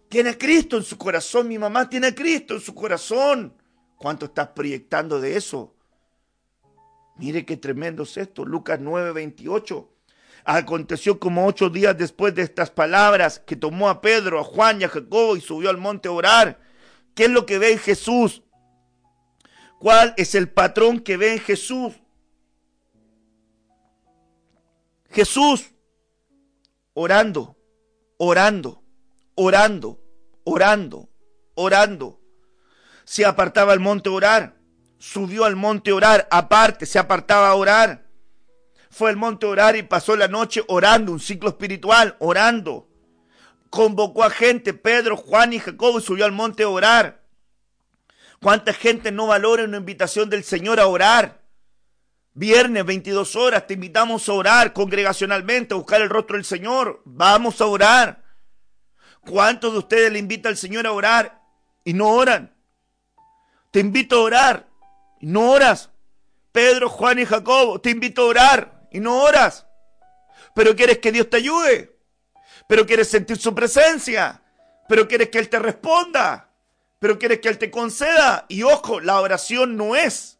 tiene 0.09 0.29
a 0.29 0.37
Cristo 0.37 0.77
en 0.77 0.83
su 0.83 0.97
corazón, 0.97 1.47
mi 1.47 1.57
mamá 1.57 1.89
tiene 1.89 2.07
a 2.07 2.15
Cristo 2.15 2.53
en 2.55 2.61
su 2.61 2.73
corazón. 2.73 3.53
¿Cuánto 3.97 4.25
estás 4.25 4.49
proyectando 4.49 5.19
de 5.19 5.35
eso? 5.35 5.75
Mire 7.17 7.45
qué 7.45 7.57
tremendo 7.57 8.03
es 8.03 8.15
esto, 8.17 8.45
Lucas 8.45 8.79
9, 8.79 9.11
28. 9.11 9.89
Aconteció 10.45 11.19
como 11.19 11.45
ocho 11.45 11.69
días 11.69 11.97
después 11.97 12.33
de 12.35 12.43
estas 12.43 12.69
palabras 12.69 13.39
que 13.39 13.55
tomó 13.55 13.89
a 13.89 14.01
Pedro, 14.01 14.39
a 14.39 14.43
Juan 14.43 14.79
y 14.79 14.85
a 14.85 14.89
Jacobo 14.89 15.35
y 15.35 15.41
subió 15.41 15.69
al 15.69 15.77
monte 15.77 16.07
a 16.07 16.11
orar. 16.11 16.59
¿Qué 17.15 17.25
es 17.25 17.31
lo 17.31 17.45
que 17.45 17.57
ve 17.57 17.73
en 17.73 17.79
Jesús? 17.79 18.43
¿Cuál 19.79 20.13
es 20.17 20.35
el 20.35 20.49
patrón 20.49 20.99
que 20.99 21.17
ve 21.17 21.33
en 21.33 21.39
Jesús? 21.39 21.95
Jesús 25.09 25.71
orando, 26.93 27.57
orando, 28.17 28.83
orando, 29.37 30.01
orando, 30.43 31.09
orando. 31.55 32.19
Se 33.05 33.25
apartaba 33.25 33.71
al 33.71 33.79
monte 33.79 34.09
a 34.09 34.11
orar, 34.11 34.57
subió 34.99 35.45
al 35.45 35.55
monte 35.55 35.91
a 35.91 35.95
orar, 35.95 36.27
aparte 36.29 36.85
se 36.85 36.99
apartaba 36.99 37.47
a 37.47 37.55
orar 37.55 38.07
fue 38.97 39.11
al 39.11 39.15
monte 39.15 39.45
a 39.45 39.49
orar 39.49 39.75
y 39.75 39.83
pasó 39.83 40.15
la 40.15 40.27
noche 40.27 40.63
orando, 40.67 41.11
un 41.11 41.19
ciclo 41.19 41.49
espiritual, 41.49 42.15
orando. 42.19 42.89
Convocó 43.69 44.23
a 44.23 44.29
gente, 44.29 44.73
Pedro, 44.73 45.17
Juan 45.17 45.53
y 45.53 45.59
Jacobo, 45.59 45.99
y 45.99 46.01
subió 46.01 46.25
al 46.25 46.31
monte 46.31 46.63
a 46.63 46.69
orar. 46.69 47.23
¿Cuánta 48.41 48.73
gente 48.73 49.11
no 49.11 49.27
valora 49.27 49.65
una 49.65 49.77
invitación 49.77 50.29
del 50.29 50.43
Señor 50.43 50.79
a 50.79 50.87
orar? 50.87 51.41
Viernes, 52.33 52.85
22 52.85 53.35
horas, 53.35 53.67
te 53.67 53.73
invitamos 53.73 54.27
a 54.29 54.33
orar 54.33 54.73
congregacionalmente, 54.73 55.73
a 55.73 55.77
buscar 55.77 56.01
el 56.01 56.09
rostro 56.09 56.35
del 56.35 56.45
Señor. 56.45 57.01
Vamos 57.05 57.61
a 57.61 57.65
orar. 57.65 58.23
¿Cuántos 59.29 59.73
de 59.73 59.79
ustedes 59.79 60.11
le 60.11 60.19
invita 60.19 60.49
al 60.49 60.57
Señor 60.57 60.87
a 60.87 60.91
orar 60.93 61.41
y 61.83 61.93
no 61.93 62.09
oran? 62.09 62.55
Te 63.71 63.81
invito 63.81 64.17
a 64.17 64.23
orar 64.23 64.67
y 65.19 65.27
no 65.27 65.51
oras. 65.51 65.89
Pedro, 66.51 66.89
Juan 66.89 67.19
y 67.19 67.25
Jacobo, 67.25 67.81
te 67.81 67.89
invito 67.89 68.21
a 68.21 68.25
orar 68.25 68.87
y 68.91 68.99
no 68.99 69.21
oras. 69.21 69.67
Pero 70.55 70.75
quieres 70.75 70.99
que 70.99 71.11
Dios 71.11 71.29
te 71.29 71.37
ayude. 71.37 71.97
Pero 72.67 72.85
quieres 72.85 73.09
sentir 73.09 73.37
su 73.37 73.53
presencia. 73.53 74.41
Pero 74.87 75.07
quieres 75.07 75.29
que 75.29 75.39
Él 75.39 75.49
te 75.49 75.59
responda. 75.59 76.49
Pero 76.99 77.19
quieres 77.19 77.39
que 77.39 77.49
Él 77.49 77.57
te 77.57 77.69
conceda. 77.69 78.45
Y 78.47 78.63
ojo, 78.63 79.01
la 79.01 79.19
oración 79.19 79.75
no 79.75 79.95
es 79.95 80.39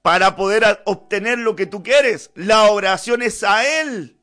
para 0.00 0.36
poder 0.36 0.82
obtener 0.84 1.38
lo 1.38 1.54
que 1.54 1.66
tú 1.66 1.82
quieres. 1.82 2.30
La 2.34 2.70
oración 2.70 3.22
es 3.22 3.44
a 3.44 3.82
Él. 3.82 4.15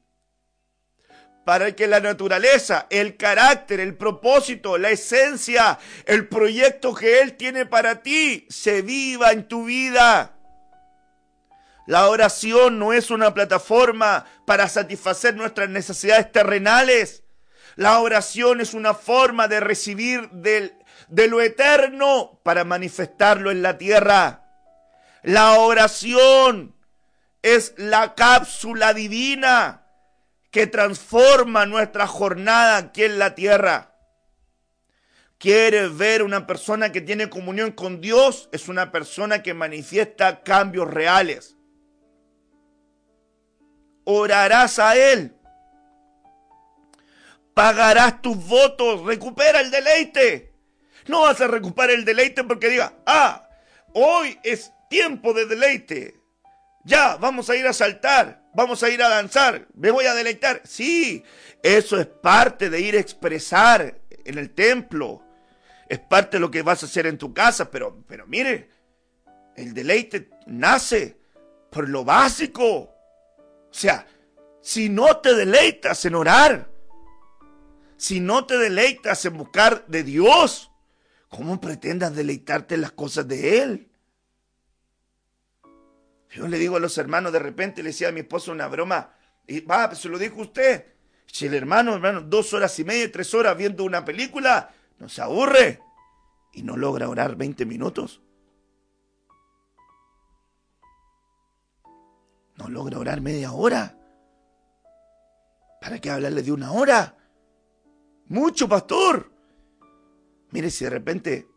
Para 1.46 1.76
que 1.76 1.88
la 1.88 2.00
naturaleza, 2.00 2.88
el 2.89 3.18
carácter, 3.18 3.80
el 3.80 3.96
propósito, 3.96 4.78
la 4.78 4.91
esencia, 4.91 5.78
el 6.06 6.28
proyecto 6.28 6.94
que 6.94 7.22
Él 7.22 7.34
tiene 7.36 7.66
para 7.66 8.02
ti 8.02 8.48
se 8.50 8.82
viva 8.82 9.32
en 9.32 9.48
tu 9.48 9.66
vida. 9.66 10.38
La 11.86 12.08
oración 12.08 12.80
no 12.80 12.94
es 12.94 13.12
una 13.12 13.34
plataforma 13.34 14.26
para 14.46 14.70
satisfacer 14.70 15.36
nuestras 15.36 15.70
necesidades 15.70 16.32
terrenales. 16.32 17.24
La 17.76 18.00
oración 18.00 18.62
es 18.62 18.74
una 18.74 18.94
forma 18.94 19.50
de 19.50 19.60
recibir 19.60 20.30
del, 20.30 20.74
de 21.10 21.28
lo 21.28 21.41
eterno 21.41 22.39
para 22.44 22.64
manifestarlo 22.64 23.52
en 23.52 23.62
la 23.62 23.78
tierra. 23.78 24.46
La 25.24 25.60
oración 25.60 26.76
es 27.41 27.74
la 27.78 28.16
cápsula 28.16 28.94
divina 28.94 29.82
que 30.54 30.68
transforma 30.68 31.66
nuestra 31.66 32.08
jornada 32.08 32.78
aquí 32.78 33.04
en 33.04 33.20
la 33.20 33.36
tierra. 33.36 33.97
¿Quieres 35.38 35.97
ver 35.97 36.24
una 36.24 36.47
persona 36.47 36.93
que 36.93 37.01
tiene 37.01 37.30
comunión 37.30 37.72
con 37.72 37.99
Dios? 37.99 38.47
Es 38.54 38.70
una 38.70 38.89
persona 38.93 39.43
que 39.43 39.54
manifiesta 39.54 40.43
cambios 40.43 40.89
reales 40.89 41.58
orarás 44.06 44.80
a 44.80 44.95
Él. 44.95 45.36
Pagarás 47.54 48.22
tus 48.22 48.47
votos, 48.47 49.06
recupera 49.06 49.62
el 49.62 49.70
deleite. 49.70 50.54
No 51.08 51.22
vas 51.22 51.39
a 51.41 51.47
recuperar 51.47 51.91
el 51.91 52.06
deleite 52.06 52.43
porque 52.43 52.70
diga, 52.70 52.93
ah, 53.06 53.47
hoy 53.93 54.39
es 54.43 54.72
tiempo 54.89 55.34
de 55.34 55.45
deleite. 55.45 56.16
Ya, 56.84 57.18
vamos 57.18 57.49
a 57.49 57.56
ir 57.56 57.68
a 57.68 57.74
saltar, 57.74 58.43
vamos 58.54 58.84
a 58.84 58.89
ir 58.89 59.01
a 59.01 59.10
danzar, 59.10 59.68
me 59.76 59.91
voy 59.91 60.06
a 60.06 60.14
deleitar. 60.14 60.62
Sí, 60.64 61.24
eso 61.62 61.99
es 61.99 62.08
parte 62.08 62.70
de 62.70 62.82
ir 62.82 62.95
a 62.95 62.99
expresar 62.99 63.99
en 64.26 64.38
el 64.38 64.51
templo. 64.51 65.24
Es 65.89 65.99
parte 65.99 66.38
de 66.38 66.41
lo 66.41 66.49
que 66.49 66.62
vas 66.62 66.84
a 66.84 66.86
hacer 66.86 67.06
en 67.08 67.18
tu 67.18 67.34
casa, 67.34 67.70
pero, 67.70 68.04
pero 68.08 68.26
mire, 68.28 68.70
el 69.56 69.74
deleite 69.74 70.30
nace 70.47 71.18
por 71.70 71.89
lo 71.89 72.04
básico. 72.04 72.66
O 72.66 73.70
sea, 73.72 74.08
si 74.62 74.89
no 74.89 75.18
te 75.18 75.36
deleitas 75.36 76.06
en 76.06 76.16
orar, 76.16 76.70
si 77.97 78.20
no 78.20 78.45
te 78.45 78.58
deleitas 78.58 79.26
en 79.26 79.38
buscar 79.38 79.86
de 79.88 80.04
Dios, 80.04 80.72
¿cómo 81.30 81.60
pretendas 81.60 82.16
deleitarte 82.16 82.76
en 82.76 82.82
las 82.82 82.91
cosas 82.91 83.28
de 83.28 83.62
Él? 83.62 83.93
Yo 86.34 86.47
le 86.47 86.57
digo 86.57 86.77
a 86.77 86.79
los 86.79 86.97
hermanos, 86.97 87.31
de 87.31 87.39
repente 87.39 87.84
le 87.84 87.89
decía 87.89 88.09
a 88.09 88.11
mi 88.11 88.21
esposo 88.21 88.51
una 88.51 88.67
broma, 88.67 89.13
y 89.47 89.59
va, 89.61 89.88
pues 89.88 89.99
se 89.99 90.09
lo 90.09 90.17
dijo 90.17 90.41
usted. 90.41 90.86
Si 91.25 91.45
el 91.45 91.53
hermano, 91.53 91.93
hermano, 91.93 92.21
dos 92.21 92.53
horas 92.53 92.77
y 92.79 92.84
media, 92.84 93.11
tres 93.11 93.34
horas 93.34 93.57
viendo 93.57 93.84
una 93.84 94.03
película, 94.03 94.73
no 94.99 95.09
se 95.09 95.21
aburre 95.21 95.81
y 96.53 96.63
no 96.63 96.77
logra 96.77 97.09
orar 97.09 97.36
20 97.36 97.65
minutos. 97.65 98.21
no 102.57 102.69
logra 102.69 102.99
orar 102.99 103.21
media 103.21 103.51
hora. 103.51 103.97
¿Para 105.81 105.99
qué 105.99 106.09
hablarle 106.09 106.43
de 106.43 106.51
una 106.51 106.71
hora? 106.71 107.17
Mucho, 108.27 108.69
pastor. 108.69 109.31
Mire 110.51 110.69
si 110.69 110.86
de 110.86 110.89
repente 110.89 111.47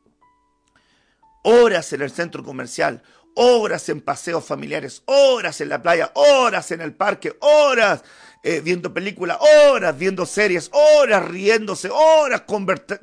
horas 1.44 1.92
en 1.92 2.02
el 2.02 2.10
centro 2.10 2.42
comercial, 2.42 3.02
horas 3.36 3.88
en 3.88 4.00
paseos 4.00 4.44
familiares, 4.44 5.02
horas 5.06 5.60
en 5.60 5.68
la 5.68 5.82
playa, 5.82 6.10
horas 6.14 6.70
en 6.70 6.80
el 6.80 6.94
parque, 6.94 7.36
horas 7.40 8.02
eh, 8.42 8.60
viendo 8.60 8.92
películas, 8.92 9.38
horas 9.40 9.96
viendo 9.96 10.24
series, 10.24 10.70
horas 10.72 11.28
riéndose, 11.28 11.90
horas 11.90 12.42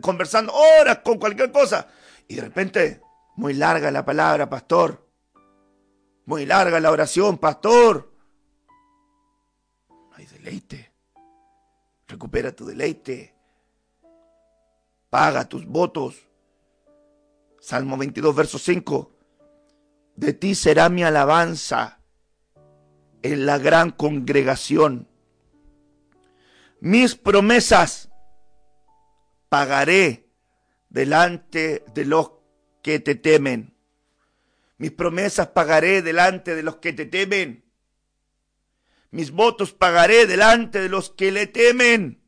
conversando, 0.01 0.53
horas 0.53 0.99
con 1.03 1.19
cualquier 1.19 1.51
cosa. 1.51 1.87
Y 2.27 2.35
de 2.35 2.41
repente, 2.41 3.01
muy 3.35 3.53
larga 3.53 3.91
la 3.91 4.03
palabra, 4.03 4.49
pastor. 4.49 5.07
Muy 6.25 6.45
larga 6.45 6.79
la 6.79 6.91
oración, 6.91 7.37
pastor. 7.37 8.11
No 9.89 10.15
hay 10.15 10.25
deleite. 10.25 10.93
Recupera 12.07 12.55
tu 12.55 12.65
deleite. 12.65 13.35
Paga 15.09 15.47
tus 15.47 15.65
votos. 15.67 16.15
Salmo 17.59 17.97
22, 17.97 18.35
verso 18.35 18.57
5. 18.57 19.11
De 20.15 20.33
ti 20.33 20.53
será 20.55 20.89
mi 20.89 21.03
alabanza 21.03 21.99
en 23.23 23.45
la 23.45 23.57
gran 23.57 23.91
congregación. 23.91 25.07
Mis 26.79 27.15
promesas 27.15 28.09
pagaré 29.49 30.29
delante 30.89 31.83
de 31.93 32.05
los 32.05 32.31
que 32.83 32.99
te 32.99 33.15
temen. 33.15 33.75
Mis 34.77 34.91
promesas 34.91 35.47
pagaré 35.47 36.01
delante 36.01 36.55
de 36.55 36.63
los 36.63 36.77
que 36.77 36.93
te 36.93 37.05
temen. 37.05 37.63
Mis 39.09 39.31
votos 39.31 39.73
pagaré 39.73 40.27
delante 40.27 40.81
de 40.81 40.89
los 40.89 41.09
que 41.09 41.31
le 41.31 41.47
temen. 41.47 42.21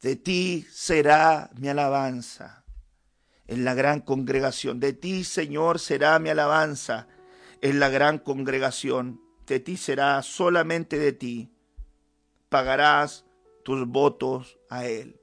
De 0.00 0.16
ti 0.16 0.66
será 0.70 1.50
mi 1.54 1.68
alabanza 1.68 2.63
en 3.46 3.64
la 3.64 3.74
gran 3.74 4.00
congregación. 4.00 4.80
De 4.80 4.92
ti, 4.92 5.24
Señor, 5.24 5.78
será 5.78 6.18
mi 6.18 6.30
alabanza 6.30 7.08
en 7.60 7.80
la 7.80 7.88
gran 7.88 8.18
congregación. 8.18 9.20
De 9.46 9.60
ti 9.60 9.76
será 9.76 10.22
solamente 10.22 10.98
de 10.98 11.12
ti. 11.12 11.50
Pagarás 12.48 13.24
tus 13.64 13.86
votos 13.86 14.58
a 14.68 14.86
Él. 14.86 15.20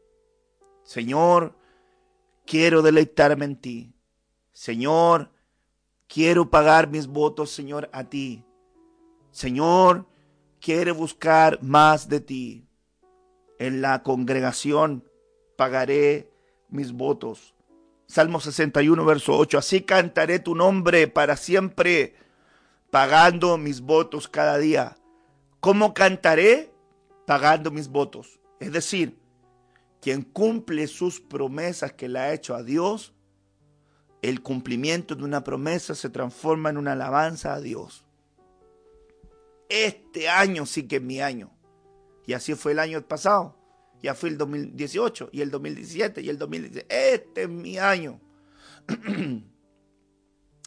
Señor, 0.84 1.56
quiero 2.46 2.82
deleitarme 2.82 3.46
en 3.46 3.56
ti. 3.56 3.94
Señor, 4.52 5.32
quiero 6.08 6.50
pagar 6.50 6.90
mis 6.90 7.08
votos, 7.08 7.52
Señor, 7.52 7.90
a 7.94 8.04
ti. 8.10 8.44
Señor, 9.32 10.08
quiero 10.60 10.94
buscar 10.94 11.62
más 11.64 12.10
de 12.10 12.20
ti. 12.20 12.68
En 13.60 13.82
la 13.82 14.04
congregación 14.04 15.04
pagaré 15.56 16.32
mis 16.70 16.92
votos. 16.92 17.54
Salmo 18.12 18.42
61, 18.42 19.06
verso 19.06 19.38
8. 19.38 19.58
Así 19.58 19.84
cantaré 19.84 20.40
tu 20.40 20.54
nombre 20.54 21.08
para 21.08 21.38
siempre, 21.38 22.16
pagando 22.90 23.58
mis 23.58 23.80
votos 23.80 24.28
cada 24.28 24.58
día. 24.58 24.98
¿Cómo 25.62 25.94
cantaré? 25.94 26.74
Pagando 27.26 27.72
mis 27.72 27.88
votos. 27.88 28.42
Es 28.60 28.74
decir, 28.74 29.18
quien 30.02 30.24
cumple 30.24 30.88
sus 30.88 31.22
promesas 31.22 31.94
que 31.94 32.10
le 32.10 32.20
ha 32.20 32.34
hecho 32.34 32.54
a 32.54 32.64
Dios, 32.64 33.14
el 34.22 34.42
cumplimiento 34.42 35.16
de 35.16 35.24
una 35.24 35.46
promesa 35.46 35.96
se 35.96 36.10
transforma 36.10 36.70
en 36.70 36.76
una 36.76 36.92
alabanza 36.92 37.54
a 37.54 37.62
Dios. 37.62 38.06
Este 39.70 40.28
año 40.28 40.66
sí 40.66 40.86
que 40.86 40.98
es 40.98 41.02
mi 41.02 41.22
año. 41.22 41.50
Y 42.28 42.34
así 42.34 42.56
fue 42.56 42.74
el 42.74 42.80
año 42.80 43.02
pasado. 43.04 43.56
Ya 44.02 44.16
fue 44.16 44.30
el 44.30 44.38
2018 44.38 45.30
y 45.32 45.42
el 45.42 45.52
2017 45.52 46.22
y 46.22 46.30
el 46.30 46.38
2017. 46.38 47.14
Este 47.14 47.44
es 47.44 47.50
mi 47.50 47.78
año. 47.78 48.20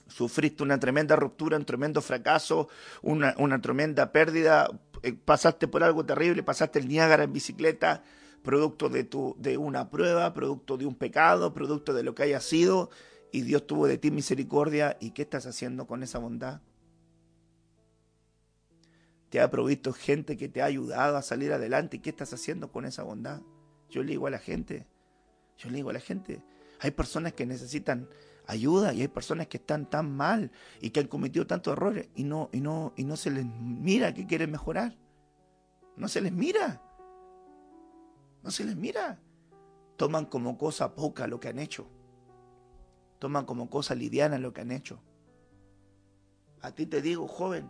Sufriste 0.06 0.62
una 0.62 0.78
tremenda 0.78 1.16
ruptura, 1.16 1.56
un 1.56 1.64
tremendo 1.64 2.00
fracaso, 2.00 2.68
una, 3.02 3.34
una 3.38 3.60
tremenda 3.60 4.12
pérdida. 4.12 4.68
Eh, 5.02 5.12
pasaste 5.12 5.66
por 5.66 5.82
algo 5.82 6.06
terrible, 6.06 6.42
pasaste 6.42 6.78
el 6.78 6.88
Niágara 6.88 7.24
en 7.24 7.32
bicicleta, 7.32 8.04
producto 8.42 8.88
de, 8.88 9.04
tu, 9.04 9.34
de 9.38 9.58
una 9.58 9.90
prueba, 9.90 10.32
producto 10.32 10.76
de 10.76 10.86
un 10.86 10.94
pecado, 10.94 11.52
producto 11.52 11.92
de 11.92 12.04
lo 12.04 12.14
que 12.14 12.22
haya 12.22 12.40
sido 12.40 12.90
y 13.32 13.42
Dios 13.42 13.66
tuvo 13.66 13.88
de 13.88 13.98
ti 13.98 14.12
misericordia. 14.12 14.96
¿Y 15.00 15.10
qué 15.10 15.22
estás 15.22 15.46
haciendo 15.46 15.88
con 15.88 16.04
esa 16.04 16.20
bondad? 16.20 16.60
Te 19.34 19.40
ha 19.40 19.50
provisto 19.50 19.92
gente 19.92 20.36
que 20.36 20.48
te 20.48 20.62
ha 20.62 20.66
ayudado 20.66 21.16
a 21.16 21.22
salir 21.22 21.52
adelante. 21.52 21.96
¿Y 21.96 21.98
qué 21.98 22.10
estás 22.10 22.32
haciendo 22.32 22.70
con 22.70 22.84
esa 22.84 23.02
bondad? 23.02 23.42
Yo 23.90 24.04
le 24.04 24.12
digo 24.12 24.28
a 24.28 24.30
la 24.30 24.38
gente, 24.38 24.86
yo 25.58 25.70
le 25.70 25.78
digo 25.78 25.90
a 25.90 25.92
la 25.92 25.98
gente, 25.98 26.40
hay 26.78 26.92
personas 26.92 27.32
que 27.32 27.44
necesitan 27.44 28.08
ayuda 28.46 28.94
y 28.94 29.00
hay 29.00 29.08
personas 29.08 29.48
que 29.48 29.56
están 29.56 29.90
tan 29.90 30.16
mal 30.16 30.52
y 30.80 30.90
que 30.90 31.00
han 31.00 31.08
cometido 31.08 31.48
tantos 31.48 31.72
errores 31.72 32.10
y 32.14 32.22
no, 32.22 32.48
y 32.52 32.60
no, 32.60 32.92
y 32.96 33.02
no 33.02 33.16
se 33.16 33.32
les 33.32 33.44
mira 33.44 34.14
que 34.14 34.24
quieren 34.24 34.52
mejorar. 34.52 34.96
No 35.96 36.06
se 36.06 36.20
les 36.20 36.30
mira. 36.30 36.80
No 38.44 38.52
se 38.52 38.62
les 38.62 38.76
mira. 38.76 39.18
Toman 39.96 40.26
como 40.26 40.56
cosa 40.56 40.94
poca 40.94 41.26
lo 41.26 41.40
que 41.40 41.48
han 41.48 41.58
hecho 41.58 41.90
toman 43.18 43.46
como 43.46 43.68
cosa 43.68 43.96
liviana 43.96 44.38
lo 44.38 44.52
que 44.52 44.60
han 44.60 44.70
hecho. 44.70 45.00
A 46.60 46.70
ti 46.72 46.86
te 46.86 47.00
digo, 47.00 47.26
joven, 47.26 47.68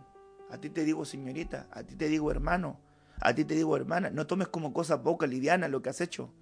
a 0.49 0.59
ti 0.59 0.69
te 0.69 0.83
digo, 0.83 1.05
señorita, 1.05 1.67
a 1.71 1.83
ti 1.83 1.95
te 1.95 2.07
digo, 2.07 2.31
hermano, 2.31 2.79
a 3.21 3.33
ti 3.33 3.45
te 3.45 3.55
digo, 3.55 3.75
hermana, 3.75 4.09
no 4.09 4.27
tomes 4.27 4.47
como 4.47 4.73
cosa 4.73 5.01
poca, 5.01 5.27
liviana 5.27 5.67
lo 5.67 5.81
que 5.81 5.89
has 5.89 6.01
hecho. 6.01 6.33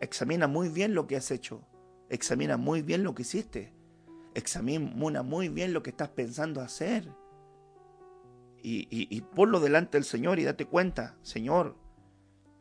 Examina 0.00 0.46
muy 0.46 0.68
bien 0.68 0.94
lo 0.94 1.06
que 1.06 1.16
has 1.16 1.30
hecho. 1.30 1.66
Examina 2.08 2.56
muy 2.56 2.82
bien 2.82 3.02
lo 3.04 3.14
que 3.14 3.22
hiciste. 3.22 3.72
Examina 4.34 5.22
muy 5.22 5.48
bien 5.48 5.72
lo 5.72 5.82
que 5.82 5.90
estás 5.90 6.10
pensando 6.10 6.60
hacer. 6.60 7.10
Y, 8.62 8.86
y, 8.90 9.20
ponlo 9.20 9.60
delante 9.60 9.98
del 9.98 10.04
Señor 10.04 10.38
y 10.38 10.44
date 10.44 10.64
cuenta, 10.64 11.18
Señor, 11.20 11.76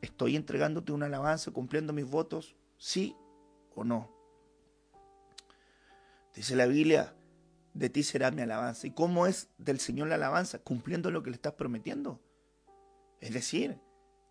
¿estoy 0.02 0.36
entregándote 0.36 0.92
una 0.92 1.06
alabanza, 1.06 1.52
cumpliendo 1.52 1.94
mis 1.94 2.06
votos? 2.06 2.58
¿Sí 2.78 3.16
o 3.74 3.86
no? 3.86 4.12
Dice 6.36 6.58
la 6.58 6.66
Biblia, 6.66 7.16
de 7.74 7.90
ti 7.90 8.04
será 8.04 8.32
mi 8.32 8.42
alabanza. 8.42 8.88
¿Y 8.88 8.92
cómo 8.92 9.28
es 9.28 9.50
del 9.58 9.80
Señor 9.80 10.08
la 10.08 10.16
alabanza? 10.16 10.60
Cumpliendo 10.60 11.12
lo 11.12 11.24
que 11.24 11.32
le 11.32 11.36
estás 11.36 11.54
prometiendo. 11.54 12.22
Es 13.20 13.34
decir, 13.34 13.80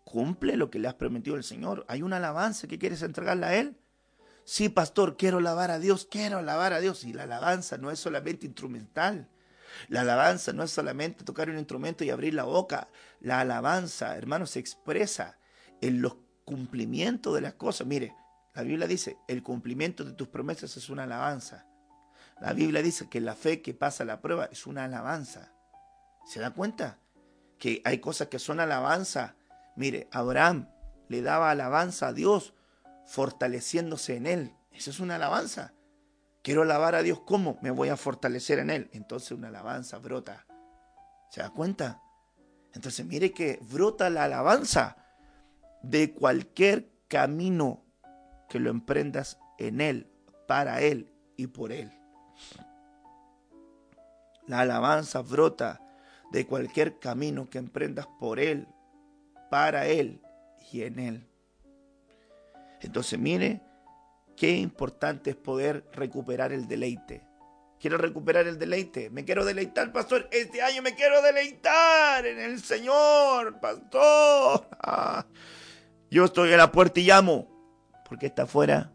cumple 0.03 0.57
lo 0.57 0.69
que 0.69 0.79
le 0.79 0.87
has 0.87 0.95
prometido 0.95 1.35
al 1.35 1.43
Señor. 1.43 1.85
Hay 1.87 2.01
una 2.01 2.17
alabanza 2.17 2.67
que 2.67 2.79
quieres 2.79 3.01
entregarla 3.01 3.47
a 3.47 3.55
Él. 3.55 3.77
Sí, 4.45 4.69
pastor, 4.69 5.17
quiero 5.17 5.37
alabar 5.37 5.71
a 5.71 5.79
Dios, 5.79 6.07
quiero 6.09 6.37
alabar 6.37 6.73
a 6.73 6.79
Dios. 6.79 7.03
Y 7.03 7.13
la 7.13 7.23
alabanza 7.23 7.77
no 7.77 7.91
es 7.91 7.99
solamente 7.99 8.45
instrumental. 8.45 9.29
La 9.89 10.01
alabanza 10.01 10.53
no 10.53 10.63
es 10.63 10.71
solamente 10.71 11.23
tocar 11.23 11.49
un 11.49 11.57
instrumento 11.57 12.03
y 12.03 12.09
abrir 12.09 12.33
la 12.33 12.43
boca. 12.43 12.89
La 13.19 13.39
alabanza, 13.39 14.15
hermano, 14.17 14.45
se 14.45 14.59
expresa 14.59 15.37
en 15.81 16.01
los 16.01 16.17
cumplimientos 16.45 17.33
de 17.33 17.41
las 17.41 17.55
cosas. 17.55 17.87
Mire, 17.87 18.15
la 18.53 18.63
Biblia 18.63 18.87
dice, 18.87 19.17
el 19.27 19.41
cumplimiento 19.41 20.03
de 20.03 20.13
tus 20.13 20.27
promesas 20.27 20.77
es 20.77 20.89
una 20.89 21.03
alabanza. 21.03 21.65
La 22.43 22.51
Biblia 22.51 22.81
dice 22.81 23.07
que 23.07 23.21
la 23.21 23.35
fe 23.35 23.61
que 23.61 23.73
pasa 23.73 24.03
la 24.03 24.19
prueba 24.19 24.49
es 24.51 24.67
una 24.67 24.83
alabanza. 24.83 25.53
¿Se 26.25 26.41
da 26.41 26.51
cuenta? 26.51 26.99
Que 27.57 27.81
hay 27.85 27.99
cosas 27.99 28.27
que 28.27 28.37
son 28.37 28.59
alabanza. 28.59 29.37
Mire, 29.77 30.09
Abraham 30.11 30.67
le 31.07 31.21
daba 31.21 31.51
alabanza 31.51 32.09
a 32.09 32.13
Dios 32.13 32.53
fortaleciéndose 33.05 34.17
en 34.17 34.27
él. 34.27 34.57
Eso 34.73 34.89
es 34.89 34.99
una 34.99 35.15
alabanza. 35.15 35.73
Quiero 36.41 36.63
alabar 36.63 36.95
a 36.95 37.01
Dios, 37.01 37.21
¿cómo? 37.21 37.59
Me 37.61 37.71
voy 37.71 37.87
a 37.87 37.95
fortalecer 37.95 38.59
en 38.59 38.71
él. 38.71 38.89
Entonces 38.91 39.31
una 39.31 39.47
alabanza 39.47 39.99
brota. 39.99 40.45
¿Se 41.29 41.39
da 41.39 41.49
cuenta? 41.49 42.01
Entonces 42.73 43.05
mire 43.05 43.31
que 43.31 43.57
brota 43.71 44.09
la 44.09 44.25
alabanza 44.25 44.97
de 45.81 46.13
cualquier 46.13 46.91
camino 47.07 47.85
que 48.49 48.59
lo 48.59 48.69
emprendas 48.69 49.39
en 49.59 49.79
él, 49.79 50.11
para 50.45 50.81
él 50.81 51.09
y 51.37 51.47
por 51.47 51.71
él. 51.71 52.02
La 54.53 54.59
alabanza 54.59 55.23
brota 55.23 55.81
de 56.31 56.45
cualquier 56.45 56.99
camino 56.99 57.49
que 57.49 57.57
emprendas 57.57 58.05
por 58.19 58.39
Él, 58.39 58.67
para 59.49 59.87
Él 59.87 60.21
y 60.71 60.83
en 60.83 60.99
Él. 60.99 61.27
Entonces 62.79 63.17
mire 63.17 63.63
qué 64.37 64.51
importante 64.51 65.31
es 65.31 65.35
poder 65.35 65.89
recuperar 65.93 66.53
el 66.53 66.67
deleite. 66.67 67.23
Quiero 67.79 67.97
recuperar 67.97 68.45
el 68.45 68.59
deleite. 68.59 69.09
Me 69.09 69.25
quiero 69.25 69.43
deleitar, 69.43 69.91
pastor. 69.91 70.29
Este 70.31 70.61
año 70.61 70.83
me 70.83 70.93
quiero 70.93 71.23
deleitar 71.23 72.23
en 72.27 72.37
el 72.39 72.61
Señor, 72.61 73.59
pastor. 73.59 74.69
Yo 76.11 76.25
estoy 76.25 76.51
en 76.51 76.57
la 76.59 76.71
puerta 76.71 76.99
y 76.99 77.05
llamo. 77.05 77.47
porque 78.07 78.27
está 78.27 78.43
afuera? 78.43 78.91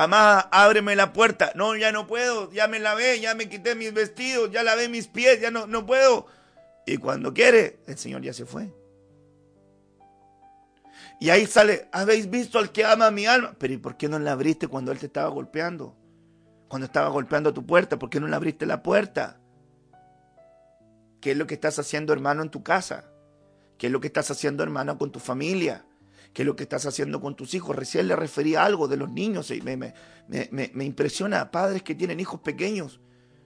Mamá, 0.00 0.48
ábreme 0.50 0.96
la 0.96 1.12
puerta. 1.12 1.52
No, 1.54 1.76
ya 1.76 1.92
no 1.92 2.06
puedo. 2.06 2.50
Ya 2.52 2.68
me 2.68 2.78
lavé, 2.78 3.20
ya 3.20 3.34
me 3.34 3.50
quité 3.50 3.74
mis 3.74 3.92
vestidos, 3.92 4.50
ya 4.50 4.62
lavé 4.62 4.88
mis 4.88 5.08
pies, 5.08 5.42
ya 5.42 5.50
no, 5.50 5.66
no 5.66 5.84
puedo. 5.84 6.26
Y 6.86 6.96
cuando 6.96 7.34
quiere, 7.34 7.80
el 7.86 7.98
Señor 7.98 8.22
ya 8.22 8.32
se 8.32 8.46
fue. 8.46 8.72
Y 11.20 11.28
ahí 11.28 11.44
sale, 11.44 11.90
¿habéis 11.92 12.30
visto 12.30 12.58
al 12.58 12.72
que 12.72 12.82
ama 12.82 13.10
mi 13.10 13.26
alma? 13.26 13.54
Pero 13.58 13.74
¿y 13.74 13.76
por 13.76 13.98
qué 13.98 14.08
no 14.08 14.18
la 14.18 14.32
abriste 14.32 14.68
cuando 14.68 14.90
Él 14.90 14.98
te 14.98 15.04
estaba 15.04 15.28
golpeando? 15.28 15.94
Cuando 16.68 16.86
estaba 16.86 17.10
golpeando 17.10 17.52
tu 17.52 17.66
puerta, 17.66 17.98
¿por 17.98 18.08
qué 18.08 18.20
no 18.20 18.26
le 18.26 18.36
abriste 18.36 18.64
la 18.64 18.82
puerta? 18.82 19.38
¿Qué 21.20 21.32
es 21.32 21.36
lo 21.36 21.46
que 21.46 21.52
estás 21.52 21.78
haciendo, 21.78 22.14
hermano, 22.14 22.40
en 22.40 22.48
tu 22.48 22.62
casa? 22.62 23.04
¿Qué 23.76 23.88
es 23.88 23.92
lo 23.92 24.00
que 24.00 24.06
estás 24.06 24.30
haciendo, 24.30 24.62
hermano, 24.62 24.96
con 24.96 25.12
tu 25.12 25.20
familia? 25.20 25.84
Qué 26.32 26.42
es 26.42 26.46
lo 26.46 26.56
que 26.56 26.62
estás 26.62 26.86
haciendo 26.86 27.20
con 27.20 27.34
tus 27.34 27.54
hijos. 27.54 27.74
Recién 27.74 28.08
le 28.08 28.16
refería 28.16 28.64
algo 28.64 28.88
de 28.88 28.96
los 28.96 29.10
niños 29.10 29.50
y 29.50 29.60
me, 29.62 29.76
me, 29.76 29.92
me, 30.28 30.84
impresiona 30.84 31.50
padres 31.50 31.82
que 31.82 31.94
tienen 31.94 32.20
hijos 32.20 32.40
pequeños. 32.40 33.00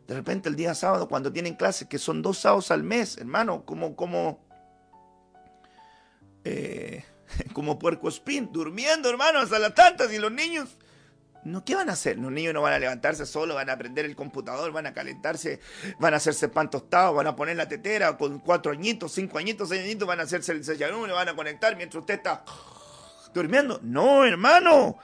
De 0.07 0.15
repente 0.15 0.49
el 0.49 0.57
día 0.57 0.75
sábado, 0.75 1.09
cuando 1.09 1.33
tienen 1.33 1.55
clases, 1.55 1.89
que 1.89 1.99
son 1.99 2.21
dos 2.21 2.39
sábados 2.39 2.71
al 2.71 2.83
mes, 2.83 3.17
hermano, 3.17 3.65
como, 3.65 3.97
como, 3.97 4.45
eh, 6.45 7.05
como 7.55 7.79
puerco 7.79 8.09
spin, 8.09 8.51
durmiendo, 8.53 9.09
hermano, 9.09 9.39
hasta 9.39 9.59
las 9.59 9.75
tantas, 9.75 10.13
y 10.13 10.19
los 10.19 10.31
niños, 10.31 10.77
no, 11.45 11.65
¿qué 11.65 11.75
van 11.75 11.89
a 11.89 11.93
hacer? 11.93 12.19
Los 12.19 12.33
niños 12.33 12.53
no 12.53 12.61
van 12.61 12.75
a 12.75 12.79
levantarse 12.79 13.25
solo, 13.25 13.55
van 13.55 13.71
a 13.71 13.75
aprender 13.75 14.05
el 14.05 14.15
computador, 14.15 14.73
van 14.73 14.87
a 14.87 14.93
calentarse, 14.93 15.61
van 15.99 16.13
a 16.13 16.19
hacerse 16.19 16.49
pan 16.51 16.69
tostado, 16.69 17.15
van 17.15 17.27
a 17.27 17.37
poner 17.37 17.57
la 17.57 17.67
tetera 17.67 18.19
con 18.19 18.41
cuatro 18.41 18.73
añitos, 18.73 19.13
cinco 19.13 19.39
añitos, 19.39 19.71
seis 19.71 19.83
añitos, 19.83 20.07
van 20.07 20.21
a 20.21 20.25
hacerse 20.25 20.53
el 20.53 20.65
desayuno, 20.65 21.07
le 21.07 21.15
van 21.15 21.31
a 21.31 21.37
conectar 21.37 21.77
mientras 21.77 22.01
usted 22.01 22.15
está 22.15 22.45
durmiendo. 23.35 23.81
No, 23.83 24.25
hermano. 24.25 24.97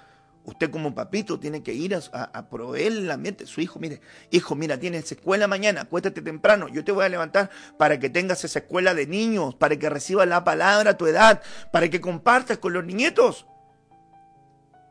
Usted 0.42 0.70
como 0.70 0.94
papito 0.94 1.38
tiene 1.38 1.62
que 1.62 1.74
ir 1.74 1.94
a, 1.94 2.00
a, 2.24 2.48
proveer 2.48 2.92
el 2.92 3.10
ambiente. 3.10 3.46
Su 3.46 3.60
hijo, 3.60 3.78
mire, 3.78 4.00
hijo, 4.30 4.54
mira, 4.56 4.78
tienes 4.80 5.12
escuela 5.12 5.46
mañana, 5.46 5.82
acuéstate 5.82 6.22
temprano. 6.22 6.66
Yo 6.68 6.82
te 6.82 6.92
voy 6.92 7.04
a 7.04 7.10
levantar 7.10 7.50
para 7.78 8.00
que 8.00 8.08
tengas 8.08 8.42
esa 8.44 8.60
escuela 8.60 8.94
de 8.94 9.06
niños, 9.06 9.54
para 9.54 9.76
que 9.78 9.90
recibas 9.90 10.26
la 10.26 10.42
palabra 10.42 10.92
a 10.92 10.96
tu 10.96 11.06
edad, 11.06 11.42
para 11.70 11.90
que 11.90 12.00
compartas 12.00 12.58
con 12.58 12.72
los 12.72 12.84
niñitos. 12.84 13.46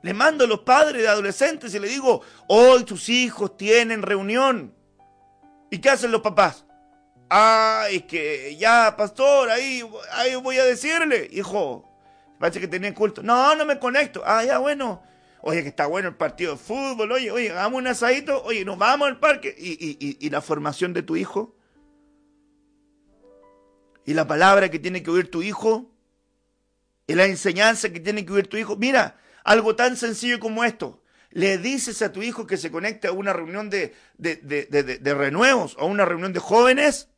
Le 0.02 0.14
mando 0.14 0.46
a 0.46 0.48
los 0.48 0.60
padres 0.60 1.02
de 1.02 1.08
adolescentes 1.08 1.74
y 1.74 1.80
le 1.80 1.90
digo, 1.90 2.22
hoy 2.48 2.84
tus 2.84 3.10
hijos 3.10 3.58
tienen 3.58 4.04
reunión. 4.04 4.74
¿Y 5.72 5.80
qué 5.80 5.90
hacen 5.90 6.12
los 6.12 6.22
papás? 6.22 6.66
Ay, 7.28 7.98
es 7.98 8.04
que 8.04 8.56
ya, 8.56 8.96
pastor, 8.96 9.50
ahí, 9.50 9.84
ahí 10.14 10.36
voy 10.36 10.58
a 10.58 10.66
decirle, 10.66 11.28
hijo, 11.32 11.89
parece 12.40 12.60
que 12.60 12.68
tenés 12.68 12.94
culto. 12.94 13.22
No, 13.22 13.56
no 13.56 13.66
me 13.66 13.78
conecto. 13.78 14.24
Ah, 14.26 14.44
ya, 14.44 14.58
bueno. 14.58 15.04
Oye, 15.42 15.62
que 15.62 15.70
está 15.70 15.86
bueno 15.86 16.10
el 16.10 16.16
partido 16.16 16.54
de 16.54 16.58
fútbol. 16.58 17.12
Oye, 17.12 17.32
oye, 17.32 17.52
hagamos 17.52 17.80
un 17.80 17.88
asadito. 17.88 18.44
Oye, 18.44 18.66
nos 18.66 18.78
vamos 18.78 19.08
al 19.08 19.20
parque. 19.20 19.56
¿Y, 19.58 19.74
y, 19.74 20.18
y 20.20 20.30
la 20.30 20.42
formación 20.42 20.94
de 20.94 21.04
tu 21.04 21.16
hijo? 21.16 21.56
¿Y 24.06 24.14
la 24.16 24.26
palabra 24.26 24.70
que 24.70 24.80
tiene 24.80 25.04
que 25.04 25.12
oír 25.12 25.30
tu 25.30 25.44
hijo? 25.44 25.92
¿Y 27.06 27.16
la 27.16 27.26
enseñanza 27.26 27.92
que 27.92 28.00
tiene 28.00 28.26
que 28.26 28.34
oír 28.34 28.48
tu 28.48 28.58
hijo? 28.58 28.76
Mira, 28.76 29.20
algo 29.44 29.76
tan 29.76 29.98
sencillo 29.98 30.40
como 30.40 30.64
esto. 30.64 31.04
Le 31.32 31.58
dices 31.60 32.02
a 32.02 32.12
tu 32.12 32.24
hijo 32.24 32.48
que 32.48 32.58
se 32.58 32.72
conecte 32.72 33.08
a 33.08 33.12
una 33.12 33.34
reunión 33.34 33.70
de, 33.70 33.94
de, 34.18 34.38
de, 34.38 34.64
de 34.66 35.14
renuevos, 35.14 35.76
a 35.80 35.86
una 35.86 36.06
reunión 36.06 36.34
de 36.34 36.40
jóvenes, 36.40 37.10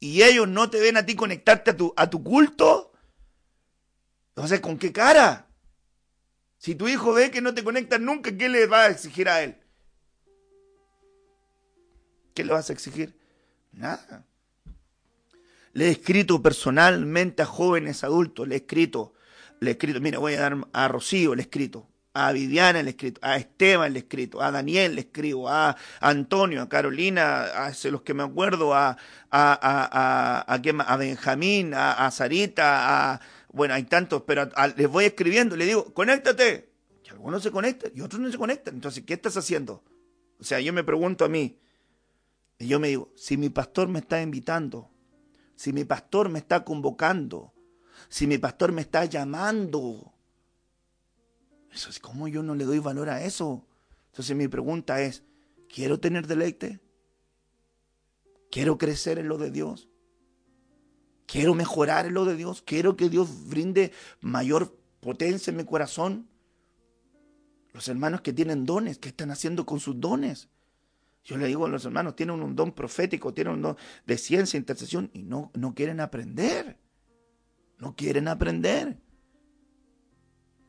y 0.00 0.22
ellos 0.22 0.48
no 0.48 0.70
te 0.70 0.80
ven 0.80 0.96
a 0.96 1.04
ti 1.04 1.14
conectarte 1.14 1.72
a 1.72 1.76
tu, 1.76 1.92
a 1.96 2.08
tu 2.08 2.22
culto. 2.22 2.87
Entonces, 4.38 4.60
¿con 4.60 4.78
qué 4.78 4.92
cara? 4.92 5.48
Si 6.58 6.76
tu 6.76 6.86
hijo 6.86 7.12
ve 7.12 7.32
que 7.32 7.40
no 7.40 7.54
te 7.54 7.64
conectas 7.64 7.98
nunca, 7.98 8.30
¿qué 8.36 8.48
le 8.48 8.66
va 8.68 8.84
a 8.84 8.88
exigir 8.88 9.28
a 9.28 9.42
él? 9.42 9.56
¿Qué 12.34 12.44
le 12.44 12.52
vas 12.52 12.70
a 12.70 12.72
exigir? 12.72 13.18
Nada. 13.72 14.24
Le 15.72 15.86
he 15.88 15.90
escrito 15.90 16.40
personalmente 16.40 17.42
a 17.42 17.46
jóvenes 17.46 18.04
adultos, 18.04 18.46
le 18.46 18.54
he 18.54 18.58
escrito, 18.58 19.12
le 19.58 19.70
he 19.70 19.72
escrito, 19.72 20.00
mira, 20.00 20.20
voy 20.20 20.34
a 20.34 20.40
dar 20.42 20.56
a 20.72 20.86
Rocío, 20.86 21.34
le 21.34 21.42
he 21.42 21.46
escrito, 21.46 21.88
a 22.14 22.30
Viviana 22.30 22.80
le 22.80 22.90
he 22.90 22.92
escrito, 22.92 23.18
a 23.24 23.38
Esteban 23.38 23.92
le 23.92 23.98
he 23.98 24.02
escrito, 24.02 24.40
a 24.40 24.52
Daniel 24.52 24.94
le 24.94 25.00
escribo, 25.00 25.48
a 25.48 25.76
Antonio, 25.98 26.62
a 26.62 26.68
Carolina, 26.68 27.42
a 27.42 27.72
los 27.90 28.02
que 28.02 28.14
me 28.14 28.22
acuerdo, 28.22 28.72
a, 28.72 28.96
a, 29.32 30.44
a, 30.46 30.54
a 30.54 30.96
Benjamín, 30.96 31.74
a, 31.74 32.08
Sarita, 32.12 33.14
a, 33.14 33.20
bueno, 33.50 33.74
hay 33.74 33.84
tantos, 33.84 34.22
pero 34.22 34.48
les 34.76 34.88
voy 34.88 35.06
escribiendo, 35.06 35.56
le 35.56 35.66
digo, 35.66 35.92
conéctate. 35.94 36.70
Y 37.04 37.10
algunos 37.10 37.42
se 37.42 37.50
conectan 37.50 37.92
y 37.94 38.00
otros 38.00 38.20
no 38.20 38.30
se 38.30 38.38
conectan. 38.38 38.74
Entonces, 38.74 39.04
¿qué 39.04 39.14
estás 39.14 39.36
haciendo? 39.36 39.82
O 40.38 40.44
sea, 40.44 40.60
yo 40.60 40.72
me 40.72 40.84
pregunto 40.84 41.24
a 41.24 41.28
mí, 41.28 41.58
y 42.58 42.66
yo 42.66 42.80
me 42.80 42.88
digo, 42.88 43.12
si 43.16 43.36
mi 43.36 43.48
pastor 43.48 43.88
me 43.88 44.00
está 44.00 44.20
invitando, 44.20 44.90
si 45.54 45.72
mi 45.72 45.84
pastor 45.84 46.28
me 46.28 46.38
está 46.38 46.64
convocando, 46.64 47.52
si 48.08 48.26
mi 48.26 48.38
pastor 48.38 48.72
me 48.72 48.82
está 48.82 49.04
llamando, 49.04 50.12
eso 51.72 51.90
es 51.90 51.98
como 51.98 52.28
yo 52.28 52.42
no 52.42 52.54
le 52.54 52.64
doy 52.64 52.78
valor 52.78 53.08
a 53.08 53.24
eso. 53.24 53.66
Entonces 54.06 54.36
mi 54.36 54.48
pregunta 54.48 55.00
es, 55.00 55.22
¿quiero 55.68 56.00
tener 56.00 56.26
deleite? 56.26 56.80
¿Quiero 58.50 58.78
crecer 58.78 59.18
en 59.18 59.28
lo 59.28 59.38
de 59.38 59.50
Dios? 59.50 59.88
Quiero 61.28 61.54
mejorar 61.54 62.06
en 62.06 62.14
lo 62.14 62.24
de 62.24 62.36
Dios. 62.36 62.62
Quiero 62.62 62.96
que 62.96 63.10
Dios 63.10 63.48
brinde 63.48 63.92
mayor 64.22 64.74
potencia 65.00 65.50
en 65.50 65.58
mi 65.58 65.64
corazón. 65.66 66.26
Los 67.74 67.86
hermanos 67.88 68.22
que 68.22 68.32
tienen 68.32 68.64
dones, 68.64 68.98
¿qué 68.98 69.10
están 69.10 69.30
haciendo 69.30 69.66
con 69.66 69.78
sus 69.78 70.00
dones? 70.00 70.48
Yo 71.24 71.36
le 71.36 71.46
digo 71.46 71.66
a 71.66 71.68
los 71.68 71.84
hermanos, 71.84 72.16
tienen 72.16 72.40
un 72.40 72.56
don 72.56 72.72
profético, 72.72 73.34
tienen 73.34 73.52
un 73.52 73.62
don 73.62 73.76
de 74.06 74.16
ciencia, 74.16 74.56
intercesión, 74.56 75.10
y 75.12 75.22
no, 75.22 75.50
no 75.52 75.74
quieren 75.74 76.00
aprender. 76.00 76.78
No 77.76 77.94
quieren 77.94 78.26
aprender. 78.26 78.98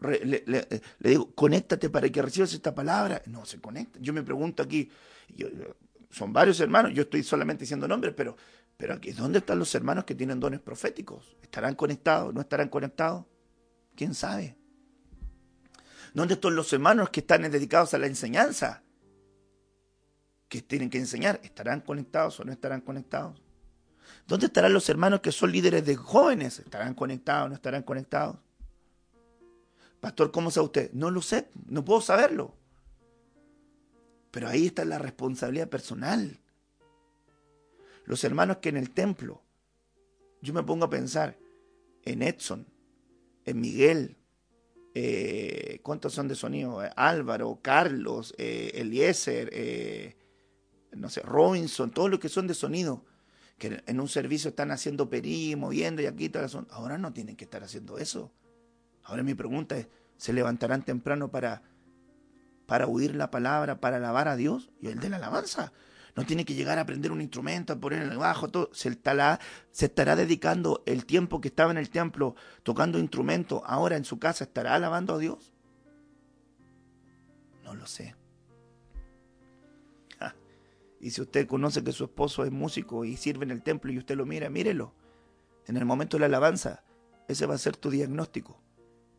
Le, 0.01 0.67
digo, 0.99 1.33
conéctate 1.35 1.89
para 1.89 2.09
que 2.09 2.21
recibas 2.21 2.53
esta 2.53 2.75
palabra. 2.75 3.21
No 3.27 3.45
se 3.45 3.61
conecta. 3.61 3.97
Yo 4.01 4.11
me 4.11 4.23
pregunto 4.23 4.61
aquí, 4.61 4.91
son 6.09 6.33
varios 6.33 6.59
hermanos, 6.59 6.91
yo 6.93 7.03
estoy 7.03 7.23
solamente 7.23 7.61
diciendo 7.61 7.87
nombres, 7.87 8.13
pero 8.15 8.35
pero 8.79 8.93
aquí, 8.93 9.11
¿dónde 9.11 9.39
están 9.39 9.59
los 9.59 9.75
hermanos 9.75 10.05
que 10.05 10.15
tienen 10.15 10.39
dones 10.39 10.61
proféticos? 10.61 11.35
¿Estarán 11.41 11.75
conectados? 11.75 12.33
¿No 12.33 12.39
estarán 12.39 12.69
conectados? 12.69 13.25
¿Quién 13.93 14.13
sabe? 14.13 14.55
¿Dónde 16.13 16.35
están 16.35 16.55
los 16.55 16.71
hermanos 16.71 17.09
que 17.09 17.19
están 17.19 17.41
dedicados 17.41 17.93
a 17.93 17.97
la 17.97 18.07
enseñanza? 18.07 18.81
Que 20.47 20.61
tienen 20.61 20.89
que 20.89 20.97
enseñar. 20.97 21.41
¿Estarán 21.43 21.81
conectados 21.81 22.39
o 22.39 22.45
no 22.45 22.53
estarán 22.53 22.79
conectados? 22.79 23.41
¿Dónde 24.25 24.45
estarán 24.45 24.71
los 24.71 24.87
hermanos 24.87 25.19
que 25.19 25.33
son 25.33 25.51
líderes 25.51 25.85
de 25.85 25.97
jóvenes? 25.97 26.59
¿Estarán 26.59 26.93
conectados 26.93 27.47
o 27.47 27.49
no 27.49 27.55
estarán 27.55 27.83
conectados? 27.83 28.37
Pastor, 29.99 30.31
¿cómo 30.31 30.51
sabe 30.51 30.67
usted? 30.67 30.93
No 30.93 31.11
lo 31.11 31.21
sé, 31.21 31.49
no 31.65 31.83
puedo 31.83 31.99
saberlo. 31.99 32.55
Pero 34.31 34.47
ahí 34.47 34.67
está 34.67 34.85
la 34.85 34.99
responsabilidad 34.99 35.67
personal 35.67 36.39
los 38.09 38.23
hermanos 38.23 38.57
que 38.57 38.69
en 38.69 38.77
el 38.77 38.89
templo, 38.89 39.43
yo 40.41 40.51
me 40.51 40.63
pongo 40.63 40.85
a 40.85 40.89
pensar 40.89 41.37
en 42.03 42.23
Edson, 42.23 42.65
en 43.45 43.61
Miguel, 43.61 44.17
eh, 44.95 45.79
¿cuántos 45.83 46.15
son 46.15 46.27
de 46.27 46.33
sonido? 46.33 46.81
Álvaro, 46.95 47.59
Carlos, 47.61 48.33
eh, 48.39 48.71
Eliezer, 48.73 49.51
eh, 49.53 50.17
no 50.93 51.07
sé, 51.11 51.21
Robinson, 51.21 51.91
todos 51.91 52.09
los 52.09 52.19
que 52.19 52.29
son 52.29 52.47
de 52.47 52.55
sonido, 52.55 53.05
que 53.59 53.83
en 53.85 53.99
un 53.99 54.07
servicio 54.07 54.49
están 54.49 54.71
haciendo 54.71 55.07
perí, 55.07 55.55
moviendo 55.55 56.01
y 56.01 56.07
aquí 56.07 56.29
todas 56.29 56.49
son. 56.49 56.67
Ahora 56.71 56.97
no 56.97 57.13
tienen 57.13 57.35
que 57.35 57.43
estar 57.43 57.63
haciendo 57.63 57.99
eso. 57.99 58.31
Ahora 59.03 59.21
mi 59.21 59.35
pregunta 59.35 59.77
es, 59.77 59.87
¿se 60.17 60.33
levantarán 60.33 60.81
temprano 60.83 61.29
para, 61.29 61.61
para 62.65 62.87
oír 62.87 63.13
la 63.13 63.29
palabra, 63.29 63.79
para 63.79 63.97
alabar 63.97 64.27
a 64.27 64.35
Dios? 64.35 64.71
Y 64.81 64.87
el 64.87 64.99
de 64.99 65.09
la 65.09 65.17
alabanza 65.17 65.73
no 66.15 66.25
tiene 66.25 66.45
que 66.45 66.53
llegar 66.53 66.77
a 66.77 66.81
aprender 66.81 67.11
un 67.11 67.21
instrumento, 67.21 67.73
a 67.73 67.79
poner 67.79 68.01
el 68.01 68.17
bajo, 68.17 68.49
todo. 68.49 68.69
Se 68.73 68.89
estará, 68.89 69.39
se 69.71 69.85
estará 69.85 70.15
dedicando 70.15 70.83
el 70.85 71.05
tiempo 71.05 71.41
que 71.41 71.49
estaba 71.49 71.71
en 71.71 71.77
el 71.77 71.89
templo 71.89 72.35
tocando 72.63 72.99
instrumento, 72.99 73.63
ahora 73.65 73.97
en 73.97 74.05
su 74.05 74.19
casa, 74.19 74.43
¿estará 74.43 74.75
alabando 74.75 75.15
a 75.15 75.17
Dios? 75.17 75.53
No 77.63 77.73
lo 77.75 77.85
sé. 77.85 78.15
Y 80.99 81.11
si 81.11 81.21
usted 81.21 81.47
conoce 81.47 81.83
que 81.83 81.93
su 81.93 82.03
esposo 82.03 82.43
es 82.43 82.51
músico 82.51 83.05
y 83.05 83.15
sirve 83.15 83.45
en 83.45 83.51
el 83.51 83.63
templo 83.63 83.91
y 83.91 83.97
usted 83.97 84.17
lo 84.17 84.25
mira, 84.25 84.49
mírelo. 84.49 84.93
En 85.65 85.77
el 85.77 85.85
momento 85.85 86.17
de 86.17 86.21
la 86.21 86.25
alabanza, 86.25 86.83
ese 87.27 87.45
va 87.45 87.55
a 87.55 87.59
ser 87.59 87.77
tu 87.77 87.89
diagnóstico. 87.89 88.61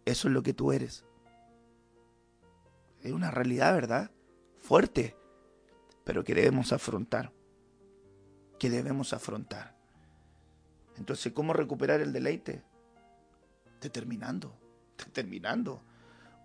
Eso 0.04 0.28
es 0.28 0.34
lo 0.34 0.42
que 0.42 0.52
tú 0.52 0.72
eres. 0.72 1.06
Es 3.02 3.12
una 3.12 3.30
realidad, 3.30 3.72
¿verdad? 3.72 4.10
Fuerte 4.58 5.16
pero 6.10 6.24
que 6.24 6.34
debemos 6.34 6.72
afrontar, 6.72 7.30
que 8.58 8.68
debemos 8.68 9.12
afrontar. 9.12 9.76
Entonces, 10.98 11.32
¿cómo 11.32 11.52
recuperar 11.52 12.00
el 12.00 12.12
deleite? 12.12 12.64
Determinando, 13.80 14.52
determinando. 14.98 15.84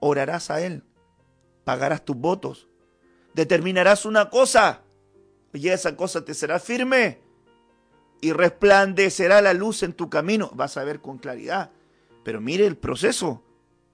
Orarás 0.02 0.52
a 0.52 0.62
Él, 0.62 0.84
pagarás 1.64 2.06
tus 2.06 2.16
votos, 2.16 2.68
determinarás 3.34 4.06
una 4.06 4.30
cosa 4.30 4.84
y 5.52 5.70
esa 5.70 5.96
cosa 5.96 6.24
te 6.24 6.36
será 6.36 6.60
firme 6.60 7.22
y 8.22 8.34
resplandecerá 8.34 9.42
la 9.42 9.56
luz 9.56 9.82
en 9.82 9.94
tu 9.94 10.12
camino. 10.12 10.52
Vas 10.54 10.78
a 10.78 10.84
ver 10.84 11.02
con 11.02 11.18
claridad. 11.18 11.72
Pero 12.24 12.40
mire 12.40 12.68
el 12.68 12.78
proceso. 12.78 13.44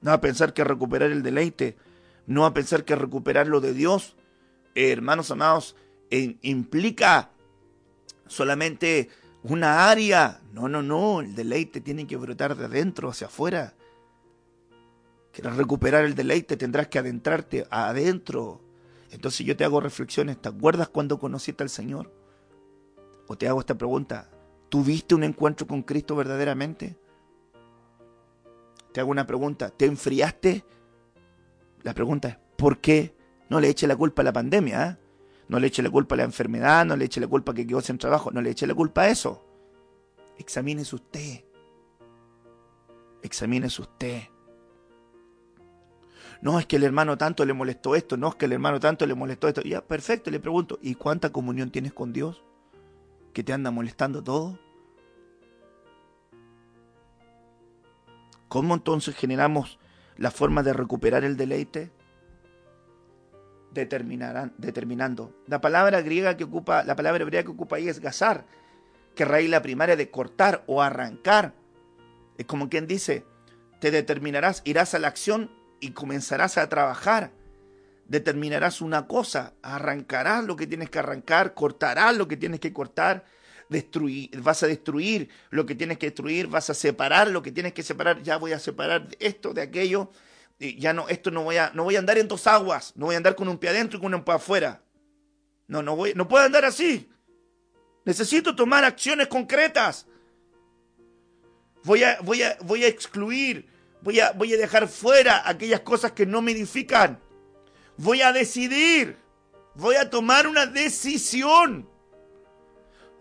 No 0.01 0.11
a 0.11 0.19
pensar 0.19 0.53
que 0.53 0.65
recuperar 0.65 1.11
el 1.11 1.23
deleite, 1.23 1.77
no 2.27 2.45
a 2.45 2.53
pensar 2.53 2.83
que 2.83 2.97
recuperar 2.97 3.47
lo 3.47 3.61
de 3.61 3.73
Dios, 3.73 4.17
hermanos 4.75 5.31
amados, 5.31 5.75
implica 6.09 7.31
solamente 8.27 9.09
una 9.43 9.89
área. 9.89 10.41
No, 10.53 10.67
no, 10.67 10.81
no, 10.81 11.21
el 11.21 11.35
deleite 11.35 11.81
tiene 11.81 12.07
que 12.07 12.17
brotar 12.17 12.55
de 12.55 12.65
adentro 12.65 13.09
hacia 13.09 13.27
afuera. 13.27 13.73
Quieres 15.31 15.55
recuperar 15.55 16.03
el 16.05 16.15
deleite, 16.15 16.57
tendrás 16.57 16.87
que 16.87 16.99
adentrarte 16.99 17.65
adentro. 17.69 18.61
Entonces 19.11 19.45
yo 19.45 19.55
te 19.55 19.63
hago 19.63 19.79
reflexiones. 19.79 20.41
¿Te 20.41 20.49
acuerdas 20.49 20.89
cuando 20.89 21.19
conociste 21.19 21.63
al 21.63 21.69
Señor? 21.69 22.11
O 23.27 23.37
te 23.37 23.47
hago 23.47 23.59
esta 23.59 23.77
pregunta. 23.77 24.29
¿Tuviste 24.69 25.15
un 25.15 25.23
encuentro 25.23 25.67
con 25.67 25.83
Cristo 25.83 26.15
verdaderamente? 26.15 26.97
Te 28.91 28.99
hago 28.99 29.11
una 29.11 29.25
pregunta. 29.25 29.69
¿Te 29.69 29.85
enfriaste? 29.85 30.65
La 31.83 31.93
pregunta 31.93 32.27
es, 32.29 32.37
¿por 32.57 32.79
qué? 32.79 33.15
No 33.51 33.59
le 33.59 33.67
eche 33.67 33.85
la 33.85 33.97
culpa 33.97 34.21
a 34.21 34.23
la 34.23 34.31
pandemia, 34.31 34.87
¿eh? 34.87 34.97
no 35.49 35.59
le 35.59 35.67
eche 35.67 35.83
la 35.83 35.89
culpa 35.89 36.15
a 36.15 36.19
la 36.19 36.23
enfermedad, 36.23 36.85
no 36.85 36.95
le 36.95 37.03
eche 37.03 37.19
la 37.19 37.27
culpa 37.27 37.53
que 37.53 37.67
quedó 37.67 37.81
sin 37.81 37.97
trabajo, 37.97 38.31
no 38.31 38.41
le 38.41 38.51
eche 38.51 38.65
la 38.65 38.73
culpa 38.73 39.01
a 39.01 39.09
eso. 39.09 39.45
Examínese 40.37 40.95
usted. 40.95 41.43
Examínese 43.21 43.81
usted. 43.81 44.21
No 46.41 46.59
es 46.59 46.65
que 46.65 46.77
el 46.77 46.83
hermano 46.83 47.17
tanto 47.17 47.43
le 47.43 47.51
molestó 47.51 47.93
esto, 47.93 48.15
no 48.15 48.29
es 48.29 48.35
que 48.35 48.45
el 48.45 48.53
hermano 48.53 48.79
tanto 48.79 49.05
le 49.05 49.15
molestó 49.15 49.49
esto. 49.49 49.61
Ya, 49.63 49.85
perfecto, 49.85 50.31
le 50.31 50.39
pregunto, 50.39 50.79
¿y 50.81 50.95
cuánta 50.95 51.33
comunión 51.33 51.71
tienes 51.71 51.91
con 51.91 52.13
Dios? 52.13 52.41
¿Que 53.33 53.43
te 53.43 53.51
anda 53.51 53.69
molestando 53.69 54.23
todo? 54.23 54.57
¿Cómo 58.47 58.75
entonces 58.75 59.13
generamos 59.13 59.77
la 60.15 60.31
forma 60.31 60.63
de 60.63 60.71
recuperar 60.71 61.25
el 61.25 61.35
deleite? 61.35 61.91
Determinarán, 63.71 64.53
determinando. 64.57 65.35
La 65.47 65.61
palabra 65.61 66.01
griega 66.01 66.35
que 66.35 66.43
ocupa, 66.43 66.83
la 66.83 66.95
palabra 66.95 67.23
hebrea 67.23 67.43
que 67.43 67.51
ocupa 67.51 67.77
ahí 67.77 67.87
es 67.87 67.99
gazar, 67.99 68.45
que 69.15 69.25
raíz 69.25 69.49
la 69.49 69.61
primaria 69.61 69.95
de 69.95 70.09
cortar 70.09 70.63
o 70.67 70.81
arrancar. 70.81 71.53
Es 72.37 72.45
como 72.45 72.69
quien 72.69 72.87
dice, 72.87 73.25
te 73.79 73.91
determinarás, 73.91 74.61
irás 74.65 74.93
a 74.93 74.99
la 74.99 75.07
acción 75.07 75.51
y 75.79 75.91
comenzarás 75.91 76.57
a 76.57 76.69
trabajar. 76.69 77.31
Determinarás 78.07 78.81
una 78.81 79.07
cosa, 79.07 79.53
arrancarás 79.61 80.43
lo 80.43 80.55
que 80.57 80.67
tienes 80.67 80.89
que 80.89 80.99
arrancar, 80.99 81.53
cortarás 81.53 82.15
lo 82.15 82.27
que 82.27 82.35
tienes 82.35 82.59
que 82.59 82.73
cortar, 82.73 83.23
destruir, 83.69 84.29
vas 84.41 84.63
a 84.63 84.67
destruir 84.67 85.29
lo 85.49 85.65
que 85.65 85.75
tienes 85.75 85.97
que 85.97 86.07
destruir, 86.07 86.47
vas 86.47 86.69
a 86.69 86.73
separar 86.73 87.29
lo 87.29 87.41
que 87.41 87.53
tienes 87.53 87.71
que 87.71 87.83
separar, 87.83 88.21
ya 88.21 88.35
voy 88.35 88.51
a 88.51 88.59
separar 88.59 89.07
esto 89.19 89.53
de 89.53 89.61
aquello, 89.61 90.11
ya 90.79 90.93
no, 90.93 91.09
esto 91.09 91.31
no 91.31 91.43
voy 91.43 91.57
a, 91.57 91.71
no 91.73 91.83
voy 91.83 91.95
a 91.95 91.99
andar 91.99 92.17
en 92.17 92.27
dos 92.27 92.47
aguas, 92.47 92.93
no 92.95 93.07
voy 93.07 93.15
a 93.15 93.17
andar 93.17 93.35
con 93.35 93.47
un 93.47 93.57
pie 93.57 93.69
adentro 93.69 93.97
y 93.97 94.01
con 94.01 94.13
un 94.13 94.23
pie 94.23 94.35
afuera. 94.35 94.83
No, 95.67 95.81
no 95.81 95.95
voy, 95.95 96.13
no 96.15 96.27
puedo 96.27 96.43
andar 96.43 96.65
así. 96.65 97.09
Necesito 98.05 98.55
tomar 98.55 98.83
acciones 98.83 99.27
concretas. 99.27 100.05
Voy 101.83 102.03
a, 102.03 102.19
voy 102.21 102.43
a, 102.43 102.57
voy 102.61 102.83
a 102.83 102.87
excluir 102.87 103.71
Voy 104.01 104.19
a, 104.19 104.31
voy 104.31 104.53
a 104.53 104.57
dejar 104.57 104.87
fuera 104.87 105.47
aquellas 105.47 105.81
cosas 105.81 106.11
que 106.11 106.25
no 106.25 106.41
me 106.41 106.51
edifican. 106.51 107.19
Voy 107.97 108.21
a 108.21 108.33
decidir. 108.33 109.17
Voy 109.75 109.95
a 109.95 110.09
tomar 110.09 110.47
una 110.47 110.65
decisión. 110.65 111.87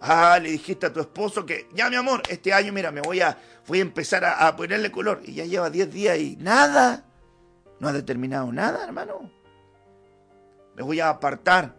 Ah, 0.01 0.39
le 0.43 0.53
dijiste 0.53 0.87
a 0.87 0.93
tu 0.93 1.01
esposo 1.01 1.45
que, 1.45 1.69
ya 1.75 1.91
mi 1.91 1.97
amor, 1.97 2.23
este 2.31 2.55
año, 2.55 2.73
mira, 2.73 2.91
me 2.91 3.03
voy 3.03 3.21
a, 3.21 3.37
voy 3.67 3.81
a 3.81 3.83
empezar 3.83 4.25
a, 4.25 4.47
a 4.47 4.57
ponerle 4.57 4.91
color. 4.91 5.21
Y 5.25 5.35
ya 5.35 5.45
lleva 5.45 5.69
10 5.69 5.93
días 5.93 6.19
y 6.19 6.37
nada. 6.37 7.05
No 7.81 7.89
ha 7.89 7.93
determinado 7.93 8.53
nada, 8.53 8.85
hermano. 8.85 9.31
Me 10.77 10.83
voy 10.83 11.01
a 11.01 11.09
apartar. 11.09 11.75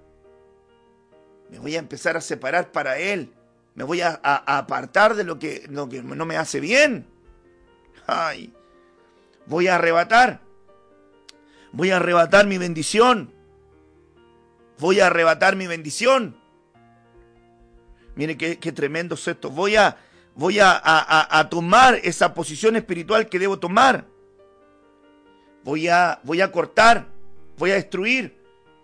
Me 1.50 1.60
voy 1.60 1.76
a 1.76 1.80
empezar 1.80 2.18
a 2.18 2.22
separar 2.22 2.72
para 2.72 2.98
él. 2.98 3.34
Me 3.76 3.86
voy 3.86 4.02
a, 4.02 4.20
apartar 4.22 5.16
de 5.16 5.24
lo 5.24 5.40
que, 5.40 5.66
no 5.70 6.26
me 6.26 6.36
hace 6.36 6.60
bien. 6.60 7.08
Ay, 8.08 8.54
voy 9.46 9.68
a 9.68 9.76
arrebatar. 9.76 10.42
Voy 11.72 11.92
a 11.92 11.98
arrebatar 11.98 12.48
mi 12.48 12.58
bendición. 12.58 13.34
Voy 14.80 15.00
a 15.00 15.08
arrebatar 15.08 15.56
mi 15.56 15.68
bendición. 15.68 16.36
Mire 18.16 18.38
qué, 18.38 18.72
tremendo 18.72 19.16
es 19.16 19.28
esto. 19.28 19.50
Voy, 19.50 19.76
a, 19.76 19.98
voy 20.36 20.60
a, 20.60 21.48
tomar 21.50 22.00
esa 22.04 22.34
posición 22.34 22.76
espiritual 22.76 23.30
que 23.30 23.40
debo 23.40 23.60
tomar. 23.60 24.06
Voy 25.64 25.88
a, 25.88 26.20
voy 26.24 26.42
a 26.42 26.52
cortar. 26.52 27.08
Voy 27.58 27.72
a 27.72 27.76
destruir. 27.76 28.38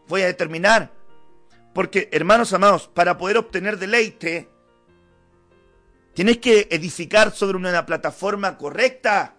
Voy 0.08 0.22
a 0.22 0.28
determinar. 0.28 0.92
Porque, 1.74 2.10
hermanos 2.12 2.54
amados, 2.54 2.88
para 2.88 3.18
poder 3.18 3.38
obtener 3.38 3.78
deleite, 3.78 4.50
tienes 6.14 6.40
que 6.40 6.68
edificar 6.72 7.32
sobre 7.32 7.58
una 7.58 7.86
plataforma 7.86 8.58
correcta. 8.58 9.36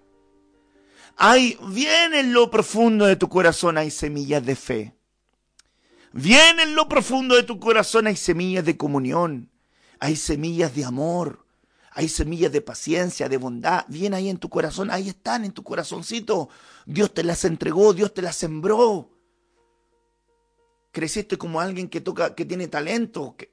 Hay, 1.16 1.58
bien 1.68 2.14
en 2.14 2.32
lo 2.32 2.50
profundo 2.50 3.06
de 3.06 3.16
tu 3.16 3.28
corazón 3.28 3.76
hay 3.76 3.90
semillas 3.90 4.46
de 4.46 4.54
fe. 4.54 4.94
Bien 6.12 6.60
en 6.60 6.76
lo 6.76 6.88
profundo 6.88 7.34
de 7.34 7.42
tu 7.42 7.58
corazón 7.58 8.06
hay 8.06 8.16
semillas 8.16 8.64
de 8.64 8.76
comunión. 8.76 9.50
Hay 9.98 10.14
semillas 10.14 10.74
de 10.76 10.84
amor. 10.84 11.44
Hay 11.98 12.08
semillas 12.08 12.52
de 12.52 12.60
paciencia, 12.60 13.28
de 13.28 13.38
bondad. 13.38 13.84
Bien 13.88 14.14
ahí 14.14 14.28
en 14.28 14.38
tu 14.38 14.48
corazón. 14.48 14.88
Ahí 14.88 15.08
están 15.08 15.44
en 15.44 15.50
tu 15.50 15.64
corazoncito. 15.64 16.48
Dios 16.86 17.12
te 17.12 17.24
las 17.24 17.44
entregó. 17.44 17.92
Dios 17.92 18.14
te 18.14 18.22
las 18.22 18.36
sembró. 18.36 19.10
Creciste 20.92 21.36
como 21.36 21.60
alguien 21.60 21.88
que 21.88 22.00
toca, 22.00 22.36
que 22.36 22.44
tiene 22.44 22.68
talento. 22.68 23.34
Que 23.36 23.52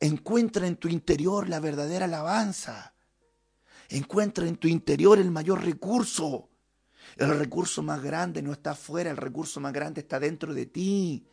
encuentra 0.00 0.66
en 0.66 0.76
tu 0.76 0.88
interior 0.88 1.46
la 1.50 1.60
verdadera 1.60 2.06
alabanza. 2.06 2.94
Encuentra 3.90 4.48
en 4.48 4.56
tu 4.56 4.66
interior 4.66 5.18
el 5.18 5.30
mayor 5.30 5.62
recurso. 5.62 6.48
El 7.18 7.38
recurso 7.38 7.82
más 7.82 8.02
grande 8.02 8.40
no 8.40 8.52
está 8.52 8.70
afuera, 8.70 9.10
el 9.10 9.18
recurso 9.18 9.60
más 9.60 9.74
grande 9.74 10.00
está 10.00 10.18
dentro 10.18 10.54
de 10.54 10.64
ti. 10.64 11.26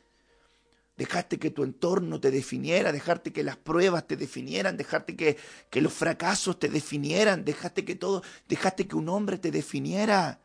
Dejaste 1.00 1.40
que 1.40 1.50
tu 1.50 1.64
entorno 1.64 2.20
te 2.20 2.30
definiera, 2.30 2.92
dejaste 2.92 3.32
que 3.32 3.42
las 3.42 3.56
pruebas 3.56 4.06
te 4.06 4.18
definieran, 4.18 4.76
dejaste 4.76 5.16
que, 5.16 5.38
que 5.70 5.80
los 5.80 5.94
fracasos 5.94 6.60
te 6.60 6.68
definieran, 6.68 7.46
dejaste 7.46 7.86
que 7.86 7.96
todo, 7.96 8.22
dejaste 8.50 8.86
que 8.86 8.98
un 8.98 9.08
hombre 9.08 9.38
te 9.38 9.50
definiera. 9.50 10.42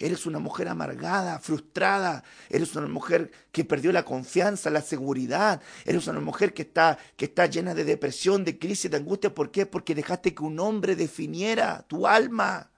Eres 0.00 0.26
una 0.26 0.40
mujer 0.40 0.66
amargada, 0.66 1.38
frustrada. 1.38 2.24
Eres 2.50 2.74
una 2.74 2.88
mujer 2.88 3.30
que 3.52 3.64
perdió 3.64 3.92
la 3.92 4.04
confianza, 4.04 4.70
la 4.70 4.82
seguridad. 4.82 5.62
Eres 5.84 6.08
una 6.08 6.18
mujer 6.18 6.52
que 6.52 6.62
está, 6.62 6.98
que 7.16 7.26
está 7.26 7.46
llena 7.46 7.72
de 7.72 7.84
depresión, 7.84 8.44
de 8.44 8.58
crisis, 8.58 8.90
de 8.90 8.96
angustia. 8.96 9.32
¿Por 9.32 9.52
qué? 9.52 9.66
Porque 9.66 9.94
dejaste 9.94 10.34
que 10.34 10.42
un 10.42 10.58
hombre 10.58 10.96
definiera 10.96 11.86
tu 11.86 12.08
alma. 12.08 12.72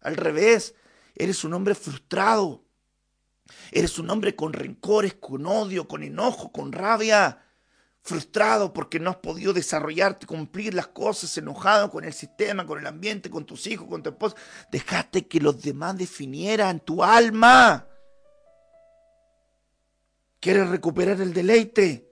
Al 0.00 0.16
revés, 0.16 0.74
eres 1.14 1.44
un 1.44 1.52
hombre 1.52 1.74
frustrado. 1.74 2.64
Eres 3.72 3.98
un 3.98 4.10
hombre 4.10 4.36
con 4.36 4.52
rencores, 4.52 5.14
con 5.14 5.46
odio, 5.46 5.88
con 5.88 6.02
enojo, 6.02 6.52
con 6.52 6.72
rabia. 6.72 7.44
Frustrado 8.02 8.72
porque 8.72 8.98
no 8.98 9.10
has 9.10 9.16
podido 9.16 9.52
desarrollarte, 9.52 10.26
cumplir 10.26 10.72
las 10.72 10.88
cosas, 10.88 11.36
enojado 11.36 11.90
con 11.90 12.04
el 12.04 12.14
sistema, 12.14 12.64
con 12.64 12.78
el 12.78 12.86
ambiente, 12.86 13.28
con 13.28 13.44
tus 13.44 13.66
hijos, 13.66 13.88
con 13.88 14.02
tu 14.02 14.10
esposa. 14.10 14.36
Dejaste 14.72 15.26
que 15.26 15.38
los 15.38 15.60
demás 15.60 15.98
definieran 15.98 16.80
tu 16.80 17.04
alma. 17.04 17.86
¿Quieres 20.40 20.68
recuperar 20.68 21.20
el 21.20 21.34
deleite? 21.34 22.08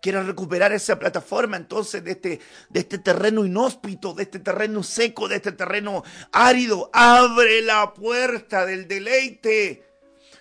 Quiero 0.00 0.22
recuperar 0.22 0.72
esa 0.72 0.98
plataforma 0.98 1.56
entonces 1.56 2.04
de 2.04 2.12
este, 2.12 2.40
de 2.68 2.80
este 2.80 2.98
terreno 2.98 3.44
inhóspito, 3.44 4.12
de 4.12 4.24
este 4.24 4.38
terreno 4.38 4.82
seco, 4.82 5.26
de 5.26 5.36
este 5.36 5.52
terreno 5.52 6.04
árido. 6.30 6.90
Abre 6.92 7.62
la 7.62 7.94
puerta 7.94 8.66
del 8.66 8.86
deleite 8.86 9.87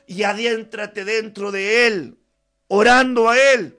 y 0.07 0.23
adéntrate 0.23 1.05
dentro 1.05 1.51
de 1.51 1.87
él, 1.87 2.17
orando 2.67 3.29
a 3.29 3.37
él, 3.37 3.77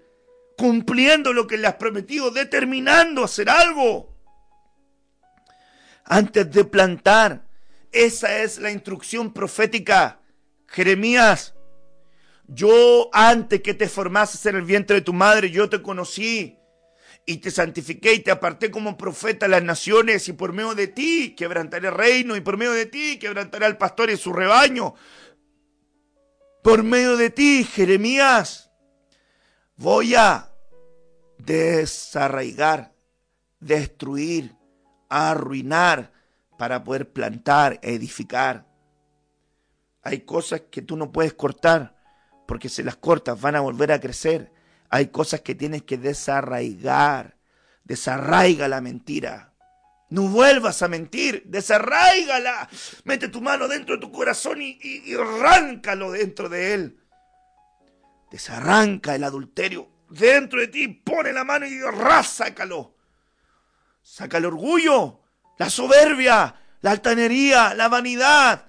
cumpliendo 0.57 1.33
lo 1.33 1.47
que 1.47 1.59
le 1.59 1.66
has 1.66 1.74
prometido, 1.74 2.31
determinando 2.31 3.24
hacer 3.24 3.49
algo. 3.49 4.14
Antes 6.05 6.51
de 6.51 6.64
plantar, 6.64 7.47
esa 7.93 8.43
es 8.43 8.59
la 8.59 8.70
instrucción 8.70 9.33
profética. 9.33 10.20
Jeremías 10.66 11.55
yo 12.49 13.11
antes 13.12 13.61
que 13.61 13.74
te 13.74 13.89
formases 13.89 14.45
en 14.47 14.57
el 14.57 14.62
vientre 14.62 14.97
de 14.97 15.03
tu 15.03 15.12
madre, 15.12 15.51
yo 15.51 15.68
te 15.68 15.83
conocí 15.83 16.57
y 17.26 17.37
te 17.37 17.51
santifiqué 17.51 18.14
y 18.14 18.20
te 18.20 18.31
aparté 18.31 18.70
como 18.70 18.97
profeta 18.97 19.45
a 19.45 19.51
las 19.51 19.62
naciones 19.62 20.26
y 20.29 20.33
por 20.33 20.55
medio 20.55 20.74
de 20.74 20.87
ti 20.87 21.35
quebrantaré 21.37 21.89
el 21.89 21.95
reino 21.95 22.37
y 22.37 22.41
por 22.41 22.57
medio 22.57 22.72
de 22.72 22.87
ti 22.87 23.18
quebrantaré 23.18 23.66
al 23.66 23.76
pastor 23.76 24.09
y 24.09 24.16
su 24.16 24.33
rebaño. 24.33 24.95
Por 26.69 26.83
medio 26.83 27.16
de 27.16 27.31
ti, 27.31 27.64
Jeremías, 27.64 28.71
voy 29.79 30.14
a 30.14 30.51
desarraigar, 31.39 32.93
destruir, 33.59 34.55
arruinar 35.09 36.12
para 36.59 36.85
poder 36.85 37.11
plantar, 37.11 37.79
edificar. 37.81 38.66
Hay 40.03 40.21
cosas 40.27 40.61
que 40.71 40.83
tú 40.83 40.99
no 40.99 41.11
puedes 41.11 41.33
cortar 41.33 41.97
porque 42.47 42.69
si 42.69 42.83
las 42.83 42.97
cortas 42.97 43.41
van 43.41 43.57
a 43.57 43.61
volver 43.61 43.91
a 43.91 43.99
crecer. 43.99 44.53
Hay 44.91 45.07
cosas 45.07 45.41
que 45.41 45.55
tienes 45.55 45.85
que 45.85 45.97
desarraigar. 45.97 47.39
Desarraiga 47.83 48.69
la 48.69 48.83
mentira. 48.83 49.47
No 50.11 50.22
vuelvas 50.22 50.82
a 50.82 50.88
mentir, 50.88 51.42
desarraigala. 51.46 52.68
Mete 53.04 53.28
tu 53.28 53.42
mano 53.42 53.68
dentro 53.68 53.96
de 53.96 54.00
tu 54.00 54.11
corazón 54.11 54.59
y, 54.62 55.14
arráncalo 55.14 56.12
dentro 56.12 56.48
de 56.48 56.74
él. 56.74 57.00
Desarranca 58.30 59.14
el 59.14 59.24
adulterio 59.24 59.88
dentro 60.09 60.61
de 60.61 60.68
ti, 60.68 60.88
pone 60.88 61.32
la 61.32 61.44
mano 61.44 61.66
y 61.66 61.80
rásácalo. 61.80 62.96
Saca 64.02 64.38
el 64.38 64.46
orgullo, 64.46 65.20
la 65.59 65.68
soberbia, 65.68 66.54
la 66.80 66.90
altanería, 66.90 67.74
la 67.74 67.88
vanidad, 67.88 68.66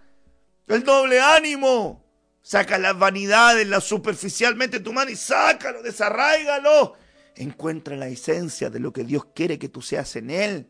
el 0.68 0.84
doble 0.84 1.22
ánimo, 1.22 2.06
Saca 2.42 2.80
las 2.80 2.98
vanidades, 2.98 3.68
la 3.68 3.80
superficialmente 3.80 4.80
tu 4.80 4.92
mano 4.92 5.12
y 5.12 5.16
sácalo, 5.16 5.84
desarraigalo. 5.84 6.96
Encuentra 7.36 7.96
la 7.96 8.08
esencia 8.08 8.70
de 8.70 8.80
lo 8.80 8.92
que 8.92 9.04
Dios 9.04 9.26
quiere 9.36 9.60
que 9.60 9.70
tú 9.70 9.82
seas 9.82 10.16
en 10.16 10.32
Él 10.32 10.68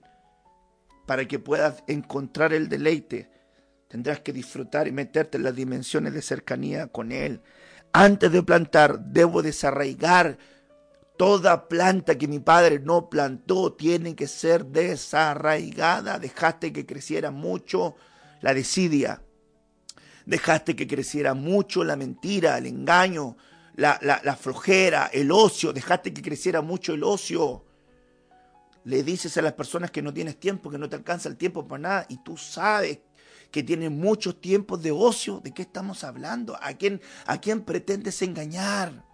para 1.09 1.27
que 1.27 1.39
puedas 1.39 1.83
encontrar 1.87 2.53
el 2.53 2.69
deleite 2.69 3.31
Tendrás 3.87 4.19
que 4.19 4.31
disfrutar 4.31 4.87
y 4.87 4.91
meterte 4.91 5.37
en 5.37 5.43
las 5.43 5.55
dimensiones 5.55 6.13
de 6.13 6.21
cercanía 6.21 6.85
con 6.85 7.11
Él. 7.11 7.41
Antes 7.91 8.31
de 8.31 8.43
plantar, 8.43 8.99
debo 8.99 9.41
desarraigar 9.41 10.37
Toda 11.17 11.67
planta 11.67 12.15
que 12.15 12.27
mi 12.27 12.37
padre 12.37 12.79
no 12.79 13.09
plantó 13.09 13.73
tiene 13.73 14.15
que 14.15 14.27
ser 14.27 14.67
desarraigada. 14.67 16.19
Dejaste 16.19 16.71
que 16.71 16.85
creciera 16.85 17.31
mucho 17.31 17.95
la 18.41 18.53
desidia. 18.53 19.23
Dejaste 20.27 20.75
que 20.75 20.87
creciera 20.87 21.33
mucho 21.33 21.83
la 21.83 21.95
mentira, 21.95 22.59
el 22.59 22.67
engaño, 22.67 23.35
la, 23.75 23.99
la, 24.01 24.35
flojera, 24.35 25.09
el 25.11 25.31
ocio. 25.31 25.73
Dejaste 25.73 26.13
que 26.13 26.21
creciera 26.21 26.61
mucho 26.61 26.93
el 26.93 27.03
ocio. 27.03 27.65
Le 28.89 29.03
dices 29.03 29.37
a 29.37 29.41
las 29.41 29.53
personas 29.53 29.91
que 29.91 30.01
no 30.01 30.13
tienes 30.13 30.39
tiempo, 30.39 30.71
que 30.71 30.77
no 30.77 30.89
te 30.89 30.95
alcanza 30.95 31.29
el 31.29 31.37
tiempo 31.37 31.67
para 31.67 31.81
nada, 31.81 32.05
y 32.09 32.17
tú 32.23 32.37
sabes 32.37 32.99
que 33.51 33.63
tienes 33.63 33.91
muchos 33.91 34.41
tiempos 34.41 34.81
de 34.81 34.91
ocio. 34.91 35.39
¿De 35.43 35.53
qué 35.53 35.61
estamos 35.61 36.03
hablando? 36.03 36.57
¿A 36.61 36.73
quién, 36.73 37.01
a 37.25 37.39
quién 37.39 37.61
pretendes 37.61 38.21
engañar? 38.21 39.09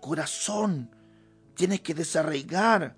corazón. 0.00 0.90
Tienes 1.54 1.80
que 1.80 1.94
desarraigar 1.94 2.96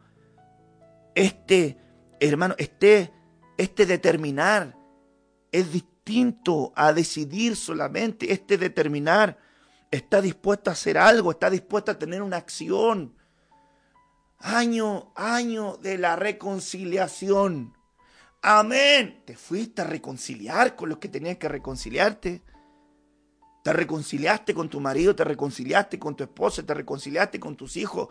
este, 1.14 1.76
hermano, 2.20 2.54
este, 2.58 3.12
este 3.58 3.86
determinar 3.86 4.76
es 5.50 5.72
distinto 5.72 6.72
a 6.76 6.92
decidir 6.92 7.56
solamente. 7.56 8.32
Este 8.32 8.56
determinar 8.56 9.38
está 9.90 10.22
dispuesto 10.22 10.70
a 10.70 10.74
hacer 10.74 10.96
algo, 10.96 11.32
está 11.32 11.50
dispuesto 11.50 11.90
a 11.90 11.98
tener 11.98 12.22
una 12.22 12.38
acción. 12.38 13.14
Año, 14.44 15.12
año 15.14 15.76
de 15.76 15.98
la 15.98 16.16
reconciliación. 16.16 17.76
Amén. 18.42 19.22
Te 19.24 19.36
fuiste 19.36 19.82
a 19.82 19.84
reconciliar 19.84 20.74
con 20.74 20.88
los 20.88 20.98
que 20.98 21.08
tenían 21.08 21.36
que 21.36 21.48
reconciliarte. 21.48 22.42
Te 23.62 23.72
reconciliaste 23.72 24.52
con 24.52 24.68
tu 24.68 24.80
marido, 24.80 25.14
te 25.14 25.22
reconciliaste 25.22 26.00
con 26.00 26.16
tu 26.16 26.24
esposa, 26.24 26.64
te 26.64 26.74
reconciliaste 26.74 27.38
con 27.38 27.54
tus 27.54 27.76
hijos. 27.76 28.08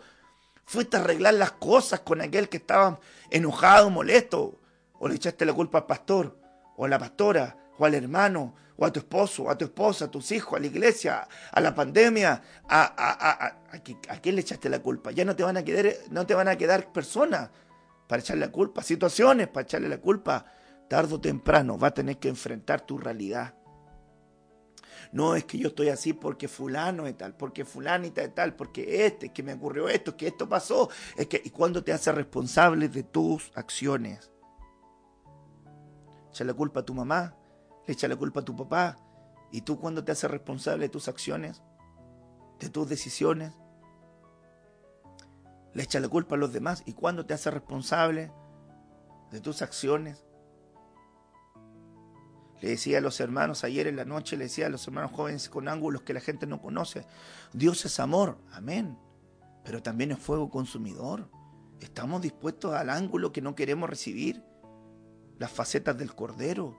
Fuiste 0.64 0.96
a 0.96 1.00
arreglar 1.00 1.34
las 1.34 1.52
cosas 1.52 2.00
con 2.00 2.22
aquel 2.22 2.48
que 2.48 2.56
estaba 2.56 2.98
enojado, 3.30 3.90
molesto. 3.90 4.58
O 4.98 5.08
le 5.08 5.16
echaste 5.16 5.44
la 5.44 5.52
culpa 5.52 5.78
al 5.80 5.86
pastor, 5.86 6.38
o 6.78 6.86
a 6.86 6.88
la 6.88 6.98
pastora, 6.98 7.58
o 7.76 7.84
al 7.84 7.94
hermano, 7.94 8.54
o 8.76 8.86
a 8.86 8.92
tu 8.92 9.00
esposo, 9.00 9.50
a 9.50 9.56
tu 9.56 9.64
esposa, 9.66 10.06
a 10.06 10.10
tus 10.10 10.30
hijos, 10.32 10.58
a 10.58 10.60
la 10.60 10.66
iglesia, 10.66 11.28
a 11.50 11.60
la 11.60 11.74
pandemia. 11.74 12.42
¿A, 12.68 13.52
quién 14.22 14.34
le 14.34 14.40
echaste 14.40 14.68
la 14.68 14.80
culpa? 14.80 15.10
Ya 15.12 15.24
no 15.24 15.36
te 15.36 15.42
van 15.42 15.56
a 15.56 15.64
quedar, 15.64 15.92
no 16.10 16.26
te 16.26 16.34
van 16.34 16.48
a 16.48 16.56
quedar 16.56 16.92
personas 16.92 17.50
para 18.06 18.20
echarle 18.20 18.46
la 18.46 18.52
culpa, 18.52 18.82
situaciones 18.82 19.48
para 19.48 19.64
echarle 19.64 19.88
la 19.88 19.98
culpa. 19.98 20.46
Tardo 20.88 21.16
o 21.16 21.20
temprano 21.20 21.78
va 21.78 21.88
a 21.88 21.94
tener 21.94 22.18
que 22.18 22.28
enfrentar 22.28 22.82
tu 22.82 22.98
realidad. 22.98 23.54
No, 25.12 25.36
es 25.36 25.44
que 25.44 25.58
yo 25.58 25.68
estoy 25.68 25.90
así 25.90 26.14
porque 26.14 26.48
fulano 26.48 27.06
es 27.06 27.16
tal, 27.16 27.34
porque 27.34 27.64
fulanita 27.64 28.22
es 28.22 28.34
tal, 28.34 28.54
porque 28.54 29.04
este, 29.06 29.28
que 29.30 29.42
me 29.42 29.54
ocurrió 29.54 29.88
esto, 29.88 30.16
que 30.16 30.28
esto 30.28 30.48
pasó. 30.48 30.88
Es 31.16 31.26
que, 31.26 31.40
¿y 31.44 31.50
cuando 31.50 31.84
te 31.84 31.92
haces 31.92 32.14
responsable 32.14 32.88
de 32.88 33.02
tus 33.02 33.52
acciones? 33.54 34.32
Echa 36.30 36.44
la 36.44 36.54
culpa 36.54 36.80
a 36.80 36.84
tu 36.84 36.94
mamá, 36.94 37.36
le 37.86 37.92
echa 37.92 38.08
la 38.08 38.16
culpa 38.16 38.40
a 38.40 38.44
tu 38.44 38.56
papá. 38.56 38.96
¿Y 39.50 39.62
tú 39.62 39.78
cuando 39.78 40.04
te 40.04 40.12
haces 40.12 40.30
responsable 40.30 40.84
de 40.84 40.88
tus 40.88 41.08
acciones? 41.08 41.62
De 42.58 42.68
tus 42.70 42.88
decisiones? 42.88 43.52
Le 45.74 45.82
echa 45.82 46.00
la 46.00 46.08
culpa 46.08 46.36
a 46.36 46.38
los 46.38 46.52
demás. 46.52 46.82
¿Y 46.86 46.94
cuando 46.94 47.26
te 47.26 47.34
haces 47.34 47.52
responsable 47.52 48.32
de 49.30 49.40
tus 49.40 49.62
acciones? 49.62 50.24
Le 52.62 52.70
decía 52.70 52.98
a 52.98 53.00
los 53.00 53.18
hermanos 53.18 53.64
ayer 53.64 53.88
en 53.88 53.96
la 53.96 54.04
noche, 54.04 54.36
le 54.36 54.44
decía 54.44 54.66
a 54.66 54.70
los 54.70 54.86
hermanos 54.86 55.10
jóvenes 55.10 55.48
con 55.48 55.66
ángulos 55.66 56.02
que 56.02 56.14
la 56.14 56.20
gente 56.20 56.46
no 56.46 56.62
conoce. 56.62 57.04
Dios 57.52 57.84
es 57.84 57.98
amor, 57.98 58.38
amén. 58.52 58.96
Pero 59.64 59.82
también 59.82 60.12
es 60.12 60.18
fuego 60.18 60.48
consumidor. 60.48 61.28
Estamos 61.80 62.22
dispuestos 62.22 62.74
al 62.74 62.90
ángulo 62.90 63.32
que 63.32 63.42
no 63.42 63.56
queremos 63.56 63.90
recibir. 63.90 64.44
Las 65.38 65.50
facetas 65.50 65.98
del 65.98 66.14
cordero. 66.14 66.76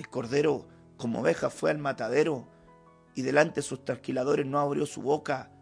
El 0.00 0.08
cordero 0.08 0.66
como 0.96 1.20
oveja 1.20 1.50
fue 1.50 1.70
al 1.70 1.76
matadero 1.76 2.48
y 3.14 3.20
delante 3.20 3.56
de 3.56 3.62
sus 3.62 3.84
trasquiladores 3.84 4.46
no 4.46 4.58
abrió 4.58 4.86
su 4.86 5.02
boca. 5.02 5.52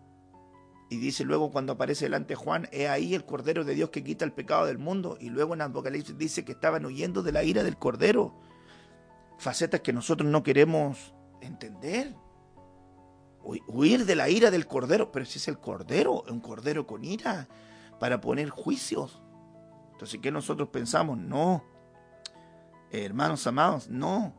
Y 0.91 0.99
dice 0.99 1.25
luego 1.25 1.51
cuando 1.51 1.73
aparece 1.73 2.05
delante 2.05 2.37
Juan, 2.37 2.69
he 2.71 2.87
ahí 2.87 3.17
el 3.17 3.25
Cordero 3.25 3.65
de 3.65 3.75
Dios 3.75 3.91
que 3.91 4.05
quita 4.05 4.25
el 4.25 4.33
pecado 4.33 4.67
del 4.67 4.79
mundo. 4.79 5.19
Y 5.21 5.31
luego 5.31 5.55
en 5.55 5.63
Apocalipsis 5.63 6.17
dice 6.17 6.45
que 6.45 6.53
estaban 6.53 6.87
huyendo 6.87 7.25
de 7.25 7.33
la 7.33 7.43
ira 7.43 7.65
del 7.65 7.79
Cordero 7.79 8.39
facetas 9.39 9.81
que 9.81 9.93
nosotros 9.93 10.31
no 10.31 10.45
queremos 10.45 11.15
entender. 11.41 12.15
Huir 13.43 14.07
de 14.07 14.15
la 14.15 14.29
ira 14.29 14.53
del 14.53 14.69
cordero, 14.69 15.11
pero 15.11 15.25
si 15.25 15.39
es 15.39 15.49
el 15.49 15.59
cordero, 15.59 16.23
un 16.29 16.41
cordero 16.41 16.87
con 16.87 17.05
ira, 17.05 17.49
para 17.99 18.21
poner 18.21 18.51
juicios. 18.51 19.21
Entonces, 19.93 20.21
¿qué 20.23 20.31
nosotros 20.31 20.69
pensamos? 20.69 21.19
No, 21.19 21.65
hermanos 22.91 23.47
amados, 23.47 23.89
no. 23.89 24.35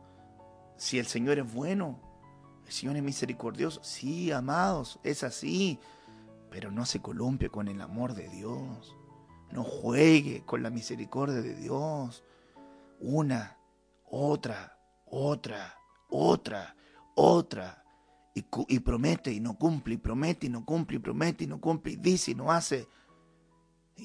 Si 0.76 0.98
el 0.98 1.06
Señor 1.06 1.38
es 1.38 1.52
bueno, 1.52 2.00
el 2.66 2.72
Señor 2.72 2.96
es 2.96 3.02
misericordioso, 3.02 3.82
sí, 3.82 4.32
amados, 4.32 4.98
es 5.02 5.22
así, 5.22 5.78
pero 6.50 6.70
no 6.70 6.86
se 6.86 7.00
columpie 7.00 7.50
con 7.50 7.68
el 7.68 7.80
amor 7.80 8.14
de 8.14 8.28
Dios. 8.28 8.96
No 9.52 9.64
juegue 9.64 10.44
con 10.44 10.62
la 10.62 10.70
misericordia 10.70 11.42
de 11.42 11.54
Dios. 11.54 12.24
Una, 13.00 13.58
otra, 14.04 14.78
otra, 15.06 15.74
otra, 16.08 16.76
otra. 17.14 17.84
Y, 18.32 18.78
promete 18.78 19.32
y 19.32 19.40
no 19.40 19.58
cumple, 19.58 19.94
y 19.94 19.98
promete 19.98 20.46
y 20.46 20.50
no 20.50 20.64
cumple, 20.64 20.96
y 20.96 21.00
promete 21.00 21.44
y 21.44 21.46
no 21.46 21.60
cumple, 21.60 21.92
y 21.92 21.96
dice 21.96 22.30
y 22.30 22.34
no 22.34 22.50
hace. 22.50 22.88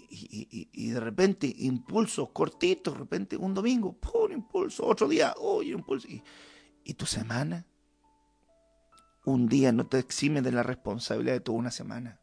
Y, 0.10 0.90
de 0.90 1.00
repente 1.00 1.54
impulsos 1.58 2.30
cortitos, 2.32 2.94
de 2.94 3.00
repente 3.00 3.38
un 3.38 3.54
domingo, 3.54 3.94
¡pum! 3.94 4.32
impulso, 4.32 4.86
otro 4.86 5.08
día, 5.08 5.34
¡oye! 5.38 5.72
impulso. 5.72 6.08
Y, 6.08 6.94
tu 6.94 7.06
semana, 7.06 7.66
un 9.26 9.48
día 9.48 9.72
no 9.72 9.88
te 9.88 10.00
exime 10.00 10.42
de 10.42 10.52
la 10.52 10.64
responsabilidad 10.64 11.34
de 11.34 11.40
toda 11.40 11.58
una 11.58 11.72
semana. 11.72 12.20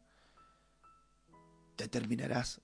Determinarás 1.77 2.61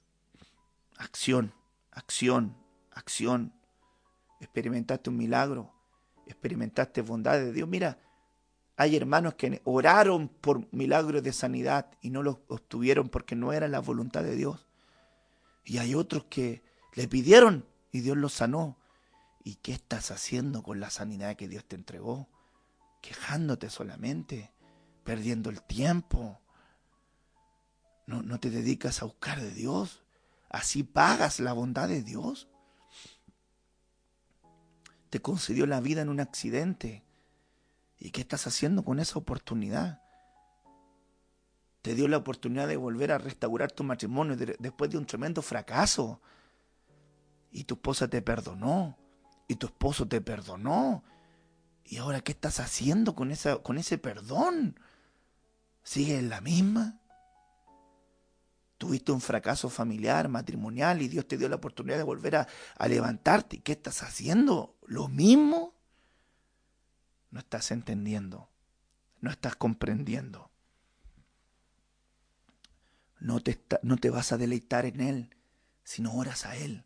acción, 0.97 1.53
acción, 1.91 2.55
acción. 2.91 3.53
Experimentaste 4.39 5.09
un 5.09 5.17
milagro, 5.17 5.73
experimentaste 6.25 7.01
bondad 7.01 7.33
de 7.33 7.51
Dios. 7.51 7.67
Mira, 7.67 7.99
hay 8.79 8.95
hermanos 8.95 9.33
que 9.33 9.61
oraron 9.65 10.29
por 10.29 10.73
milagros 10.73 11.21
de 11.21 11.33
sanidad 11.33 11.91
y 11.99 12.11
no 12.11 12.23
los 12.23 12.37
obtuvieron 12.47 13.09
porque 13.09 13.35
no 13.35 13.51
era 13.51 13.67
la 13.67 13.81
voluntad 13.81 14.23
de 14.23 14.37
Dios. 14.37 14.68
Y 15.63 15.77
hay 15.77 15.95
otros 15.95 16.25
que 16.25 16.63
le 16.93 17.07
pidieron 17.07 17.67
y 17.91 18.01
Dios 18.01 18.17
los 18.17 18.33
sanó. 18.33 18.77
¿Y 19.43 19.55
qué 19.55 19.71
estás 19.71 20.11
haciendo 20.11 20.63
con 20.63 20.79
la 20.79 20.89
sanidad 20.89 21.35
que 21.35 21.47
Dios 21.47 21.65
te 21.65 21.75
entregó? 21.75 22.27
Quejándote 23.01 23.69
solamente, 23.69 24.51
perdiendo 25.03 25.49
el 25.49 25.61
tiempo. 25.63 26.39
No, 28.05 28.21
no 28.21 28.39
te 28.39 28.49
dedicas 28.49 29.01
a 29.01 29.05
buscar 29.05 29.39
de 29.39 29.51
Dios. 29.51 30.03
Así 30.49 30.83
pagas 30.83 31.39
la 31.39 31.53
bondad 31.53 31.87
de 31.87 32.03
Dios 32.03 32.49
te 35.09 35.21
concedió 35.21 35.65
la 35.65 35.81
vida 35.81 36.01
en 36.01 36.09
un 36.09 36.19
accidente. 36.19 37.03
¿Y 37.97 38.11
qué 38.11 38.21
estás 38.21 38.47
haciendo 38.47 38.83
con 38.83 38.99
esa 38.99 39.19
oportunidad? 39.19 40.01
Te 41.81 41.95
dio 41.95 42.07
la 42.07 42.17
oportunidad 42.17 42.67
de 42.67 42.77
volver 42.77 43.11
a 43.11 43.17
restaurar 43.17 43.71
tu 43.71 43.83
matrimonio 43.83 44.35
después 44.35 44.91
de 44.91 44.97
un 44.97 45.05
tremendo 45.05 45.41
fracaso. 45.41 46.21
Y 47.51 47.63
tu 47.63 47.75
esposa 47.75 48.07
te 48.07 48.21
perdonó. 48.21 48.97
Y 49.47 49.55
tu 49.55 49.67
esposo 49.67 50.07
te 50.07 50.21
perdonó. 50.21 51.03
¿Y 51.85 51.97
ahora 51.97 52.21
qué 52.21 52.33
estás 52.33 52.59
haciendo 52.59 53.15
con, 53.15 53.31
esa, 53.31 53.57
con 53.57 53.77
ese 53.77 53.97
perdón? 53.97 54.79
¿Sigues 55.81 56.19
en 56.19 56.29
la 56.29 56.41
misma? 56.41 56.99
Tuviste 58.77 59.11
un 59.11 59.21
fracaso 59.21 59.69
familiar, 59.69 60.29
matrimonial 60.29 61.01
y 61.01 61.07
Dios 61.07 61.27
te 61.27 61.37
dio 61.37 61.49
la 61.49 61.55
oportunidad 61.55 61.97
de 61.97 62.03
volver 62.03 62.35
a, 62.35 62.47
a 62.77 62.87
levantarte. 62.87 63.61
¿Qué 63.61 63.71
estás 63.71 64.03
haciendo? 64.03 64.77
¿Lo 64.85 65.07
mismo? 65.07 65.73
No 67.31 67.39
estás 67.39 67.71
entendiendo. 67.71 68.49
No 69.19 69.31
estás 69.31 69.55
comprendiendo. 69.55 70.48
No 73.19 73.41
te, 73.41 73.59
no 73.83 73.97
te 73.97 74.09
vas 74.09 74.31
a 74.31 74.37
deleitar 74.37 74.85
en 74.85 75.01
Él 75.01 75.35
si 75.83 76.01
no 76.01 76.13
oras 76.13 76.45
a 76.45 76.55
Él, 76.55 76.85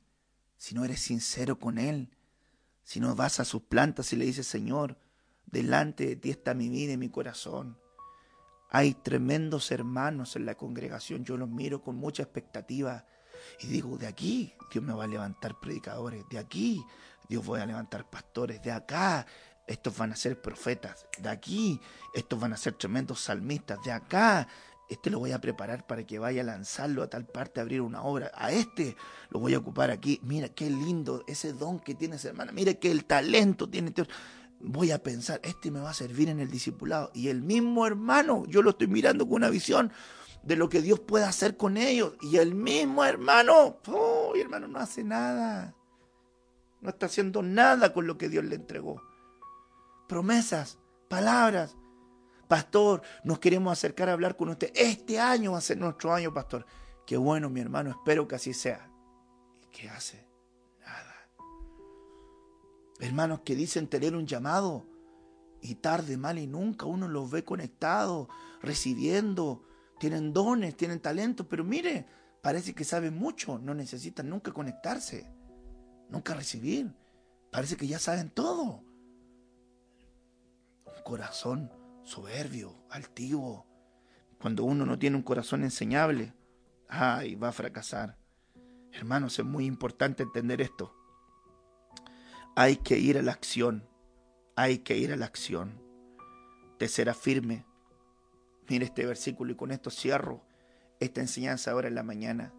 si 0.57 0.73
no 0.76 0.85
eres 0.85 1.01
sincero 1.01 1.60
con 1.60 1.77
Él, 1.77 2.10
si 2.84 2.99
no 2.99 3.15
vas 3.15 3.39
a 3.39 3.45
sus 3.45 3.64
plantas 3.64 4.14
y 4.14 4.15
le 4.15 4.26
dices, 4.26 4.47
Señor, 4.47 4.97
delante 5.45 6.07
de 6.07 6.15
ti 6.15 6.30
está 6.30 6.53
mi 6.53 6.69
vida 6.69 6.93
y 6.93 6.97
mi 6.97 7.10
corazón. 7.10 7.77
Hay 8.69 8.93
tremendos 8.93 9.72
hermanos 9.72 10.35
en 10.35 10.45
la 10.45 10.55
congregación, 10.55 11.23
yo 11.26 11.38
los 11.38 11.49
miro 11.49 11.81
con 11.81 11.95
mucha 11.95 12.23
expectativa 12.23 13.05
y 13.60 13.68
digo, 13.68 13.97
de 13.97 14.07
aquí 14.07 14.53
Dios 14.72 14.84
me 14.84 14.93
va 14.93 15.03
a 15.03 15.07
levantar 15.07 15.60
predicadores, 15.60 16.23
de 16.30 16.39
aquí 16.39 16.84
Dios 17.27 17.45
voy 17.45 17.60
a 17.60 17.65
levantar 17.65 18.10
pastores 18.10 18.61
de 18.61 18.72
acá. 18.72 19.26
Estos 19.65 19.97
van 19.97 20.11
a 20.11 20.15
ser 20.15 20.41
profetas 20.41 21.07
de 21.18 21.30
aquí. 21.30 21.80
Estos 22.14 22.39
van 22.39 22.53
a 22.53 22.57
ser 22.57 22.73
tremendos 22.73 23.22
salmistas 23.22 23.80
de 23.84 23.91
acá. 23.91 24.47
Este 24.93 25.09
lo 25.09 25.17
voy 25.17 25.31
a 25.31 25.41
preparar 25.41 25.87
para 25.87 26.05
que 26.05 26.19
vaya 26.19 26.41
a 26.41 26.45
lanzarlo 26.45 27.01
a 27.01 27.09
tal 27.09 27.25
parte, 27.25 27.59
a 27.59 27.63
abrir 27.63 27.81
una 27.81 28.03
obra. 28.03 28.31
A 28.35 28.51
este 28.51 28.95
lo 29.31 29.39
voy 29.39 29.55
a 29.55 29.57
ocupar 29.57 29.89
aquí. 29.89 30.19
Mira 30.23 30.49
qué 30.49 30.69
lindo 30.69 31.23
ese 31.27 31.51
don 31.51 31.79
que 31.79 31.95
tiene 31.95 32.17
esa 32.17 32.29
hermana. 32.29 32.51
Mira 32.51 32.75
qué 32.75 32.91
el 32.91 33.05
talento 33.05 33.67
tiene. 33.67 33.89
Este 33.89 34.07
voy 34.59 34.91
a 34.91 35.01
pensar, 35.01 35.39
este 35.43 35.71
me 35.71 35.79
va 35.79 35.89
a 35.89 35.95
servir 35.95 36.29
en 36.29 36.39
el 36.39 36.51
discipulado. 36.51 37.09
Y 37.15 37.29
el 37.29 37.41
mismo 37.41 37.87
hermano, 37.87 38.45
yo 38.47 38.61
lo 38.61 38.69
estoy 38.69 38.85
mirando 38.85 39.25
con 39.25 39.37
una 39.37 39.49
visión 39.49 39.91
de 40.43 40.55
lo 40.55 40.69
que 40.69 40.83
Dios 40.83 40.99
puede 40.99 41.25
hacer 41.25 41.57
con 41.57 41.75
ellos. 41.75 42.13
Y 42.21 42.37
el 42.37 42.53
mismo 42.53 43.03
hermano, 43.03 43.79
oh, 43.87 44.33
hermano 44.35 44.67
no 44.67 44.77
hace 44.77 45.03
nada. 45.03 45.73
No 46.81 46.89
está 46.89 47.07
haciendo 47.07 47.41
nada 47.41 47.93
con 47.93 48.05
lo 48.05 48.19
que 48.19 48.29
Dios 48.29 48.45
le 48.45 48.57
entregó. 48.57 49.01
Promesas, 50.07 50.77
palabras. 51.09 51.75
Pastor, 52.53 53.01
nos 53.23 53.39
queremos 53.39 53.73
acercar 53.73 54.09
a 54.09 54.13
hablar 54.13 54.38
con 54.38 54.49
usted. 54.49 54.71
Este 54.75 55.19
año 55.19 55.53
va 55.53 55.57
a 55.57 55.61
ser 55.61 55.80
nuestro 55.80 56.13
año, 56.13 56.31
pastor. 56.31 56.67
Qué 57.03 57.17
bueno, 57.17 57.49
mi 57.49 57.59
hermano, 57.59 57.89
espero 57.89 58.27
que 58.27 58.35
así 58.35 58.53
sea. 58.53 58.91
¿Y 59.59 59.65
qué 59.75 59.89
hace? 59.89 60.30
Nada. 60.80 61.15
Hermanos 62.99 63.39
que 63.43 63.55
dicen 63.55 63.88
tener 63.88 64.15
un 64.15 64.27
llamado 64.27 64.85
y 65.61 65.73
tarde, 65.73 66.15
mal 66.15 66.38
y 66.38 66.45
nunca 66.45 66.85
uno 66.85 67.07
los 67.07 67.31
ve 67.31 67.43
conectados, 67.43 68.27
recibiendo, 68.61 69.63
tienen 69.97 70.31
dones, 70.31 70.77
tienen 70.77 70.99
talentos, 70.99 71.47
pero 71.49 71.63
mire, 71.63 72.05
parece 72.43 72.75
que 72.75 72.84
saben 72.84 73.17
mucho, 73.17 73.57
no 73.57 73.73
necesitan 73.73 74.30
nunca 74.30 74.51
conectarse, 74.51 75.27
nunca 76.07 76.35
recibir. 76.35 76.93
Parece 77.49 77.77
que 77.77 77.88
ya 77.88 77.97
saben 77.97 78.30
todo. 78.30 78.84
Un 80.85 81.03
corazón 81.03 81.82
soberbio, 82.03 82.75
altivo. 82.89 83.65
Cuando 84.39 84.63
uno 84.63 84.85
no 84.85 84.99
tiene 84.99 85.17
un 85.17 85.23
corazón 85.23 85.63
enseñable, 85.63 86.34
ay, 86.88 87.35
va 87.35 87.49
a 87.49 87.53
fracasar. 87.53 88.17
Hermanos, 88.91 89.39
es 89.39 89.45
muy 89.45 89.65
importante 89.65 90.23
entender 90.23 90.61
esto. 90.61 90.93
Hay 92.55 92.77
que 92.77 92.99
ir 92.99 93.17
a 93.17 93.21
la 93.21 93.31
acción. 93.31 93.88
Hay 94.55 94.80
que 94.80 94.97
ir 94.97 95.11
a 95.11 95.17
la 95.17 95.25
acción. 95.25 95.81
Te 96.77 96.88
será 96.88 97.13
firme, 97.13 97.65
Mire 98.69 98.85
este 98.85 99.05
versículo 99.05 99.51
y 99.51 99.55
con 99.55 99.71
esto 99.71 99.89
cierro 99.89 100.41
esta 100.99 101.21
enseñanza 101.21 101.71
ahora 101.71 101.89
en 101.89 101.95
la 101.95 102.03
mañana. 102.03 102.53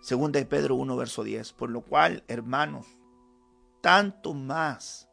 Segunda 0.00 0.40
de 0.40 0.46
Pedro 0.46 0.74
1, 0.74 0.96
verso 0.96 1.22
10. 1.22 1.52
Por 1.52 1.70
lo 1.70 1.82
cual, 1.82 2.24
hermanos, 2.26 2.86
tanto 3.80 4.34
más, 4.34 5.08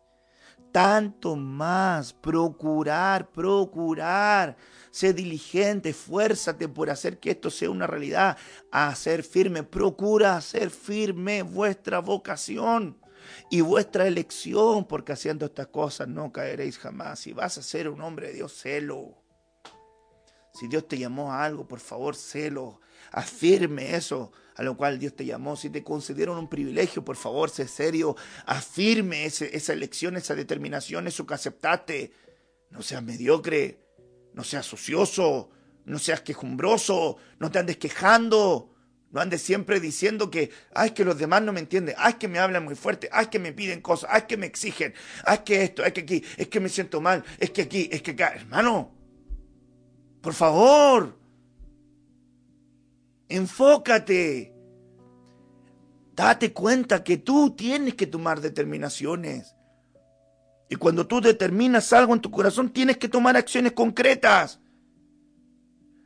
tanto 0.71 1.35
más, 1.35 2.13
procurar, 2.13 3.29
procurar, 3.31 4.57
sé 4.91 5.13
diligente, 5.13 5.93
fuérzate 5.93 6.67
por 6.67 6.89
hacer 6.89 7.19
que 7.19 7.31
esto 7.31 7.49
sea 7.49 7.69
una 7.69 7.87
realidad, 7.87 8.37
a 8.71 8.93
ser 8.95 9.23
firme, 9.23 9.63
procura 9.63 10.35
hacer 10.35 10.69
firme 10.69 11.43
vuestra 11.43 11.99
vocación 11.99 12.97
y 13.49 13.61
vuestra 13.61 14.07
elección, 14.07 14.85
porque 14.85 15.13
haciendo 15.13 15.45
estas 15.45 15.67
cosas 15.67 16.07
no 16.07 16.31
caeréis 16.31 16.77
jamás. 16.77 17.19
Si 17.19 17.33
vas 17.33 17.57
a 17.57 17.63
ser 17.63 17.89
un 17.89 18.01
hombre 18.01 18.27
de 18.27 18.33
Dios, 18.33 18.53
celo 18.53 19.19
si 20.59 20.67
Dios 20.67 20.87
te 20.89 20.97
llamó 20.97 21.31
a 21.31 21.45
algo, 21.45 21.65
por 21.65 21.79
favor, 21.79 22.17
celo, 22.17 22.81
afirme 23.11 23.95
eso 23.95 24.33
a 24.59 24.61
lo 24.61 24.75
cual 24.75 24.99
Dios 24.99 25.15
te 25.15 25.23
llamó. 25.23 25.55
Si 25.55 25.69
te 25.69 25.85
concedieron 25.85 26.37
un 26.37 26.49
privilegio, 26.49 27.05
por 27.05 27.15
favor, 27.15 27.49
sé 27.49 27.65
serio, 27.65 28.17
afirme 28.45 29.23
esa 29.23 29.71
elección, 29.71 30.17
esa 30.17 30.35
determinación, 30.35 31.07
eso 31.07 31.25
que 31.25 31.33
aceptaste. 31.33 32.11
No 32.69 32.81
seas 32.81 33.01
mediocre, 33.01 33.79
no 34.33 34.43
seas 34.43 34.71
ocioso, 34.73 35.49
no 35.85 35.97
seas 35.97 36.19
quejumbroso, 36.19 37.15
no 37.39 37.49
te 37.49 37.59
andes 37.59 37.77
quejando. 37.77 38.75
No 39.11 39.21
andes 39.21 39.41
siempre 39.41 39.79
diciendo 39.79 40.29
que, 40.29 40.51
ay, 40.75 40.91
que 40.91 41.05
los 41.05 41.17
demás 41.17 41.41
no 41.41 41.53
me 41.53 41.61
entienden, 41.61 41.95
ay, 41.97 42.15
que 42.15 42.27
me 42.27 42.37
hablan 42.37 42.65
muy 42.65 42.75
fuerte, 42.75 43.07
ay, 43.13 43.27
que 43.27 43.39
me 43.39 43.53
piden 43.53 43.79
cosas, 43.79 44.09
ay, 44.11 44.23
que 44.27 44.35
me 44.35 44.45
exigen, 44.45 44.93
ay, 45.25 45.39
que 45.45 45.63
esto, 45.63 45.83
ay, 45.85 45.93
que 45.93 46.01
aquí, 46.01 46.23
es 46.35 46.49
que 46.49 46.59
me 46.59 46.67
siento 46.67 46.99
mal, 46.99 47.23
es 47.39 47.49
que 47.51 47.61
aquí, 47.61 47.89
es 47.93 48.01
que 48.01 48.11
acá. 48.11 48.33
Hermano, 48.35 48.93
por 50.21 50.33
favor, 50.33 51.18
enfócate. 53.29 54.53
Date 56.15 56.51
cuenta 56.51 57.03
que 57.03 57.17
tú 57.17 57.55
tienes 57.55 57.95
que 57.95 58.07
tomar 58.07 58.41
determinaciones. 58.41 59.55
Y 60.69 60.75
cuando 60.75 61.07
tú 61.07 61.21
determinas 61.21 61.93
algo 61.93 62.13
en 62.13 62.21
tu 62.21 62.29
corazón, 62.29 62.69
tienes 62.69 62.97
que 62.97 63.07
tomar 63.07 63.37
acciones 63.37 63.71
concretas. 63.71 64.59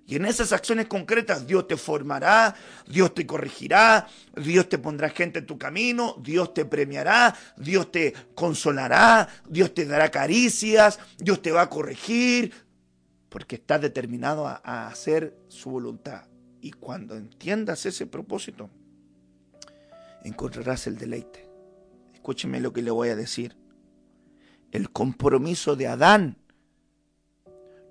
Y 0.06 0.18
en 0.18 0.26
esas 0.26 0.52
acciones 0.52 0.88
concretas 0.88 1.48
Dios 1.48 1.68
te 1.68 1.78
formará, 1.78 2.56
Dios 2.88 3.14
te 3.14 3.26
corregirá, 3.26 4.08
Dios 4.36 4.68
te 4.68 4.78
pondrá 4.78 5.10
gente 5.10 5.40
en 5.40 5.46
tu 5.46 5.58
camino, 5.58 6.18
Dios 6.22 6.54
te 6.54 6.66
premiará, 6.66 7.34
Dios 7.56 7.92
te 7.92 8.14
consolará, 8.36 9.30
Dios 9.48 9.74
te 9.74 9.86
dará 9.86 10.12
caricias, 10.12 11.00
Dios 11.18 11.42
te 11.42 11.52
va 11.52 11.64
a 11.64 11.70
corregir, 11.70 12.54
porque 13.30 13.56
estás 13.56 13.82
determinado 13.82 14.46
a, 14.46 14.88
hacer 14.88 15.38
su 15.48 15.70
voluntad. 15.70 16.33
Y 16.64 16.72
cuando 16.72 17.18
entiendas 17.18 17.86
ese 17.86 18.08
propósito, 18.08 18.70
encontrarás 20.24 20.88
el 20.88 20.98
deleite. 20.98 21.46
Escúcheme 22.14 22.62
lo 22.62 22.72
que 22.72 22.82
le 22.82 22.90
voy 22.90 23.10
a 23.10 23.18
decir. 23.18 23.58
El 24.72 24.90
compromiso 24.90 25.76
de 25.76 25.88
Adán 25.88 26.38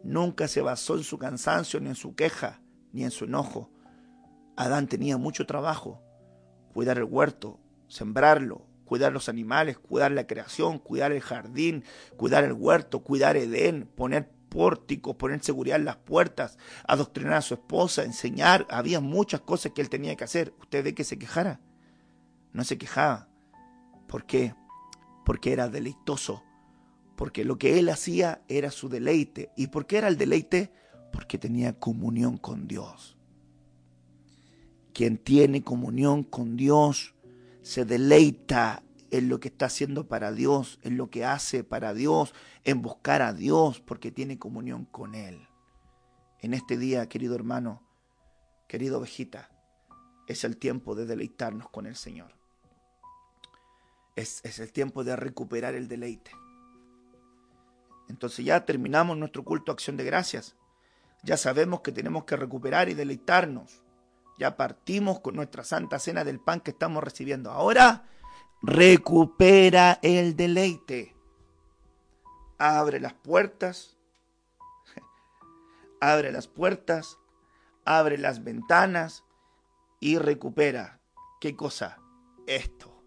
nunca 0.02 0.48
se 0.48 0.62
basó 0.62 0.96
en 0.96 1.04
su 1.04 1.18
cansancio, 1.18 1.80
ni 1.80 1.90
en 1.90 1.94
su 1.94 2.14
queja, 2.14 2.62
ni 2.92 3.04
en 3.04 3.10
su 3.10 3.26
enojo. 3.26 3.70
Adán 4.56 4.88
tenía 4.88 5.18
mucho 5.18 5.44
trabajo. 5.44 6.00
Cuidar 6.72 6.96
el 6.96 7.04
huerto, 7.04 7.60
sembrarlo, 7.88 8.64
cuidar 8.86 9.12
los 9.12 9.28
animales, 9.28 9.76
cuidar 9.76 10.12
la 10.12 10.26
creación, 10.26 10.78
cuidar 10.78 11.12
el 11.12 11.20
jardín, 11.20 11.84
cuidar 12.16 12.42
el 12.42 12.54
huerto, 12.54 13.00
cuidar 13.00 13.36
Edén, 13.36 13.86
poner 13.94 14.30
pórticos, 14.52 15.16
poner 15.16 15.42
seguridad 15.42 15.78
en 15.78 15.86
las 15.86 15.96
puertas, 15.96 16.58
adoctrinar 16.86 17.34
a 17.34 17.40
su 17.40 17.54
esposa, 17.54 18.04
enseñar. 18.04 18.66
Había 18.68 19.00
muchas 19.00 19.40
cosas 19.40 19.72
que 19.72 19.80
él 19.80 19.88
tenía 19.88 20.14
que 20.14 20.24
hacer. 20.24 20.52
¿Usted 20.60 20.84
ve 20.84 20.94
que 20.94 21.04
se 21.04 21.18
quejara? 21.18 21.58
No 22.52 22.62
se 22.62 22.76
quejaba. 22.76 23.28
¿Por 24.06 24.26
qué? 24.26 24.54
Porque 25.24 25.54
era 25.54 25.70
deleitoso. 25.70 26.42
Porque 27.16 27.46
lo 27.46 27.56
que 27.56 27.78
él 27.78 27.88
hacía 27.88 28.42
era 28.46 28.70
su 28.70 28.90
deleite. 28.90 29.50
¿Y 29.56 29.68
por 29.68 29.86
qué 29.86 29.96
era 29.96 30.08
el 30.08 30.18
deleite? 30.18 30.70
Porque 31.12 31.38
tenía 31.38 31.78
comunión 31.78 32.36
con 32.36 32.68
Dios. 32.68 33.16
Quien 34.92 35.16
tiene 35.16 35.62
comunión 35.62 36.24
con 36.24 36.58
Dios 36.58 37.14
se 37.62 37.86
deleita 37.86 38.82
en 39.12 39.28
lo 39.28 39.40
que 39.40 39.48
está 39.48 39.66
haciendo 39.66 40.08
para 40.08 40.32
Dios, 40.32 40.80
en 40.82 40.96
lo 40.96 41.10
que 41.10 41.26
hace 41.26 41.64
para 41.64 41.92
Dios, 41.92 42.34
en 42.64 42.80
buscar 42.80 43.20
a 43.20 43.34
Dios 43.34 43.78
porque 43.78 44.10
tiene 44.10 44.38
comunión 44.38 44.86
con 44.86 45.14
Él. 45.14 45.46
En 46.40 46.54
este 46.54 46.78
día, 46.78 47.06
querido 47.10 47.34
hermano, 47.34 47.82
querido 48.66 48.98
ovejita, 48.98 49.50
es 50.26 50.44
el 50.44 50.56
tiempo 50.56 50.94
de 50.94 51.04
deleitarnos 51.04 51.68
con 51.68 51.84
el 51.84 51.94
Señor. 51.94 52.32
Es, 54.16 54.40
es 54.44 54.58
el 54.58 54.72
tiempo 54.72 55.04
de 55.04 55.14
recuperar 55.14 55.74
el 55.74 55.88
deleite. 55.88 56.30
Entonces 58.08 58.46
ya 58.46 58.64
terminamos 58.64 59.18
nuestro 59.18 59.44
culto 59.44 59.72
acción 59.72 59.98
de 59.98 60.04
gracias. 60.04 60.56
Ya 61.22 61.36
sabemos 61.36 61.82
que 61.82 61.92
tenemos 61.92 62.24
que 62.24 62.36
recuperar 62.36 62.88
y 62.88 62.94
deleitarnos. 62.94 63.82
Ya 64.38 64.56
partimos 64.56 65.20
con 65.20 65.36
nuestra 65.36 65.64
santa 65.64 65.98
cena 65.98 66.24
del 66.24 66.40
pan 66.40 66.60
que 66.60 66.70
estamos 66.70 67.04
recibiendo. 67.04 67.50
Ahora 67.50 68.08
recupera 68.62 69.98
el 70.02 70.36
deleite. 70.36 71.14
Abre 72.58 73.00
las 73.00 73.14
puertas, 73.14 73.96
abre 76.00 76.30
las 76.30 76.46
puertas, 76.46 77.18
abre 77.84 78.18
las 78.18 78.44
ventanas 78.44 79.24
y 80.00 80.18
recupera. 80.18 81.00
¿Qué 81.40 81.56
cosa? 81.56 81.98
Esto. 82.46 83.02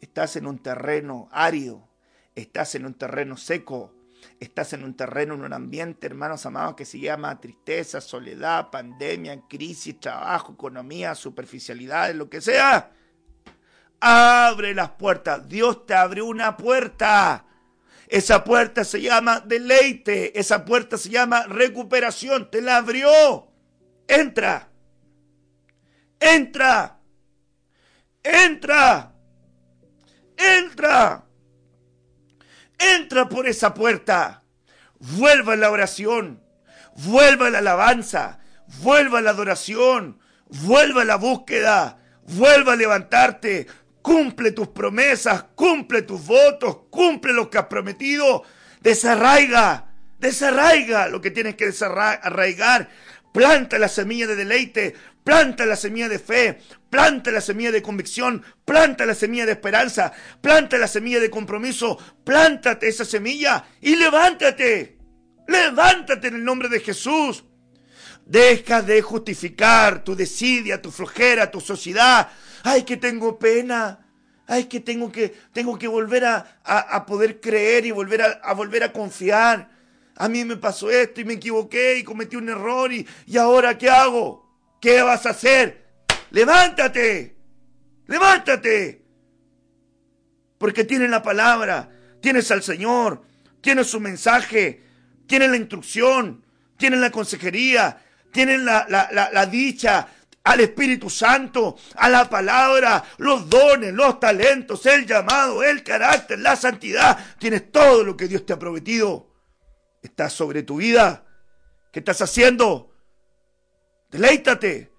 Estás 0.00 0.36
en 0.36 0.46
un 0.46 0.58
terreno 0.60 1.28
árido, 1.30 1.88
estás 2.34 2.74
en 2.74 2.86
un 2.86 2.94
terreno 2.94 3.36
seco, 3.36 3.92
estás 4.40 4.72
en 4.72 4.84
un 4.84 4.96
terreno, 4.96 5.34
en 5.34 5.44
un 5.44 5.52
ambiente, 5.52 6.06
hermanos 6.06 6.46
amados, 6.46 6.76
que 6.76 6.84
se 6.84 7.00
llama 7.00 7.38
tristeza, 7.40 8.00
soledad, 8.00 8.70
pandemia, 8.70 9.42
crisis, 9.48 10.00
trabajo, 10.00 10.54
economía, 10.54 11.14
superficialidad, 11.14 12.14
lo 12.14 12.30
que 12.30 12.40
sea. 12.40 12.92
Abre 14.00 14.74
las 14.74 14.90
puertas. 14.90 15.48
Dios 15.48 15.86
te 15.86 15.94
abrió 15.94 16.26
una 16.26 16.56
puerta. 16.56 17.44
Esa 18.06 18.44
puerta 18.44 18.84
se 18.84 19.00
llama 19.00 19.40
deleite. 19.40 20.38
Esa 20.38 20.64
puerta 20.64 20.96
se 20.96 21.10
llama 21.10 21.44
recuperación. 21.44 22.50
Te 22.50 22.62
la 22.62 22.78
abrió. 22.78 23.48
Entra. 24.06 24.68
Entra. 26.20 26.98
Entra. 28.22 29.12
Entra. 30.36 31.24
Entra 32.78 33.28
por 33.28 33.46
esa 33.48 33.74
puerta. 33.74 34.42
Vuelva 34.98 35.52
a 35.54 35.56
la 35.56 35.70
oración. 35.70 36.42
Vuelva 36.96 37.48
a 37.48 37.50
la 37.50 37.58
alabanza. 37.58 38.40
Vuelva 38.82 39.18
a 39.18 39.22
la 39.22 39.30
adoración. 39.30 40.18
Vuelva 40.48 41.02
a 41.02 41.04
la 41.04 41.16
búsqueda. 41.16 41.98
Vuelva 42.22 42.72
a 42.72 42.76
levantarte. 42.76 43.66
Cumple 44.02 44.52
tus 44.52 44.68
promesas. 44.68 45.44
Cumple 45.54 46.02
tus 46.02 46.24
votos. 46.26 46.78
Cumple 46.90 47.32
lo 47.32 47.50
que 47.50 47.58
has 47.58 47.66
prometido. 47.66 48.42
Desarraiga. 48.80 49.88
Desarraiga 50.18 51.08
lo 51.08 51.20
que 51.20 51.30
tienes 51.30 51.54
que 51.54 51.66
desarraigar. 51.66 52.88
Planta 53.32 53.78
la 53.78 53.88
semilla 53.88 54.26
de 54.26 54.36
deleite, 54.36 54.94
planta 55.22 55.66
la 55.66 55.76
semilla 55.76 56.08
de 56.08 56.18
fe, 56.18 56.58
planta 56.90 57.30
la 57.30 57.40
semilla 57.40 57.70
de 57.70 57.82
convicción, 57.82 58.42
planta 58.64 59.04
la 59.06 59.14
semilla 59.14 59.46
de 59.46 59.52
esperanza, 59.52 60.12
planta 60.40 60.78
la 60.78 60.88
semilla 60.88 61.20
de 61.20 61.30
compromiso, 61.30 61.98
plántate 62.24 62.88
esa 62.88 63.04
semilla 63.04 63.64
y 63.80 63.96
levántate. 63.96 64.98
Levántate 65.46 66.28
en 66.28 66.34
el 66.34 66.44
nombre 66.44 66.68
de 66.68 66.80
Jesús. 66.80 67.44
Deja 68.26 68.82
de 68.82 69.00
justificar 69.00 70.04
tu 70.04 70.14
desidia, 70.14 70.82
tu 70.82 70.90
flojera, 70.90 71.50
tu 71.50 71.60
sociedad. 71.60 72.28
Ay, 72.68 72.82
que 72.82 72.96
tengo 72.96 73.38
pena. 73.38 74.06
Ay, 74.46 74.64
que 74.64 74.80
tengo 74.80 75.12
que, 75.12 75.34
tengo 75.52 75.78
que 75.78 75.88
volver 75.88 76.24
a, 76.24 77.04
poder 77.06 77.40
creer 77.40 77.86
y 77.86 77.90
volver 77.90 78.22
a 78.42 78.52
volver 78.54 78.82
a 78.82 78.92
confiar 78.92 79.78
a 80.18 80.28
mí 80.28 80.44
me 80.44 80.56
pasó 80.56 80.90
esto 80.90 81.20
y 81.20 81.24
me 81.24 81.34
equivoqué 81.34 81.96
y 81.98 82.04
cometí 82.04 82.34
un 82.34 82.48
error 82.48 82.92
y, 82.92 83.06
y 83.26 83.38
ahora 83.38 83.78
¿qué 83.78 83.88
hago? 83.88 84.44
¿Qué 84.80 85.00
vas 85.00 85.24
a 85.26 85.30
hacer? 85.30 85.86
Levántate, 86.30 87.36
levántate. 88.06 89.04
Porque 90.58 90.82
tienes 90.82 91.08
la 91.08 91.22
palabra, 91.22 91.88
tienes 92.20 92.50
al 92.50 92.64
Señor, 92.64 93.22
tienes 93.60 93.86
su 93.86 94.00
mensaje, 94.00 94.82
tienes 95.28 95.50
la 95.50 95.56
instrucción, 95.56 96.44
tienes 96.76 96.98
la 96.98 97.10
consejería, 97.12 98.02
tienes 98.32 98.60
la, 98.60 98.86
la, 98.88 99.30
la 99.32 99.46
dicha, 99.46 100.08
al 100.48 100.60
Espíritu 100.60 101.10
Santo, 101.10 101.76
a 101.96 102.08
la 102.08 102.28
palabra, 102.30 103.04
los 103.18 103.48
dones, 103.50 103.92
los 103.92 104.18
talentos, 104.18 104.86
el 104.86 105.06
llamado, 105.06 105.62
el 105.62 105.82
carácter, 105.82 106.38
la 106.38 106.56
santidad. 106.56 107.18
Tienes 107.38 107.70
todo 107.70 108.02
lo 108.02 108.16
que 108.16 108.28
Dios 108.28 108.46
te 108.46 108.54
ha 108.54 108.58
prometido 108.58 109.28
está 110.02 110.30
sobre 110.30 110.62
tu 110.62 110.76
vida. 110.76 111.24
¿Qué 111.92 111.98
estás 112.00 112.22
haciendo? 112.22 112.94
Deleítate. 114.10 114.90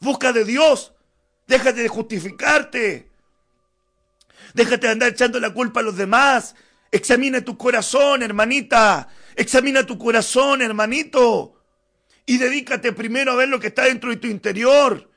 Busca 0.00 0.32
de 0.32 0.44
Dios. 0.44 0.94
Déjate 1.46 1.82
de 1.82 1.88
justificarte. 1.88 3.10
Déjate 4.54 4.86
de 4.86 4.92
andar 4.92 5.10
echando 5.10 5.38
la 5.38 5.52
culpa 5.52 5.80
a 5.80 5.82
los 5.82 5.96
demás. 5.96 6.54
Examina 6.90 7.42
tu 7.42 7.58
corazón, 7.58 8.22
hermanita. 8.22 9.08
Examina 9.36 9.84
tu 9.84 9.98
corazón, 9.98 10.62
hermanito. 10.62 11.57
Y 12.28 12.38
dedícate 12.38 12.92
primero 12.92 13.32
a 13.32 13.36
ver 13.36 13.48
lo 13.48 13.58
que 13.58 13.68
está 13.68 13.86
dentro 13.86 14.10
de 14.10 14.18
tu 14.18 14.28
interior. 14.28 15.10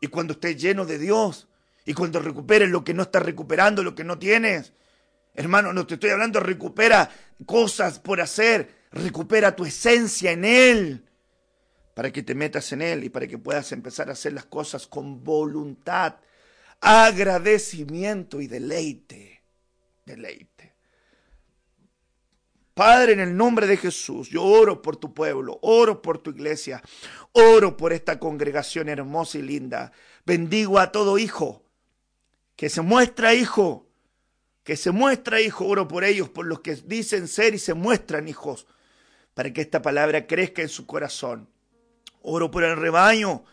Y 0.00 0.08
cuando 0.08 0.32
estés 0.32 0.60
lleno 0.60 0.84
de 0.84 0.98
Dios, 0.98 1.46
y 1.84 1.94
cuando 1.94 2.20
recuperes 2.20 2.68
lo 2.68 2.82
que 2.82 2.94
no 2.94 3.02
estás 3.02 3.22
recuperando, 3.22 3.82
lo 3.82 3.94
que 3.94 4.04
no 4.04 4.18
tienes, 4.18 4.72
Hermano, 5.38 5.72
no 5.72 5.86
te 5.86 5.94
estoy 5.94 6.10
hablando, 6.10 6.40
recupera 6.40 7.08
cosas 7.46 8.00
por 8.00 8.20
hacer, 8.20 8.88
recupera 8.90 9.54
tu 9.54 9.64
esencia 9.64 10.32
en 10.32 10.44
Él, 10.44 11.04
para 11.94 12.10
que 12.10 12.24
te 12.24 12.34
metas 12.34 12.72
en 12.72 12.82
Él 12.82 13.04
y 13.04 13.08
para 13.08 13.28
que 13.28 13.38
puedas 13.38 13.70
empezar 13.70 14.08
a 14.08 14.14
hacer 14.14 14.32
las 14.32 14.46
cosas 14.46 14.88
con 14.88 15.22
voluntad, 15.22 16.16
agradecimiento 16.80 18.40
y 18.40 18.48
deleite, 18.48 19.44
deleite. 20.04 20.57
Padre, 22.78 23.14
en 23.14 23.18
el 23.18 23.36
nombre 23.36 23.66
de 23.66 23.76
Jesús, 23.76 24.28
yo 24.30 24.44
oro 24.44 24.80
por 24.82 24.94
tu 24.94 25.12
pueblo, 25.12 25.58
oro 25.62 26.00
por 26.00 26.18
tu 26.18 26.30
iglesia, 26.30 26.80
oro 27.32 27.76
por 27.76 27.92
esta 27.92 28.20
congregación 28.20 28.88
hermosa 28.88 29.38
y 29.38 29.42
linda. 29.42 29.90
Bendigo 30.24 30.78
a 30.78 30.92
todo 30.92 31.18
hijo 31.18 31.64
que 32.54 32.68
se 32.68 32.80
muestra 32.80 33.34
hijo 33.34 33.88
que 34.62 34.76
se 34.76 34.92
muestra 34.92 35.40
hijo, 35.40 35.66
oro 35.66 35.88
por 35.88 36.04
ellos, 36.04 36.28
por 36.28 36.46
los 36.46 36.60
que 36.60 36.76
dicen 36.76 37.26
ser 37.26 37.52
y 37.52 37.58
se 37.58 37.74
muestran 37.74 38.28
hijos, 38.28 38.68
para 39.34 39.52
que 39.52 39.60
esta 39.60 39.82
palabra 39.82 40.28
crezca 40.28 40.62
en 40.62 40.68
su 40.68 40.86
corazón. 40.86 41.48
Oro 42.22 42.48
por 42.48 42.62
el 42.62 42.76
rebaño, 42.76 43.44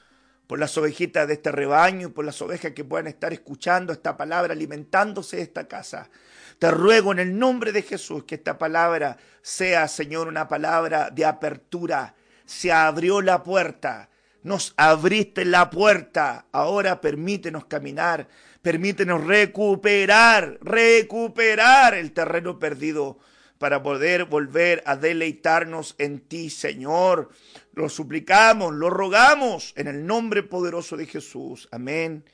por 0.46 0.60
las 0.60 0.78
ovejitas 0.78 1.28
de 1.28 1.34
este 1.34 1.52
rebaño 1.52 2.10
y 2.10 2.12
por 2.12 2.26
las 2.26 2.40
ovejas 2.44 2.74
que 2.74 2.84
puedan 2.84 3.08
estar 3.08 3.34
escuchando 3.34 3.92
esta 3.92 4.16
palabra, 4.18 4.54
alimentándose 4.54 5.38
de 5.38 5.44
esta 5.44 5.68
casa. 5.68 6.12
Te 6.60 6.72
ruego 6.72 7.12
en 7.12 7.20
el 7.20 7.38
nombre 7.38 7.72
de 7.72 7.82
Jesús 7.82 8.24
que 8.24 8.36
esta 8.36 8.58
palabra 8.58 9.18
sea, 9.42 9.88
Señor, 9.88 10.28
una 10.28 10.48
palabra 10.48 11.10
de 11.10 11.26
apertura. 11.26 12.16
Se 12.46 12.72
abrió 12.72 13.22
la 13.22 13.44
puerta, 13.44 14.10
nos 14.44 14.74
abriste 14.78 15.46
la 15.46 15.70
puerta, 15.70 16.46
ahora 16.52 17.02
permítenos 17.02 17.66
caminar 17.66 18.28
Permítenos 18.66 19.24
recuperar, 19.24 20.58
recuperar 20.60 21.94
el 21.94 22.14
terreno 22.14 22.58
perdido 22.58 23.20
para 23.60 23.84
poder 23.84 24.26
volver 24.26 24.82
a 24.88 24.96
deleitarnos 24.96 25.94
en 26.00 26.22
ti, 26.22 26.50
Señor. 26.50 27.30
Lo 27.74 27.90
suplicamos, 27.90 28.74
lo 28.74 28.90
rogamos 28.90 29.72
en 29.76 29.86
el 29.86 30.08
nombre 30.08 30.42
poderoso 30.42 30.98
de 30.98 31.06
Jesús. 31.06 31.70
Amén 31.72 32.26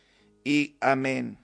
y 0.45 0.77
amén. 0.79 1.37